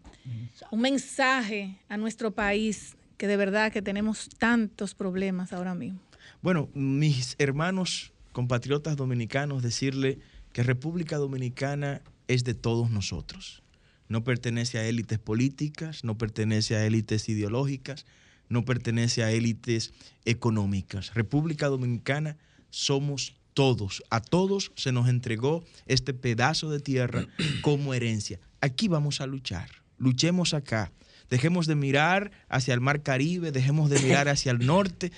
[0.71, 5.99] un mensaje a nuestro país que de verdad que tenemos tantos problemas ahora mismo.
[6.41, 10.19] Bueno, mis hermanos compatriotas dominicanos, decirle
[10.53, 13.63] que República Dominicana es de todos nosotros.
[14.09, 18.05] No pertenece a élites políticas, no pertenece a élites ideológicas,
[18.49, 19.93] no pertenece a élites
[20.25, 21.13] económicas.
[21.13, 22.37] República Dominicana
[22.69, 24.03] somos todos.
[24.09, 27.27] A todos se nos entregó este pedazo de tierra
[27.61, 28.39] como herencia.
[28.61, 29.69] Aquí vamos a luchar.
[29.97, 30.91] Luchemos acá.
[31.29, 35.11] Dejemos de mirar hacia el mar Caribe, dejemos de mirar hacia el norte,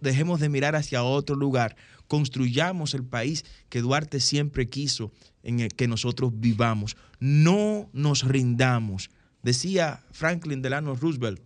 [0.00, 1.76] dejemos, de mirar hacia otro lugar.
[2.08, 5.12] Construyamos el país que Duarte siempre quiso
[5.42, 6.96] en el que nosotros vivamos.
[7.20, 9.10] No nos rindamos.
[9.42, 11.40] Decía Franklin Delano Roosevelt,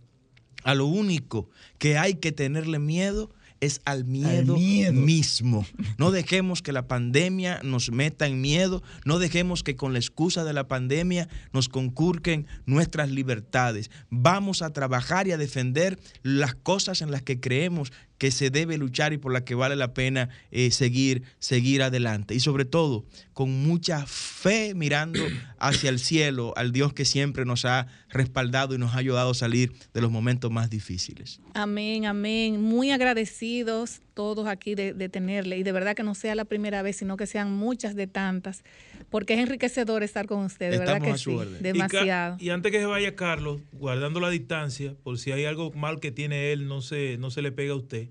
[0.63, 4.91] a lo único que hay que tenerle miedo es al miedo, miedo.
[4.91, 5.65] mismo.
[5.97, 10.43] No dejemos que la pandemia nos meta en miedo, no dejemos que con la excusa
[10.43, 13.91] de la pandemia nos concurquen nuestras libertades.
[14.09, 18.77] Vamos a trabajar y a defender las cosas en las que creemos que se debe
[18.77, 22.35] luchar y por las que vale la pena eh, seguir, seguir adelante.
[22.35, 23.03] Y sobre todo,
[23.33, 25.19] con mucha fe mirando
[25.57, 29.33] hacia el cielo, al Dios que siempre nos ha respaldado y nos ha ayudado a
[29.33, 31.39] salir de los momentos más difíciles.
[31.55, 32.61] Amén, amén.
[32.61, 36.81] Muy agradecidos todos aquí de, de tenerle y de verdad que no sea la primera
[36.81, 38.63] vez, sino que sean muchas de tantas,
[39.09, 41.63] porque es enriquecedor estar con usted, de verdad Estamos que a su sí, orden.
[41.63, 42.37] Demasiado.
[42.39, 46.11] Y, antes que se vaya Carlos, guardando la distancia, por si hay algo mal que
[46.11, 48.09] tiene él, no se, no se le pega a usted.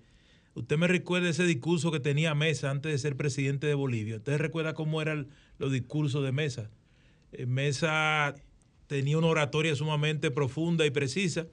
[0.54, 4.16] Usted me recuerda ese discurso que tenía Mesa antes de ser presidente de Bolivia.
[4.16, 5.28] ¿Usted recuerda cómo eran
[5.58, 6.70] los discursos de Mesa?
[7.32, 8.34] Eh, Mesa
[8.86, 11.46] tenía una oratoria sumamente profunda y precisa.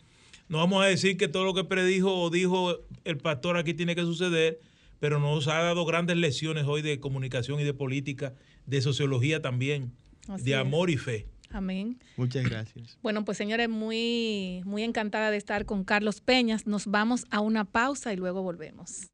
[0.49, 3.95] No vamos a decir que todo lo que predijo o dijo el pastor aquí tiene
[3.95, 4.60] que suceder,
[4.99, 8.34] pero nos ha dado grandes lecciones hoy de comunicación y de política,
[8.65, 9.94] de sociología también,
[10.28, 10.57] Así de es.
[10.57, 11.28] amor y fe.
[11.49, 11.99] Amén.
[12.18, 12.98] Muchas gracias.
[13.02, 16.68] Bueno, pues señores, muy, muy encantada de estar con Carlos Peñas.
[16.68, 19.07] Nos vamos a una pausa y luego volvemos.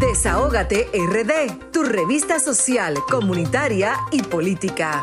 [0.00, 5.02] Desahógate RD, tu revista social, comunitaria y política.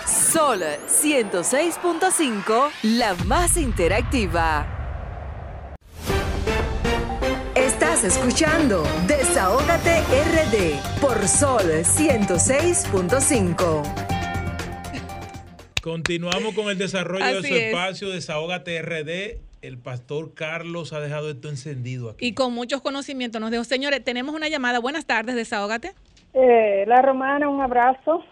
[0.07, 4.67] Sol 106.5, la más interactiva.
[7.55, 13.83] Estás escuchando Desahógate RD por Sol 106.5.
[15.83, 17.69] Continuamos con el desarrollo de su es.
[17.69, 19.39] espacio Desahógate RD.
[19.61, 22.27] El pastor Carlos ha dejado esto encendido aquí.
[22.27, 23.65] Y con muchos conocimientos nos dejó.
[23.65, 24.79] Señores, tenemos una llamada.
[24.79, 25.95] Buenas tardes, desahógate.
[26.41, 28.23] Eh, la romana, un abrazo.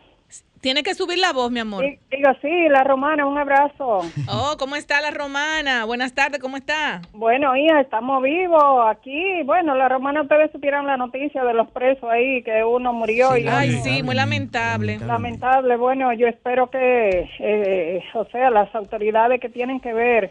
[0.61, 1.83] Tiene que subir la voz, mi amor.
[1.83, 4.01] Di- Digo, sí, la romana, un abrazo.
[4.29, 5.85] Oh, ¿cómo está la romana?
[5.85, 7.03] Buenas tardes, ¿cómo está?
[7.13, 9.43] Bueno, hija, estamos vivos aquí.
[9.45, 13.43] Bueno, la romana, ustedes supieron la noticia de los presos ahí, que uno murió Sí,
[13.43, 14.99] y Ay, Lamentable, sí, muy lamentable.
[15.01, 15.77] lamentable.
[15.77, 20.31] Bueno, yo espero que, eh, o sea, las autoridades que tienen que ver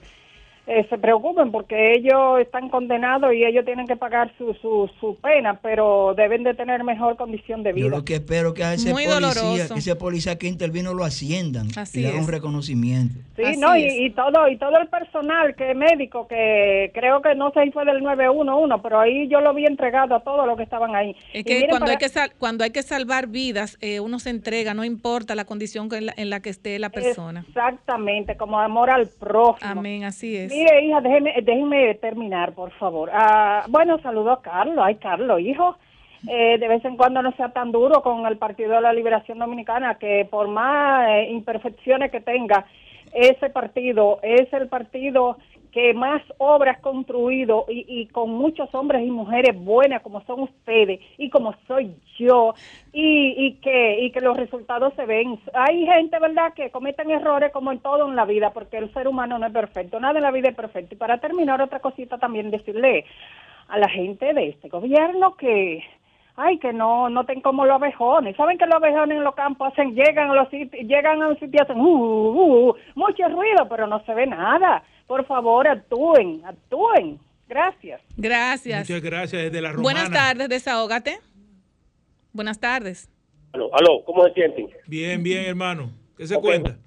[0.68, 5.16] eh, se preocupen porque ellos están condenados y ellos tienen que pagar su, su, su
[5.18, 7.88] pena, pero deben de tener mejor condición de Yo vida.
[7.90, 9.74] lo que espero que a ese Muy policía, doloroso.
[9.74, 12.28] que ese policía que intervino lo asciendan Así y le hagan es.
[12.28, 13.16] un reconocimiento.
[13.36, 17.36] Sí, Así no, y, y todo y todo el personal que médico que creo que
[17.36, 20.58] no sé si fue del 911, pero ahí yo lo vi entregado a todos los
[20.58, 21.16] que estaban ahí.
[21.34, 24.20] Es que miren cuando para- hay que, sal- cuando hay que salvar vidas, eh, uno
[24.20, 27.46] se entrega, no importa la condición que en, la, en la que esté la persona.
[27.48, 29.70] Exactamente, como amor al prójimo.
[29.70, 30.55] Amén, así es.
[30.56, 33.10] Mire, hija, déjeme, déjeme terminar, por favor.
[33.12, 34.80] Ah, bueno, saludo a Carlos.
[34.82, 35.76] Ay, Carlos, hijo.
[36.30, 39.38] Eh, de vez en cuando no sea tan duro con el Partido de la Liberación
[39.38, 42.66] Dominicana, que por más eh, imperfecciones que tenga,
[43.14, 45.38] ese partido es el partido
[45.76, 51.02] que más obras construido y, y con muchos hombres y mujeres buenas como son ustedes
[51.18, 52.54] y como soy yo
[52.94, 55.38] y, y que y que los resultados se ven.
[55.54, 59.10] Hay gente, ¿verdad?, que cometen errores como en todo en la vida porque el ser
[59.10, 60.96] humano no es perfecto, nada en la vida es perfecto.
[60.96, 63.04] Y para terminar otra cosita también decirle
[63.68, 65.84] a la gente de este gobierno que
[66.38, 69.74] ay que no no ten como los abejones saben que los abejones en los campos
[69.74, 73.68] hacen llegan a los sitios llegan a un sitio hacen uh, uh, uh, mucho ruido
[73.68, 78.90] pero no se ve nada por favor actúen actúen gracias Gracias.
[78.90, 79.84] Muchas gracias desde la romana.
[79.84, 81.20] Buenas tardes, desahógate.
[82.34, 83.10] Buenas tardes.
[83.54, 84.70] Aló, aló, ¿cómo se sienten?
[84.88, 85.92] Bien, bien, hermano.
[86.18, 86.78] ¿Qué se cuenta?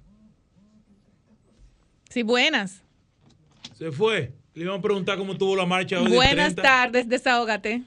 [2.08, 2.82] Sí, buenas.
[3.74, 4.32] Se fue.
[4.54, 6.62] Le íbamos a preguntar cómo tuvo la marcha hoy del Buenas 30.
[6.62, 7.82] tardes, desahógate.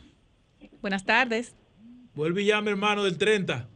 [0.81, 1.55] Buenas tardes.
[2.15, 3.67] Vuelve ya, mi hermano, del 30.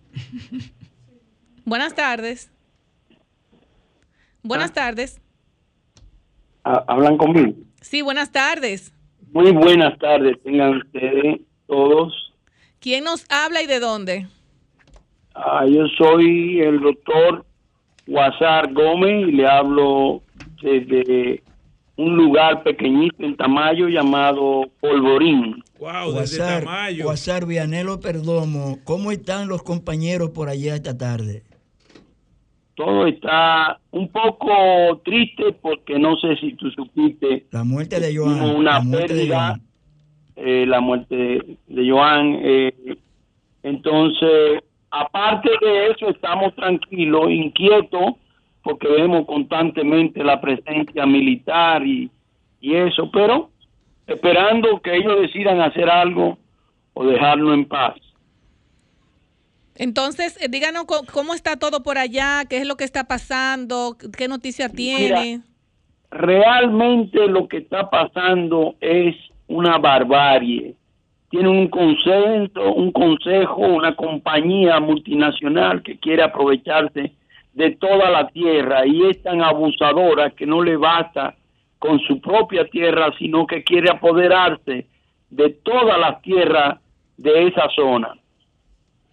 [1.65, 2.52] Buenas tardes.
[4.41, 5.19] Buenas tardes.
[6.65, 7.53] Hablan conmigo.
[7.81, 8.91] Sí, buenas tardes.
[9.31, 12.33] Muy buenas tardes, tengan ustedes todos.
[12.79, 14.27] ¿Quién nos habla y de dónde?
[15.33, 17.45] Ah, yo soy el doctor
[18.07, 20.21] Guasar Gómez y le hablo
[20.61, 21.43] desde
[21.97, 25.63] un lugar pequeñito en Tamayo llamado Polvorín.
[25.79, 27.03] Wow, desde Guasar, Tamayo.
[27.05, 31.43] Guasar Vianelo Perdomo, ¿cómo están los compañeros por allá esta tarde?
[32.76, 38.56] Todo está un poco triste porque no sé si tú supiste La muerte de Joan.
[38.57, 39.61] una la muerte de pérdida, Joan.
[40.35, 42.38] eh, la muerte de, de Joan.
[42.43, 42.97] eh,
[43.64, 44.61] entonces,
[44.91, 48.14] aparte de eso, estamos tranquilos, inquietos,
[48.64, 52.10] porque vemos constantemente la presencia militar y,
[52.61, 53.49] y eso, pero
[54.06, 56.38] esperando que ellos decidan hacer algo
[56.93, 57.95] o dejarlo en paz.
[59.76, 64.27] Entonces, eh, díganos cómo está todo por allá, qué es lo que está pasando, qué
[64.27, 65.41] noticia tiene.
[66.11, 69.15] realmente lo que está pasando es
[69.47, 70.76] una barbarie.
[71.30, 77.11] Tiene un consenso, un consejo, una compañía multinacional que quiere aprovecharse
[77.53, 81.35] de toda la tierra y es tan abusadora que no le basta
[81.80, 84.88] con su propia tierra, sino que quiere apoderarse
[85.30, 86.80] de todas las tierras
[87.18, 88.15] de esa zona.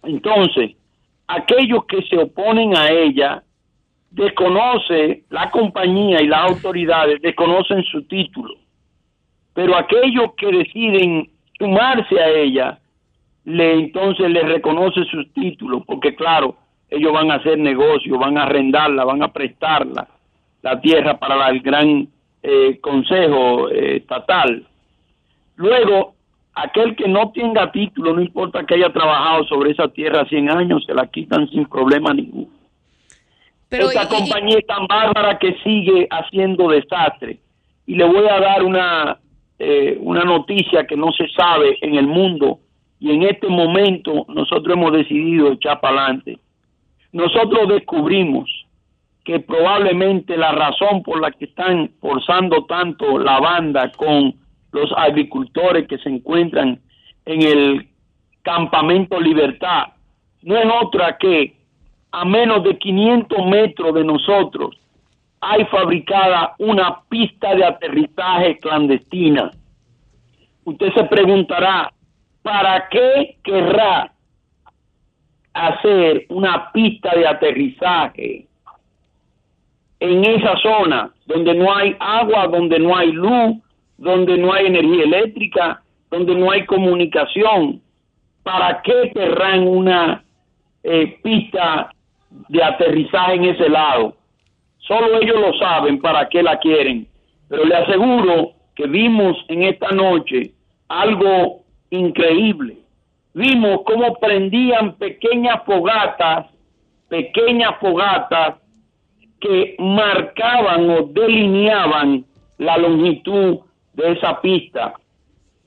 [0.03, 0.71] Entonces,
[1.27, 3.43] aquellos que se oponen a ella
[4.11, 8.53] desconoce la compañía y las autoridades desconocen su título.
[9.53, 12.79] Pero aquellos que deciden sumarse a ella
[13.45, 16.55] le entonces le reconoce sus títulos porque claro
[16.89, 20.07] ellos van a hacer negocio van a arrendarla van a prestarla
[20.61, 22.07] la tierra para el gran
[22.41, 24.65] eh, consejo eh, estatal.
[25.55, 26.15] Luego
[26.55, 30.83] aquel que no tenga título no importa que haya trabajado sobre esa tierra 100 años
[30.85, 32.47] se la quitan sin problema ninguno
[33.69, 37.39] Pero, esta y- compañía es tan bárbara que sigue haciendo desastre.
[37.87, 39.17] Y le voy a dar una,
[39.57, 42.59] eh, una noticia que no se sabe en el mundo
[42.99, 46.37] y en este momento nosotros hemos decidido echar para adelante.
[47.11, 48.49] Nosotros descubrimos
[49.25, 54.35] que probablemente la razón por la que están forzando tanto la banda con
[54.73, 56.81] los agricultores que se encuentran
[57.25, 57.87] en el
[58.41, 59.93] campamento Libertad
[60.41, 61.55] no es otra que
[62.11, 64.75] a menos de 500 metros de nosotros
[65.39, 69.51] hay fabricada una pista de aterrizaje clandestina.
[70.63, 71.91] Usted se preguntará,
[72.41, 74.11] ¿para qué querrá
[75.53, 78.47] hacer una pista de aterrizaje
[79.99, 83.57] en esa zona donde no hay agua, donde no hay luz,
[83.97, 87.81] donde no hay energía eléctrica, donde no hay comunicación?
[88.43, 90.23] ¿Para qué querrán una
[90.83, 91.89] eh, pista
[92.49, 94.15] de aterrizaje en ese lado?
[94.79, 97.07] Solo ellos lo saben para qué la quieren.
[97.47, 100.51] Pero le aseguro que vimos en esta noche
[100.87, 102.77] algo increíble.
[103.33, 106.47] Vimos cómo prendían pequeñas fogatas,
[107.09, 108.55] pequeñas fogatas
[109.39, 112.25] que marcaban o delineaban
[112.57, 113.59] la longitud
[113.93, 114.93] de esa pista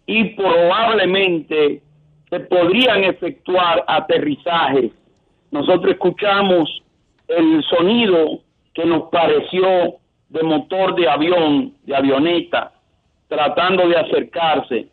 [0.06, 1.82] y probablemente
[2.30, 4.92] se podrían efectuar aterrizajes.
[5.50, 6.82] Nosotros escuchamos
[7.28, 8.40] el sonido
[8.74, 9.96] que nos pareció
[10.28, 12.72] de motor de avión, de avioneta,
[13.28, 14.88] tratando de acercarse,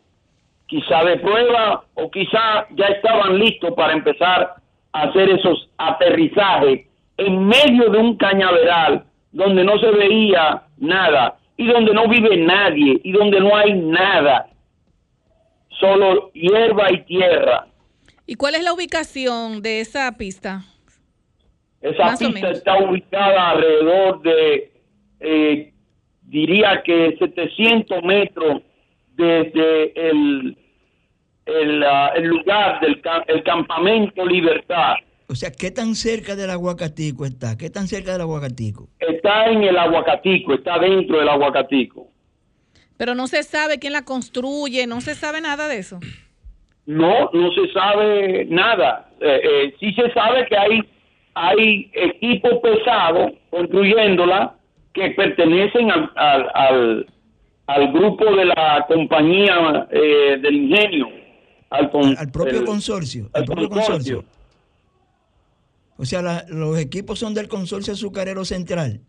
[0.66, 4.54] quizá de prueba o quizá ya estaban listos para empezar
[4.92, 6.86] a hacer esos aterrizajes
[7.16, 13.00] en medio de un cañaveral donde no se veía nada y donde no vive nadie
[13.02, 14.48] y donde no hay nada,
[15.80, 17.66] solo hierba y tierra.
[18.26, 20.62] ¿Y cuál es la ubicación de esa pista?
[21.80, 24.72] Esa Más pista está ubicada alrededor de,
[25.20, 25.72] eh,
[26.22, 28.62] diría que 700 metros
[29.16, 30.56] desde el,
[31.44, 34.94] el, ah, el lugar del el campamento Libertad.
[35.28, 37.56] O sea, ¿qué tan cerca del aguacatico está?
[37.56, 38.88] ¿Qué tan cerca del aguacatico?
[38.98, 42.08] Está en el aguacatico, está dentro del aguacatico.
[42.96, 45.98] Pero no se sabe quién la construye, no se sabe nada de eso.
[46.86, 49.08] No, no se sabe nada.
[49.20, 50.80] Eh, eh, sí se sabe que hay,
[51.34, 54.54] hay equipos pesados construyéndola
[54.92, 57.06] que pertenecen al, al, al,
[57.66, 61.08] al grupo de la compañía eh, del ingenio.
[61.70, 63.30] Al, con- Al propio el- consorcio.
[63.32, 64.16] al Al propio consorcio.
[64.18, 64.33] consorcio.
[65.96, 69.00] O sea, la- los equipos son del consorcio azucarero central.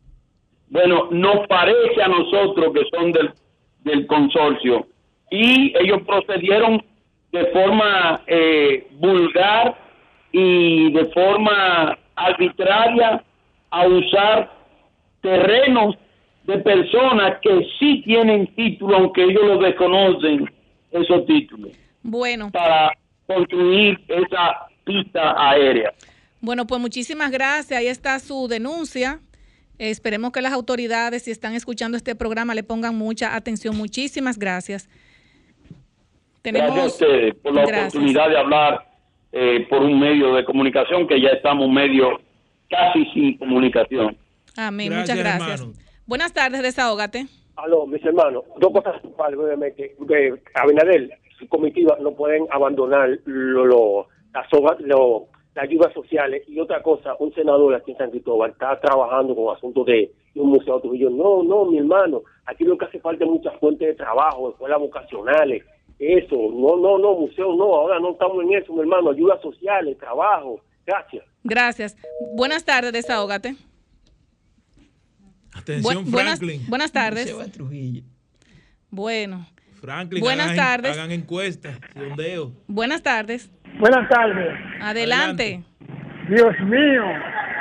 [0.69, 3.31] Bueno, nos parece a nosotros que son del,
[3.83, 4.87] del consorcio.
[5.31, 6.83] Y ellos procedieron
[7.31, 9.77] de forma eh, vulgar
[10.31, 13.23] y de forma arbitraria
[13.71, 14.51] a usar
[15.21, 15.95] terrenos
[16.45, 20.49] de personas que sí tienen título, aunque ellos lo desconocen,
[20.91, 21.71] esos títulos,
[22.03, 22.91] Bueno, para
[23.25, 25.91] construir esa pista aérea.
[26.45, 27.77] Bueno, pues muchísimas gracias.
[27.79, 29.19] Ahí está su denuncia.
[29.77, 33.75] Eh, esperemos que las autoridades, si están escuchando este programa, le pongan mucha atención.
[33.75, 34.87] Muchísimas gracias.
[36.43, 37.95] Gracias a ustedes por la Gracias.
[37.95, 38.87] oportunidad de hablar
[39.31, 42.19] eh, por un medio de comunicación que ya estamos medio
[42.69, 44.15] casi sin comunicación.
[44.55, 45.61] Amén, Gracias, muchas gracias.
[45.61, 45.79] hermano.
[46.05, 47.25] Buenas tardes, desahógate.
[47.55, 49.01] Aló, mis hermanos, dos cosas
[49.35, 49.95] brevemente.
[50.07, 51.09] Que Abinader,
[51.39, 55.27] su comitiva, no pueden abandonar lo, lo- las, obras- lo-
[55.61, 56.43] ayudas sociales.
[56.47, 60.39] Y otra cosa, un senador aquí en San Cristóbal está trabajando con asuntos de, de
[60.41, 61.09] un museo Trujillo.
[61.09, 64.79] No, no, mi hermano, aquí lo que hace falta es muchas fuentes de trabajo, escuelas
[64.79, 65.63] vocacionales,
[65.99, 66.35] eso.
[66.35, 69.11] No, no, no, museo no, ahora no estamos en eso, mi hermano.
[69.11, 71.23] Ayudas sociales, trabajo, Gracias.
[71.43, 71.97] Gracias.
[72.35, 73.55] Buenas tardes, desahógate.
[75.53, 76.61] Atención, Bu- buenas, Franklin.
[76.69, 77.35] buenas tardes.
[78.91, 79.47] Bueno,
[79.81, 80.91] Franklin, Buenas hagan, tardes.
[80.97, 82.51] Hagan encuestas, sondeo.
[82.67, 83.49] buenas tardes.
[83.79, 84.57] Buenas tardes.
[84.81, 85.61] Adelante.
[86.29, 87.03] Dios mío,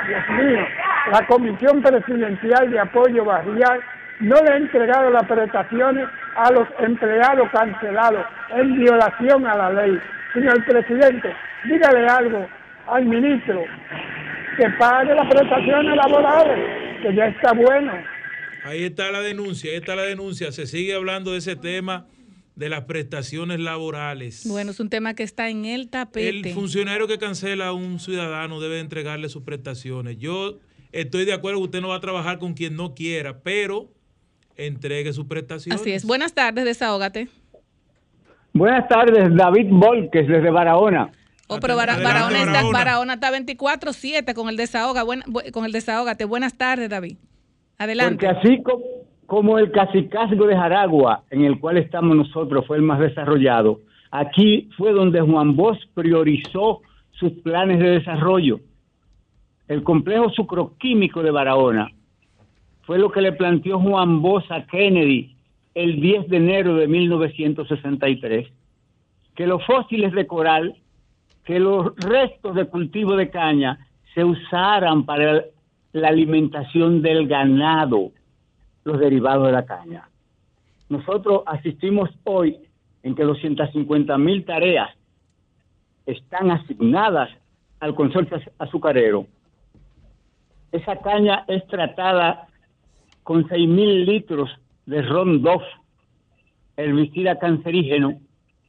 [0.07, 0.65] Dios mío.
[1.11, 3.79] La Comisión Presidencial de Apoyo Barrial
[4.21, 8.25] no le ha entregado las prestaciones a los empleados cancelados
[8.55, 9.99] en violación a la ley.
[10.33, 11.33] Señor presidente,
[11.65, 12.47] dígale algo
[12.87, 13.63] al ministro
[14.57, 17.93] que pague las prestaciones laborales, que ya está bueno.
[18.63, 20.51] Ahí está la denuncia, ahí está la denuncia.
[20.51, 22.07] Se sigue hablando de ese tema
[22.55, 24.45] de las prestaciones laborales.
[24.47, 26.53] Bueno, es un tema que está en el El tapete.
[26.53, 30.17] funcionario que cancela a un ciudadano debe entregarle sus prestaciones.
[30.17, 30.59] Yo
[30.91, 33.91] estoy de acuerdo que usted no va a trabajar con quien no quiera, pero
[34.55, 35.81] entregue sus prestaciones.
[35.81, 36.05] Así es.
[36.05, 37.27] Buenas tardes, desahógate.
[38.53, 41.11] Buenas tardes, David Volques desde Barahona.
[41.47, 43.13] Oh, pero Adelante, Barahona, está, Barahona.
[43.15, 46.23] Está 24-7 con el desahoga, buen- bu- con el desahógate.
[46.25, 47.17] Buenas tardes, David.
[47.77, 48.25] Adelante.
[48.25, 48.63] Porque así
[49.25, 53.79] como el cacicazgo de Jaragua, en el cual estamos nosotros, fue el más desarrollado,
[54.11, 56.81] aquí fue donde Juan Bosch priorizó
[57.11, 58.59] sus planes de desarrollo.
[59.67, 61.89] El complejo sucroquímico de Barahona
[62.83, 65.35] fue lo que le planteó Juan Bosch a Kennedy
[65.73, 68.47] el 10 de enero de 1963,
[69.35, 70.75] que los fósiles de coral,
[71.43, 73.79] que los restos de cultivo de caña
[74.13, 75.45] se usaran para
[75.91, 78.11] la alimentación del ganado,
[78.85, 80.07] los derivados de la caña.
[80.87, 82.57] Nosotros asistimos hoy
[83.03, 84.89] en que 250 mil tareas
[86.05, 87.29] están asignadas
[87.79, 89.25] al consorcio azucarero.
[90.71, 92.47] Esa caña es tratada
[93.23, 94.49] con 6 mil litros
[94.85, 95.63] de Rondoff,
[96.77, 98.19] herbicida cancerígeno,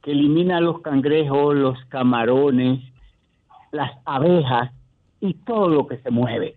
[0.01, 2.79] que elimina los cangrejos, los camarones,
[3.71, 4.71] las abejas
[5.19, 6.55] y todo lo que se mueve.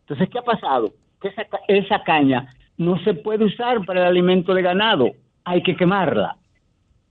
[0.00, 0.92] Entonces, ¿qué ha pasado?
[1.20, 2.48] Que esa, esa caña
[2.80, 5.10] no se puede usar para el alimento de ganado,
[5.44, 6.38] hay que quemarla.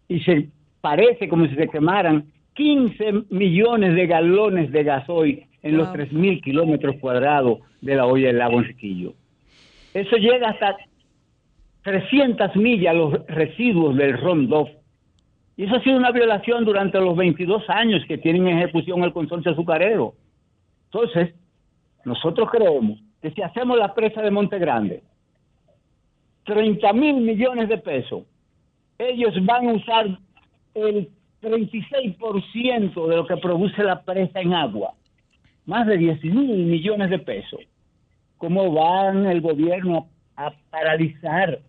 [0.08, 0.50] Y se
[0.82, 2.26] parece como si se quemaran
[2.56, 5.98] 15 millones de galones de gasoil en los Wow.
[5.98, 9.14] 3.000 kilómetros cuadrados de la olla del lago Enriquillo.
[9.94, 10.76] Eso llega hasta
[11.84, 14.70] 300 millas los residuos del Rondoff.
[15.56, 19.14] Y eso ha sido una violación durante los 22 años que tienen en ejecución el
[19.14, 20.16] consorcio azucarero.
[20.86, 21.36] Entonces,
[22.06, 25.04] nosotros creemos que si hacemos la presa de Monte Grande,
[26.50, 28.24] 30 mil millones de pesos,
[28.98, 30.08] ellos van a usar
[30.74, 31.08] el
[31.44, 34.96] 36% de lo que produce la presa en agua,
[35.68, 37.60] más de 10 mil millones de pesos.
[38.38, 41.60] ¿Cómo van el gobierno a, paralizar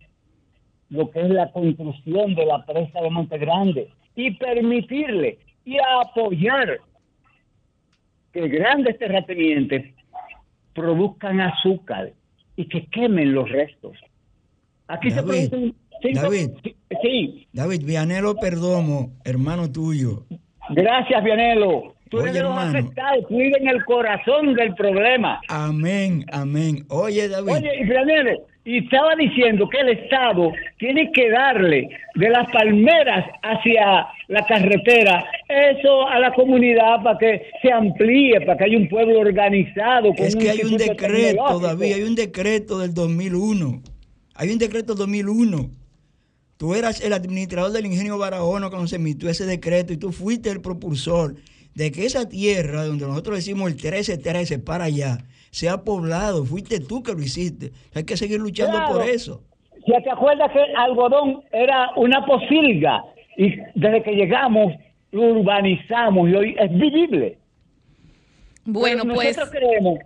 [0.89, 6.79] lo que es la construcción de la presa de Monte Grande y permitirle y apoyar
[8.33, 9.93] que grandes terratenientes
[10.73, 12.13] produzcan azúcar
[12.55, 13.97] y que quemen los restos.
[14.93, 16.49] Aquí David, se producen cinco- David.
[17.01, 20.23] Sí, David Vianelo Perdomo, hermano tuyo.
[20.69, 21.93] gracias Vianelo.
[22.09, 22.77] Tú Oye, eres de los hermano.
[22.79, 25.39] afectados, tú vives en el corazón del problema.
[25.47, 26.85] Amén, amén.
[26.89, 27.53] Oye, David.
[27.53, 28.31] Oye, y Vianelo,
[28.65, 35.23] y estaba diciendo que el Estado tiene que darle de las palmeras hacia la carretera
[35.47, 40.13] eso a la comunidad para que se amplíe, para que haya un pueblo organizado.
[40.13, 41.59] con Es que hay un decreto.
[41.61, 43.81] David, hay un decreto del 2001.
[44.35, 45.69] Hay un decreto del 2001.
[46.57, 50.49] Tú eras el administrador del ingenio Barahona cuando se emitió ese decreto y tú fuiste
[50.51, 51.35] el propulsor
[51.73, 55.17] de que esa tierra, donde nosotros decimos el 1313 para allá,
[55.49, 56.45] sea poblado.
[56.45, 57.71] Fuiste tú que lo hiciste.
[57.95, 58.93] Hay que seguir luchando Claro.
[58.99, 59.41] por eso.
[59.85, 63.03] Si te acuerdas que el algodón era una posilga
[63.37, 64.73] y desde que llegamos
[65.11, 67.37] lo urbanizamos y hoy es vivible.
[68.63, 69.99] Bueno, Pero pues nosotros creemos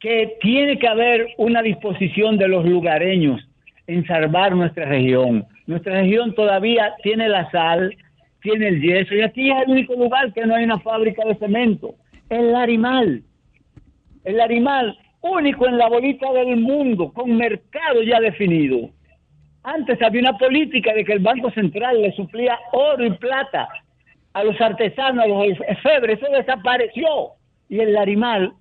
[0.00, 3.46] que tiene que haber una disposición de los lugareños
[3.86, 5.44] en salvar nuestra región.
[5.66, 7.94] Nuestra región todavía tiene la sal,
[8.42, 11.34] tiene el yeso y aquí es el único lugar que no hay una fábrica de
[11.36, 11.94] cemento.
[12.30, 13.22] El animal,
[14.24, 18.90] el animal único en la bolita del mundo, con mercado ya definido.
[19.62, 23.68] Antes había una política de que el Banco Central le suplía oro y plata
[24.32, 27.32] a los artesanos, a los efebres, eso desapareció.
[27.68, 28.54] Y el animal,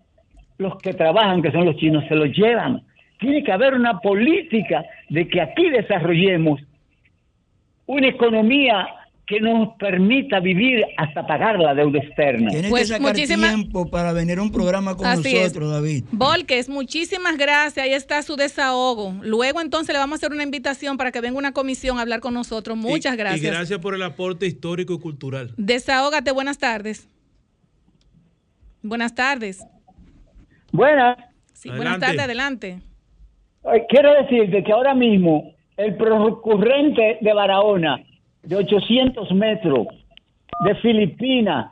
[0.59, 2.83] los que trabajan, que son los chinos, se lo llevan.
[3.19, 6.61] Tiene que haber una política de que aquí desarrollemos
[7.85, 8.87] una economía
[9.25, 12.49] que nos permita vivir hasta pagar la deuda externa.
[12.49, 15.43] Tienes Pues que sacar muchísimas- tiempo para venir a un programa con Así es.
[15.43, 16.03] nosotros, David.
[16.11, 17.85] Volques, muchísimas gracias.
[17.85, 19.13] Ahí está su desahogo.
[19.21, 22.19] Luego entonces le vamos a hacer una invitación para que venga una comisión a hablar
[22.21, 22.75] con nosotros.
[22.75, 23.43] Muchas Y- gracias.
[23.43, 25.53] Y gracias por el aporte histórico y cultural.
[25.57, 27.07] Desahógate, buenas tardes.
[28.81, 29.63] Buenas tardes.
[30.71, 31.17] Buenas.
[31.53, 32.79] Sí, buenas tardes, adelante.
[33.89, 38.01] Quiero decirte que ahora mismo el procurrente de Barahona,
[38.43, 39.87] de 800 metros,
[40.65, 41.71] de Filipinas,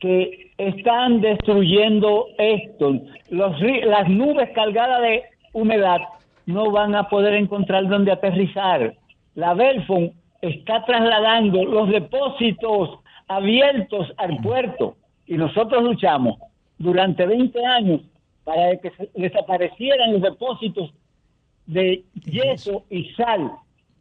[0.00, 3.00] que están destruyendo esto,
[3.30, 6.00] los las nubes cargadas de humedad
[6.46, 8.94] no van a poder encontrar dónde aterrizar.
[9.34, 14.96] La Belfon está trasladando los depósitos abiertos al puerto
[15.26, 16.38] y nosotros luchamos
[16.78, 18.00] durante 20 años
[18.48, 20.90] para que se- desaparecieran los depósitos
[21.66, 23.52] de yeso y sal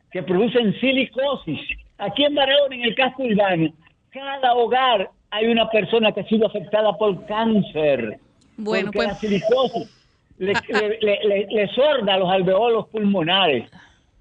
[0.09, 1.59] que producen silicosis.
[1.97, 3.73] Aquí en Barahona, en el casco urbano,
[4.09, 8.19] cada hogar hay una persona que ha sido afectada por cáncer.
[8.55, 10.07] Bueno, porque pues- la silicosis
[10.37, 13.69] le, le- le- le- le sorda los alveolos pulmonares.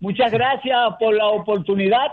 [0.00, 2.08] Muchas gracias por la oportunidad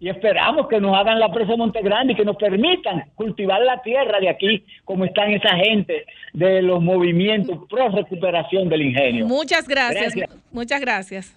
[0.00, 3.60] y esperamos que nos hagan la presa de Monte Grande y que nos permitan cultivar
[3.62, 9.26] la tierra de aquí, como están esa gente de los movimientos pro recuperación del ingenio.
[9.26, 10.14] Muchas gracias.
[10.14, 10.44] Gracias.
[10.52, 11.36] Muchas gracias.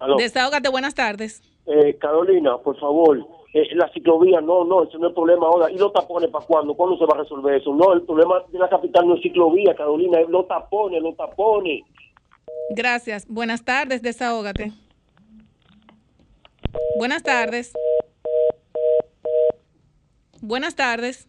[0.00, 0.16] Aló.
[0.16, 1.42] Desahógate, buenas tardes.
[1.66, 3.18] Eh, Carolina, por favor,
[3.54, 5.70] eh, la ciclovía, no, no, eso no es problema ahora.
[5.70, 6.74] ¿Y los tapones para cuándo?
[6.74, 7.72] ¿Cuándo se va a resolver eso?
[7.74, 11.82] No, el problema de la capital no es ciclovía, Carolina, es los tapones, los tapones.
[12.70, 13.26] Gracias.
[13.28, 14.72] Buenas tardes, desahógate.
[16.98, 17.72] Buenas tardes.
[20.40, 21.28] Buenas tardes.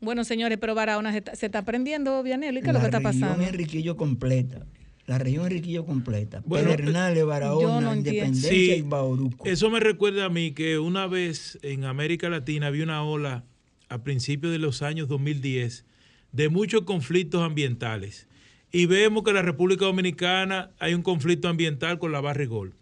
[0.00, 2.60] Bueno, señores, pero Barahona se está, se está prendiendo, Vianelli.
[2.60, 3.46] ¿Qué es lo que está La región pasando?
[3.46, 4.66] Enriquillo completa.
[5.06, 6.42] La región Enriquillo completa.
[6.44, 7.94] Bueno, Pedernales, Barahona, no.
[7.94, 9.46] Independencia Sí, y Bauruco.
[9.46, 13.44] Eso me recuerda a mí que una vez en América Latina había una ola
[13.88, 15.84] a principios de los años 2010
[16.32, 18.26] de muchos conflictos ambientales.
[18.72, 22.74] Y vemos que en la República Dominicana hay un conflicto ambiental con la Barrigol.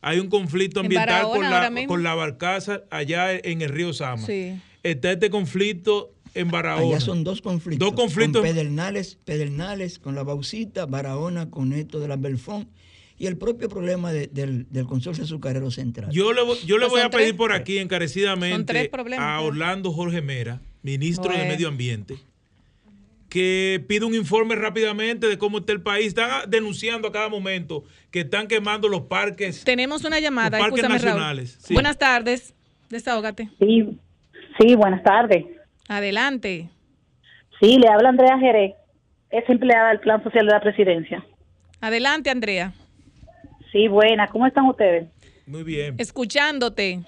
[0.00, 3.92] Hay un conflicto En ambiental con Barahona la, con la barcaza allá en el río
[3.92, 4.24] Sama.
[4.24, 4.58] Sí.
[4.82, 6.86] Está este conflicto en Barahona.
[6.96, 7.84] Allá son dos conflictos.
[7.90, 8.42] Dos conflictos.
[8.42, 12.68] Con Pedernales, Pedernales con la Baucita, Barahona con esto de la Belfón
[13.18, 16.10] y el propio problema de- del, del consorcio azucarero central.
[16.12, 17.36] Yo le, voy- yo le Pues voy a pedir tres.
[17.36, 19.40] por aquí encarecidamente a.
[19.40, 21.38] Orlando Jorge Mera, ministro de.
[21.48, 22.18] Medio Ambiente,
[23.28, 26.08] que pida un informe rápidamente de cómo está el país.
[26.08, 29.64] Están denunciando a cada momento que están quemando los parques.
[29.64, 30.58] Tenemos una llamada.
[30.58, 31.74] Los parques nacionales, sí.
[31.74, 32.54] Buenas tardes.
[32.88, 33.50] Desahógate.
[33.58, 33.98] Sí,
[34.58, 35.44] sí, buenas tardes.
[35.88, 36.68] Adelante.
[37.60, 38.74] Sí, le habla Andrea Jerez,
[39.30, 41.24] es empleada del Plan Social de la Presidencia.
[41.80, 42.72] Adelante, Andrea.
[43.72, 45.08] Sí, buenas, ¿cómo están ustedes?
[45.46, 45.96] Muy bien.
[45.98, 47.00] Escuchándote.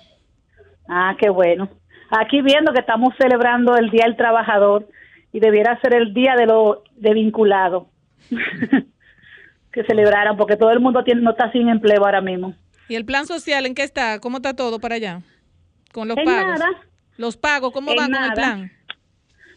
[0.89, 1.71] Ah, qué bueno.
[2.11, 4.89] Aquí viendo que estamos celebrando el Día del Trabajador
[5.33, 7.89] y debiera ser el Día de los de vinculado.
[9.73, 12.55] que celebraran, porque todo el mundo tiene, no está sin empleo ahora mismo.
[12.89, 14.19] ¿Y el plan social en qué está?
[14.19, 15.21] ¿Cómo está todo para allá?
[15.93, 16.59] Con los En pagos.
[16.59, 16.71] nada.
[17.17, 18.73] Los pagos, ¿cómo En van con el plan?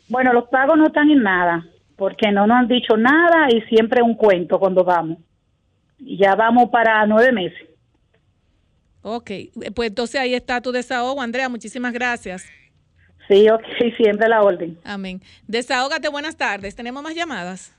[0.10, 4.04] Bueno, los pagos no están en nada, porque no nos han dicho nada y siempre
[4.04, 5.18] un cuento cuando vamos.
[5.98, 7.70] Y ya vamos para nueve meses.
[9.02, 9.32] Ok,
[9.74, 11.50] pues entonces ahí está tu desahogo, Andrea.
[11.50, 12.46] Muchísimas gracias.
[13.28, 13.62] Sí, ok,
[13.98, 14.78] siempre la orden.
[14.84, 15.22] Amén.
[15.48, 16.76] Desahógate, buenas tardes.
[16.76, 17.74] ¿Tenemos más llamadas?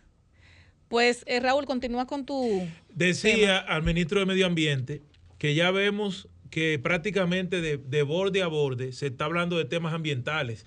[0.88, 2.66] Pues eh, Raúl, continúa con tu...
[2.90, 5.02] Decía al ministro de Medio Ambiente
[5.38, 9.92] que ya vemos que prácticamente de, de borde a borde se está hablando de temas
[9.92, 10.66] ambientales.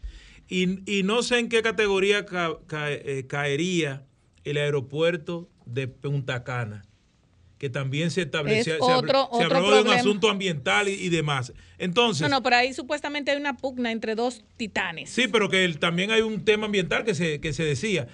[0.49, 4.03] Y, y no sé en qué categoría ca- ca- eh, caería
[4.43, 6.83] el aeropuerto de Punta Cana,
[7.57, 11.09] que también se estableció, Es otro- se otro habló de un asunto ambiental y, y
[11.09, 11.53] demás.
[11.79, 15.09] Entonces, No, no, pero ahí supuestamente hay una pugna entre dos titanes.
[15.09, 18.07] Sí, pero que el- también hay un tema ambiental que se, que se decía.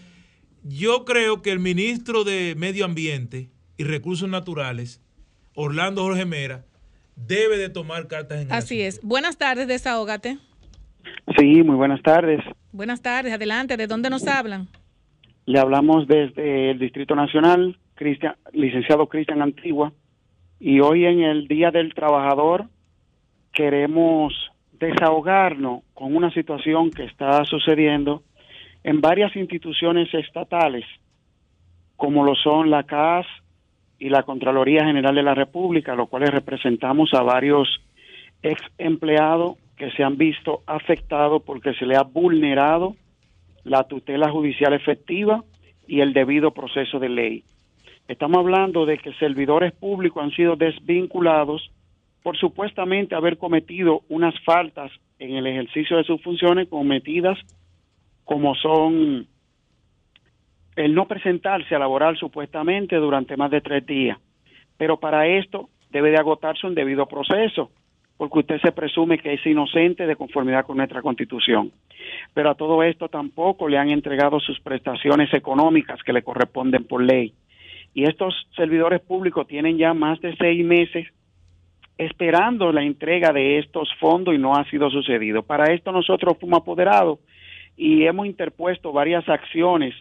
[0.64, 5.02] Yo creo que el ministro de Medio Ambiente y Recursos Naturales,
[5.56, 6.66] Orlando Jorge Mera,
[7.18, 9.00] debe de tomar cartas en el Así es.
[9.04, 10.38] Buenas tardes, desahógate.
[11.38, 12.40] Sí, muy buenas tardes.
[12.72, 13.76] Buenas tardes, adelante.
[13.78, 14.70] ¿De dónde nos hablan?
[15.46, 19.92] Le hablamos desde el Distrito Nacional, Cristian, licenciado Cristian Antigua,
[20.60, 22.66] y hoy en el Día del Trabajador
[23.52, 24.34] queremos
[24.80, 28.24] desahogarnos con una situación que está sucediendo
[28.84, 30.86] en varias instituciones estatales,
[31.96, 33.26] como lo son la CAS
[34.00, 37.82] y la Contraloría General de la República, los cuales representamos a varios
[38.42, 42.96] ex empleados que se han visto afectados porque se le ha vulnerado
[43.64, 45.44] la tutela judicial efectiva
[45.88, 47.44] y el debido proceso de ley.
[48.08, 51.72] Estamos hablando de que servidores públicos han sido desvinculados
[52.22, 57.38] por supuestamente haber cometido unas faltas en el ejercicio de sus funciones cometidas
[58.24, 59.28] como son
[60.76, 64.18] el no presentarse a laboral supuestamente durante más de tres días.
[64.78, 67.72] Pero para esto debe de agotarse un debido proceso.
[68.16, 71.72] porque usted se presume que es inocente de conformidad con nuestra constitución.
[72.34, 77.04] Pero a todo esto tampoco le han entregado sus prestaciones económicas que le corresponden por
[77.04, 77.34] ley.
[77.94, 81.08] Y estos servidores públicos tienen ya más de seis meses
[81.98, 85.44] esperando la entrega de estos fondos y no ha sido sucedido.
[85.44, 87.20] Para esto nosotros fuimos apoderados
[87.78, 89.94] y hemos interpuesto varias acciones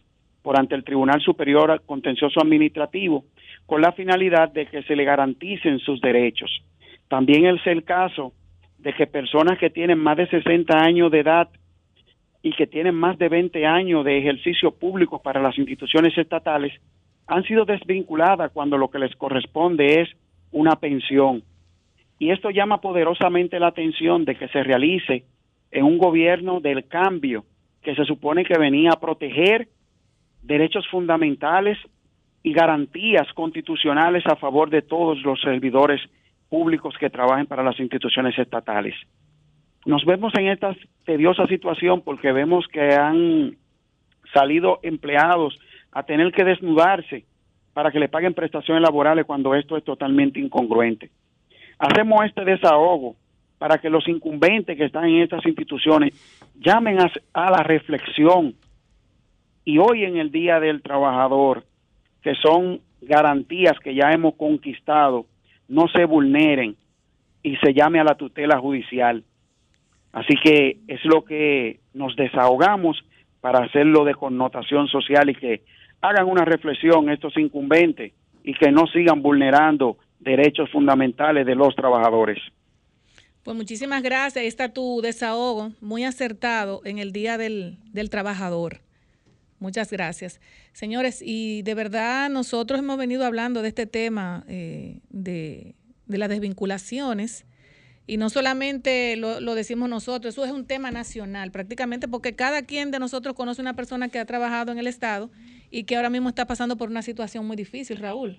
[0.42, 3.24] por ante el Tribunal Superior Contencioso Administrativo
[3.66, 6.50] con la finalidad de que se le garanticen sus derechos.
[7.08, 8.32] También es el caso
[8.78, 11.48] de que personas que tienen más de 60 años de edad
[12.42, 16.72] y que tienen más de 20 años de ejercicio público para las instituciones estatales
[17.26, 20.08] han sido desvinculadas cuando lo que les corresponde es
[20.50, 21.42] una pensión.
[22.18, 25.24] Y esto llama poderosamente la atención de que se realice
[25.70, 27.44] en un gobierno del cambio
[27.82, 29.68] que se supone que venía a proteger
[30.42, 31.78] derechos fundamentales
[32.42, 36.00] y garantías constitucionales a favor de todos los servidores
[36.48, 38.94] públicos que trabajen para las instituciones estatales.
[39.84, 43.56] Nos vemos en esta tediosa situación porque vemos que han
[44.32, 45.58] salido empleados
[45.92, 47.24] a tener que desnudarse
[47.72, 51.10] para que le paguen prestaciones laborales cuando esto es totalmente incongruente.
[51.78, 53.16] Hacemos este desahogo
[53.58, 56.12] para que los incumbentes que están en estas instituciones
[56.58, 58.54] llamen a, la reflexión
[59.64, 61.64] y hoy en el Día del Trabajador,
[62.22, 65.26] que son garantías que ya hemos conquistado,
[65.68, 66.76] no se vulneren
[67.42, 69.22] y se llame a la tutela judicial.
[70.12, 73.02] Así que es lo que nos desahogamos
[73.40, 75.62] para hacerlo de connotación social y que
[76.02, 78.12] hagan una reflexión estos incumbentes
[78.44, 82.38] y que no sigan vulnerando derechos fundamentales de los trabajadores.
[83.44, 84.42] Pues muchísimas gracias.
[84.42, 88.80] Ahí está tu desahogo, muy acertado en el Día del, del Trabajador.
[89.58, 90.40] Muchas gracias.
[90.72, 95.74] Señores, y de verdad nosotros hemos venido hablando de este tema eh, de,
[96.06, 97.46] de, las desvinculaciones
[98.06, 102.62] y no solamente lo, lo, decimos nosotros, eso es un tema nacional prácticamente porque cada
[102.62, 105.30] quien de nosotros conoce una persona que ha trabajado en el Estado
[105.70, 108.38] y que ahora mismo está pasando por una situación muy difícil, Raúl.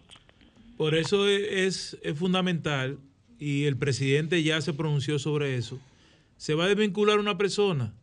[0.78, 3.00] Por eso es, es fundamental
[3.40, 5.80] y el presidente ya se pronunció sobre eso.
[6.38, 7.94] Se va a desvincular una persona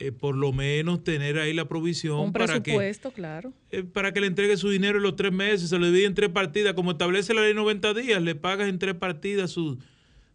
[0.00, 3.52] eh, por lo menos tener ahí la provisión Un para que claro.
[3.72, 6.14] eh, para que le entregue su dinero en los tres meses, se lo divide en
[6.14, 9.78] tres partidas, como establece la ley 90 días, le pagas en tres partidas sus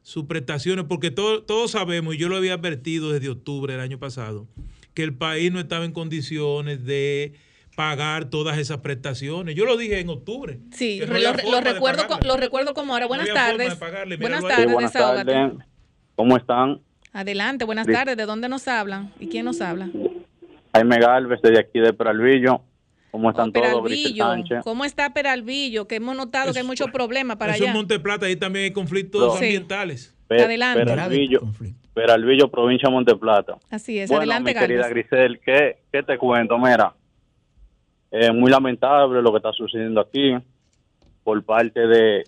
[0.03, 3.97] sus prestaciones, porque todo, todos sabemos, y yo lo había advertido desde octubre del año
[3.97, 4.47] pasado,
[4.93, 7.33] que el país no estaba en condiciones de
[7.75, 9.55] pagar todas esas prestaciones.
[9.55, 10.59] Yo lo dije en octubre.
[10.71, 13.07] Sí, no lo, lo, recuerdo, lo recuerdo como ahora.
[13.07, 13.79] Buenas no tardes.
[14.19, 15.51] Buenas sí, tardes, buenas tardes.
[16.15, 16.81] ¿Cómo están?
[17.11, 18.17] Adelante, buenas tardes.
[18.17, 19.11] ¿De dónde nos hablan?
[19.19, 19.89] ¿Y quién nos habla?
[20.73, 22.61] Jaime Galvez, desde aquí de Peralvillo.
[23.13, 23.65] ¿Cómo están oh, todos?
[23.83, 24.61] Peralvillo.
[24.63, 25.87] ¿Cómo está Peralvillo?
[25.87, 27.71] Que hemos notado Eso, que hay muchos problemas para eso allá.
[27.71, 29.45] en Monteplata, ahí también hay conflictos Sí.
[29.45, 30.15] ambientales.
[30.27, 30.83] Per- Adelante.
[30.83, 31.41] Peralvillo,
[31.93, 33.57] Peralvillo, provincia de Monteplata.
[33.69, 34.89] Así es, bueno, adelante, mi querida.
[34.89, 36.57] Grisel, ¿qué, ¿qué te cuento?
[36.57, 36.95] Mira,
[38.09, 40.35] es muy lamentable lo que está sucediendo aquí
[41.23, 42.23] por parte de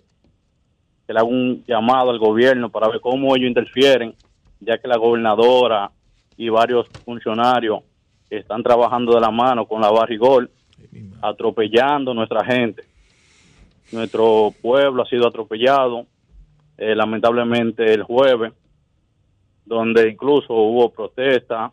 [1.04, 4.14] que le hago un llamado al gobierno para ver cómo ellos interfieren,
[4.60, 5.90] ya que la gobernadora
[6.36, 7.80] y varios funcionarios
[8.30, 10.48] están trabajando de la mano con la barrigol,
[11.22, 12.84] atropellando a nuestra gente.
[13.92, 16.06] Nuestro pueblo ha sido atropellado,
[16.76, 18.52] eh, lamentablemente el jueves,
[19.64, 21.72] donde incluso hubo protesta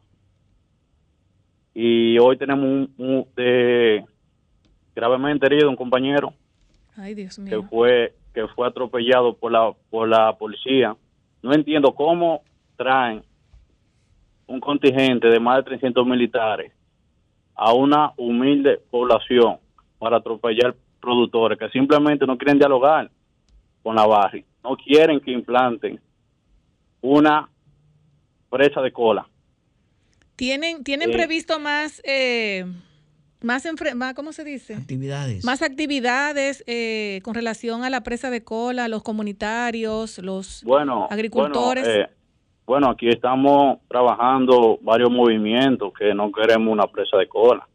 [1.74, 4.04] y hoy tenemos un, un- de
[4.96, 6.34] gravemente herido un compañero
[6.96, 7.64] Ay, Dios que mío.
[7.70, 10.96] fue que fue atropellado por la por la policía.
[11.42, 12.42] No entiendo cómo
[12.78, 13.24] traen
[14.48, 16.72] un contingente de más de 300 militares
[17.56, 19.58] a una humilde población
[20.00, 23.10] para atropellar productores que simplemente no quieren dialogar
[23.82, 26.00] con la barri, no quieren que implanten
[27.02, 27.50] una
[28.50, 29.28] presa de cola.
[30.36, 31.14] ¿Tienen, tienen Eh.
[31.14, 32.66] previsto más, eh,
[33.42, 34.76] más, enfre- más, ¿cómo se dice?
[34.76, 35.44] Actividades.
[35.44, 41.84] Más actividades eh, con relación a la presa de cola, los comunitarios, los Bueno, agricultores.
[41.86, 42.10] Bueno, eh,
[42.65, 47.68] bueno, aquí estamos trabajando varios movimientos que no queremos una presa de cola.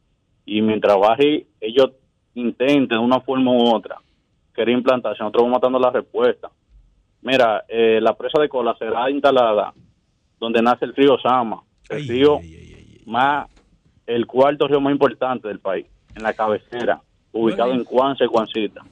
[0.46, 1.90] Y mientras Barry, ellos
[2.34, 4.00] intenten de una forma u otra
[4.54, 6.50] querer implantarse, nosotros vamos matando la respuesta.
[7.22, 9.72] Mira, eh, la presa de cola será instalada
[10.40, 12.40] donde nace el río Sama, el río
[13.06, 13.48] más,
[14.06, 17.00] el cuarto río más importante del país, en la cabecera,
[17.32, 18.82] ubicado en Cuanza y Cuancita.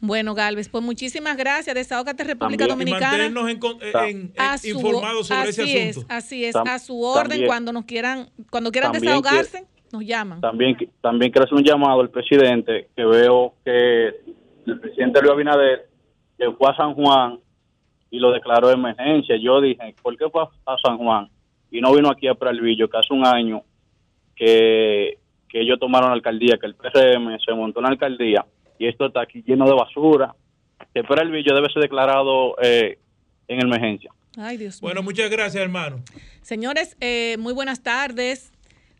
[0.00, 1.74] Bueno, Galvez, pues muchísimas gracias.
[1.74, 3.32] Desahógate República También- Y Dominicana.
[3.32, 6.06] mantenernos en en- en- informados sobre ese así asunto.
[6.08, 10.04] Es, así es, Tam- a su orden, también- cuando nos quieran, cuando quieran desahogarse, nos
[10.04, 10.40] llaman.
[10.40, 14.06] También, también quiero hacer un llamado al presidente, que veo que
[14.66, 15.88] el presidente Luis Abinader,
[16.38, 17.40] que fue a San Juan
[18.10, 19.36] y lo declaró de emergencia.
[19.42, 21.28] Yo dije, ¿por qué fue a San Juan
[21.72, 23.62] y no vino aquí a Pralvillo, que hace un año
[24.36, 25.18] que,
[25.48, 28.44] que ellos tomaron la alcaldía, que el PRM se montó en la alcaldía
[28.78, 30.34] y esto está aquí lleno de basura?
[30.94, 32.98] Que Pralvillo debe ser declarado eh,
[33.48, 34.10] en emergencia.
[34.36, 36.02] Ay, Dios Bueno, muchas gracias, hermano.
[36.42, 38.52] Señores, eh, muy buenas tardes.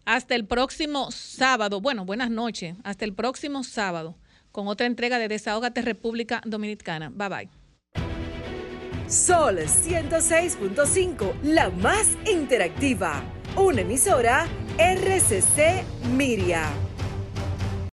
[0.05, 1.80] Hasta el próximo sábado.
[1.80, 2.76] Bueno, buenas noches.
[2.82, 4.16] Hasta el próximo sábado
[4.52, 7.10] con otra entrega de Desahógate República Dominicana.
[7.14, 7.48] Bye bye.
[9.09, 13.22] Sol 106.5, la más interactiva.
[13.56, 14.46] Una emisora
[14.78, 15.84] RCC
[16.14, 16.88] Miria.